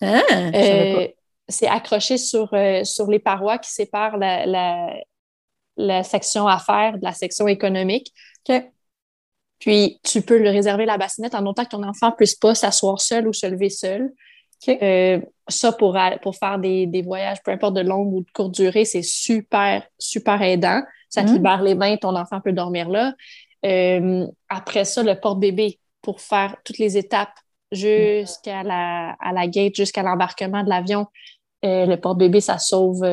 [0.00, 0.20] Ah,
[0.54, 1.08] euh,
[1.48, 4.94] c'est accroché sur, euh, sur les parois qui séparent la, la,
[5.76, 8.12] la section affaires de la section économique.
[9.58, 12.54] Puis, tu peux le réserver la bassinette en autant que ton enfant ne puisse pas
[12.54, 14.12] s'asseoir seul ou se lever seul.
[14.68, 18.84] Euh, ça, pour, pour faire des, voyages, peu importe de longue ou de courte durée,
[18.84, 20.82] c'est super, super aidant.
[21.08, 21.34] Ça te mm.
[21.34, 23.14] libère les mains, ton enfant peut dormir là.
[23.64, 27.34] Euh, après ça, le porte-bébé pour faire toutes les étapes
[27.70, 31.06] jusqu'à la, à la gate, jusqu'à l'embarquement de l'avion.
[31.64, 33.06] Euh, le porte-bébé, ça sauve,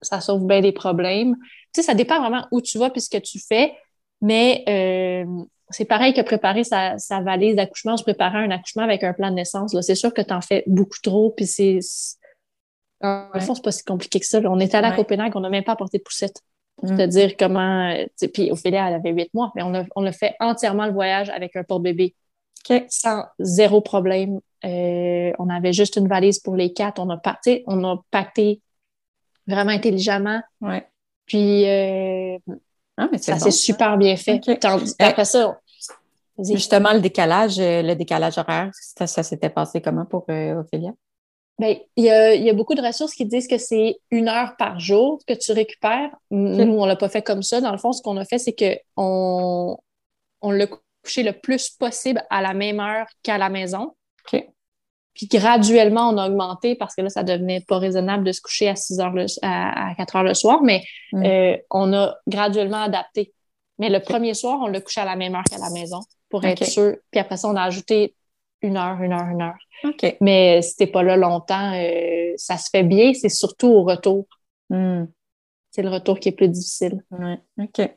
[0.00, 1.34] ça sauve bien des problèmes.
[1.72, 3.74] Tu sais, ça dépend vraiment où tu vas puis ce que tu fais.
[4.20, 4.64] Mais
[5.70, 9.34] c'est pareil que préparer sa, valise d'accouchement, se préparer un accouchement avec un plan de
[9.34, 9.78] naissance.
[9.80, 11.80] C'est sûr que tu en fais beaucoup trop, puis c'est.
[13.00, 14.40] En fond, c'est pas si compliqué que ça.
[14.44, 16.40] On est allé à Copenhague, on n'a même pas apporté de poussette.
[16.76, 17.06] Pour te mm.
[17.06, 17.94] dire comment.
[18.32, 21.30] Puis Ophélia, elle avait huit mois, mais on a, on a fait entièrement le voyage
[21.30, 22.14] avec un porte-bébé.
[22.88, 24.40] Sans zéro problème.
[24.64, 26.98] Euh, on avait juste une valise pour les quatre.
[26.98, 28.62] On a parti, on a pacté
[29.46, 30.40] vraiment intelligemment.
[30.62, 30.86] Ouais.
[31.26, 32.38] Puis euh,
[32.96, 34.40] ah, mais ça s'est super bien fait.
[34.98, 35.58] après ça,
[36.38, 40.92] justement, le décalage, euh, le décalage horaire, ça, s'était passé comment pour euh, Ophélia?
[41.58, 44.56] Bien, il y, a, y, a, beaucoup de ressources qui disent que c'est une heure
[44.56, 46.10] par jour que tu récupères.
[46.30, 47.60] Nous, on l'a pas fait comme ça.
[47.60, 49.78] Dans le fond, ce qu'on a fait, c'est qu'on
[50.42, 50.66] on, l'a
[51.04, 53.94] couché le plus possible à la même heure qu'à la maison.
[55.14, 58.68] Puis graduellement, on a augmenté parce que là, ça devenait pas raisonnable de se coucher
[58.68, 60.82] à 6 heures le, à, 4 heures le soir, mais
[61.12, 61.24] mm.
[61.24, 63.32] euh, on a graduellement adapté.
[63.78, 66.00] Mais le premier soir, on l'a couché à la même heure qu'à la maison
[66.30, 66.96] pour être sûr.
[67.12, 68.16] Puis après ça, on a ajouté
[68.64, 69.58] une heure, une heure, une heure.
[70.20, 74.26] Mais c'était pas là longtemps, euh, ça se fait bien, c'est surtout au retour.
[74.70, 75.04] Mm.
[75.70, 77.02] C'est le retour qui est plus difficile.
[77.10, 77.38] Ouais.
[77.60, 77.90] OK.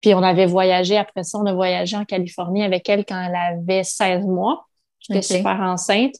[0.00, 3.34] Puis on avait voyagé, après ça, on a voyagé en Californie avec elle quand elle
[3.34, 4.66] avait 16 mois.
[5.00, 6.14] J'étais super enceinte.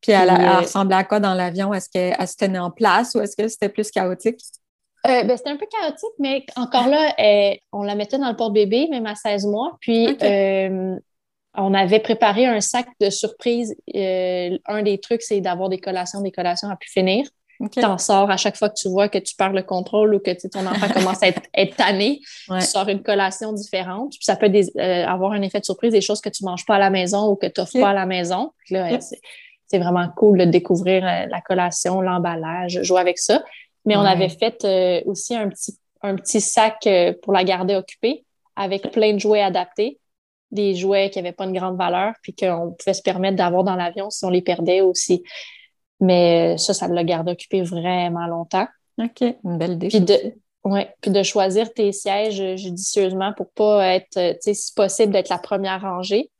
[0.00, 1.72] Puis elle, euh, ressemblait à quoi dans l'avion?
[1.74, 4.40] Est-ce qu'elle se tenait en place ou est-ce que c'était plus chaotique?
[5.06, 7.14] Euh, ben, c'était un peu chaotique, mais encore là,
[7.72, 9.76] on la mettait dans le porte-bébé, même à 16 mois.
[9.80, 10.96] Puis euh,
[11.56, 13.74] on avait préparé un sac de surprise.
[13.94, 17.26] un des trucs, c'est d'avoir des collations, des collations à pu finir.
[17.72, 20.18] Tu en sors à chaque fois que tu vois que tu perds le contrôle ou
[20.18, 22.20] que ton enfant commence à être, tanné.
[22.48, 24.10] Tu sors une collation différente.
[24.10, 26.76] Puis ça peut avoir un effet de surprise, des choses que tu ne manges pas
[26.76, 28.52] à la maison ou que tu n'offres pas à la maison.
[28.70, 28.98] Là,
[29.66, 33.42] c'est vraiment cool de découvrir euh, la collation, l'emballage, jouer avec ça.
[33.84, 37.74] Mais on avait fait euh, aussi un petit, un petit sac euh, pour la garder
[37.74, 38.24] occupée
[38.54, 39.98] avec plein de jouets adaptés,
[40.50, 43.76] des jouets qui n'avaient pas une grande valeur, puis qu'on pouvait se permettre d'avoir dans
[43.76, 45.22] l'avion si on les perdait aussi.
[46.00, 48.66] Mais ça, ça l'a gardé occupée vraiment longtemps.
[48.98, 49.88] OK, une belle idée.
[49.88, 54.72] Puis de, ouais, puis de choisir tes sièges judicieusement pour pas être, tu sais, si
[54.72, 56.30] possible, d'être la première rangée.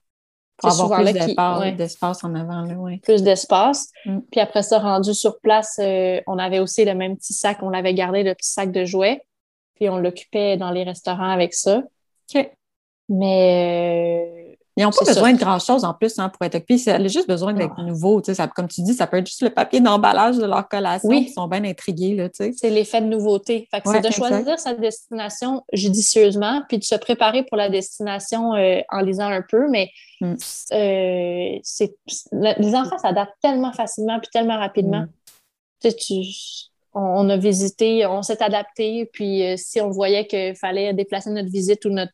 [0.58, 2.62] Pour avoir plus d'espace en avant.
[2.62, 3.90] Là, Plus d'espace.
[4.06, 4.20] Mm.
[4.30, 7.68] Puis après ça, rendu sur place, euh, on avait aussi le même petit sac, on
[7.68, 9.22] l'avait gardé, le petit sac de jouets.
[9.74, 11.82] Puis on l'occupait dans les restaurants avec ça.
[12.34, 12.50] OK.
[13.08, 14.46] Mais euh,
[14.78, 16.74] ils n'ont pas besoin de grand-chose en plus hein, pour être occupés.
[16.74, 18.20] Ils ont juste besoin d'être nouveau.
[18.54, 21.08] comme tu dis, ça peut être juste le papier d'emballage de leur collation.
[21.08, 21.28] Oui.
[21.30, 22.30] Ils sont bien intrigués.
[22.30, 23.68] C'est l'effet de nouveauté.
[23.86, 29.00] c'est de choisir sa destination judicieusement, puis de se préparer pour la destination euh, en
[29.00, 29.66] lisant un peu.
[29.70, 30.34] Mais mm.
[30.72, 31.58] euh,
[32.58, 35.06] les enfants s'adaptent tellement facilement puis tellement rapidement.
[35.82, 35.88] Mm.
[36.92, 41.48] on, a visité, on s'est adapté, puis euh, si on voyait qu'il fallait déplacer notre
[41.48, 42.12] visite ou notre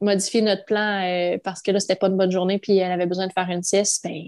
[0.00, 3.06] modifier notre plan euh, parce que là, c'était pas une bonne journée, puis elle avait
[3.06, 4.22] besoin de faire une sieste, ben,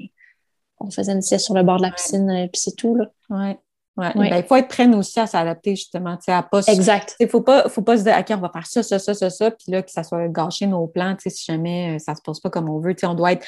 [0.81, 2.95] on faisait une sieste sur le bord de la piscine, euh, puis c'est tout.
[2.95, 3.07] Là.
[3.31, 3.59] Ouais.
[3.97, 4.12] Ouais.
[4.15, 7.16] Ben, il faut être prêt aussi à s'adapter justement, à pas Exact.
[7.19, 9.28] Il faut pas, faut pas se dire OK, on va faire ça, ça, ça, ça,
[9.28, 12.39] ça, puis là, que ça soit gâché nos plans, si jamais euh, ça se passe
[12.39, 12.95] pas comme on veut.
[13.03, 13.47] On doit être,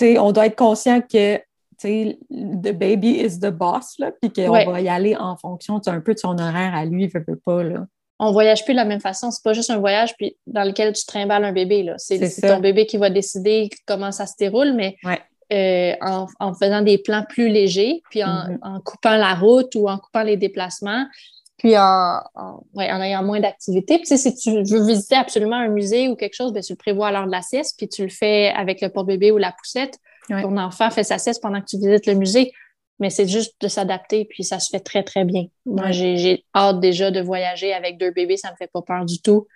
[0.00, 1.38] on doit être conscient que
[1.82, 6.14] the baby is the boss, là, puis qu'on va y aller en fonction un peu
[6.14, 7.64] de son horaire à lui, il veut, veut pas.
[7.64, 7.84] Là
[8.18, 9.30] on voyage plus de la même façon.
[9.30, 11.92] C'est pas juste un voyage puis dans lequel tu trimbales un bébé.
[11.98, 14.96] C'est ton bébé qui va décider comment ça se déroule, mais
[15.52, 18.58] euh, en, faisant des plans plus légers, puis mm-hmm.
[18.62, 21.06] en, coupant la route ou en coupant les déplacements,
[21.58, 22.20] puis en,
[22.78, 23.98] ayant moins d'activités.
[23.98, 27.08] Puis si tu veux visiter absolument un musée ou quelque chose, ben, tu le prévois
[27.08, 29.98] à l'heure de la sieste, puis tu le fais avec le porte-bébé ou la poussette.
[30.28, 32.52] Ton enfant fait sa sieste pendant que tu visites le musée
[32.98, 35.46] mais c'est juste de s'adapter, puis ça se fait très, très bien.
[35.66, 39.20] Moi, j'ai hâte déjà de voyager avec deux bébés, ça me fait pas peur du
[39.20, 39.46] tout.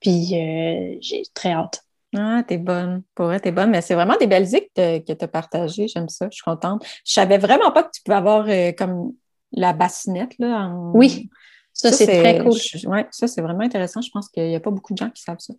[0.00, 1.84] Puis euh, j'ai très hâte.
[2.16, 3.02] Ah, t'es bonne.
[3.14, 3.70] Pour vrai, t'es bonne.
[3.70, 5.88] Mais c'est vraiment des belles idées que tu as partagées.
[5.88, 6.28] J'aime ça.
[6.30, 6.84] Je suis contente.
[7.06, 9.12] Je savais vraiment pas que tu pouvais avoir euh, comme
[9.52, 10.32] la bassinette.
[10.38, 11.30] Là, Oui,
[11.72, 12.58] ça, c'est très cool.
[12.86, 14.02] Oui, ça, c'est vraiment intéressant.
[14.02, 15.54] Je pense qu'il n'y a pas beaucoup de gens qui savent ça.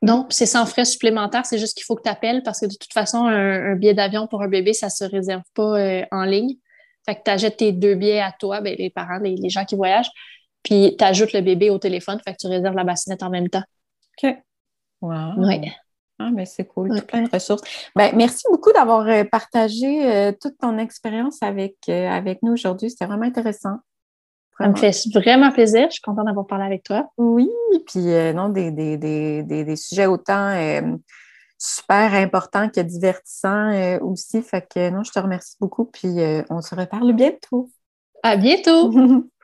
[0.00, 2.74] Non, c'est sans frais supplémentaires, c'est juste qu'il faut que tu appelles parce que de
[2.74, 6.24] toute façon, un, billet d'avion pour un bébé, ça ne se réserve pas euh, en
[6.24, 6.54] ligne.
[7.04, 9.74] Fait que tu achètes tes deux billets à toi, ben, les parents, les, gens qui
[9.74, 10.10] voyagent,
[10.62, 13.48] puis tu ajoutes le bébé au téléphone, fait que tu réserves la bassinette en même
[13.48, 13.62] temps.
[14.22, 14.36] OK.
[15.00, 15.32] Wow.
[15.38, 15.68] Oui.
[16.20, 17.62] Ah, ben c'est cool, plein de ressources.
[17.94, 22.90] Ben, merci beaucoup d'avoir euh, partagé euh, toute ton expérience avec, avec nous aujourd'hui.
[22.90, 23.78] C'était vraiment intéressant.
[24.58, 25.86] Ça me fait vraiment plaisir.
[25.88, 27.10] Je suis contente d'avoir parlé avec toi.
[27.16, 27.48] Oui,
[27.86, 30.96] puis euh, non, des, des, des, des, sujets autant euh,
[31.58, 34.42] super importants que divertissants euh, aussi.
[34.42, 35.84] Fait que non, je te remercie beaucoup.
[35.84, 36.16] Puis
[36.50, 37.70] on se reparle bientôt.
[38.22, 38.92] À bientôt!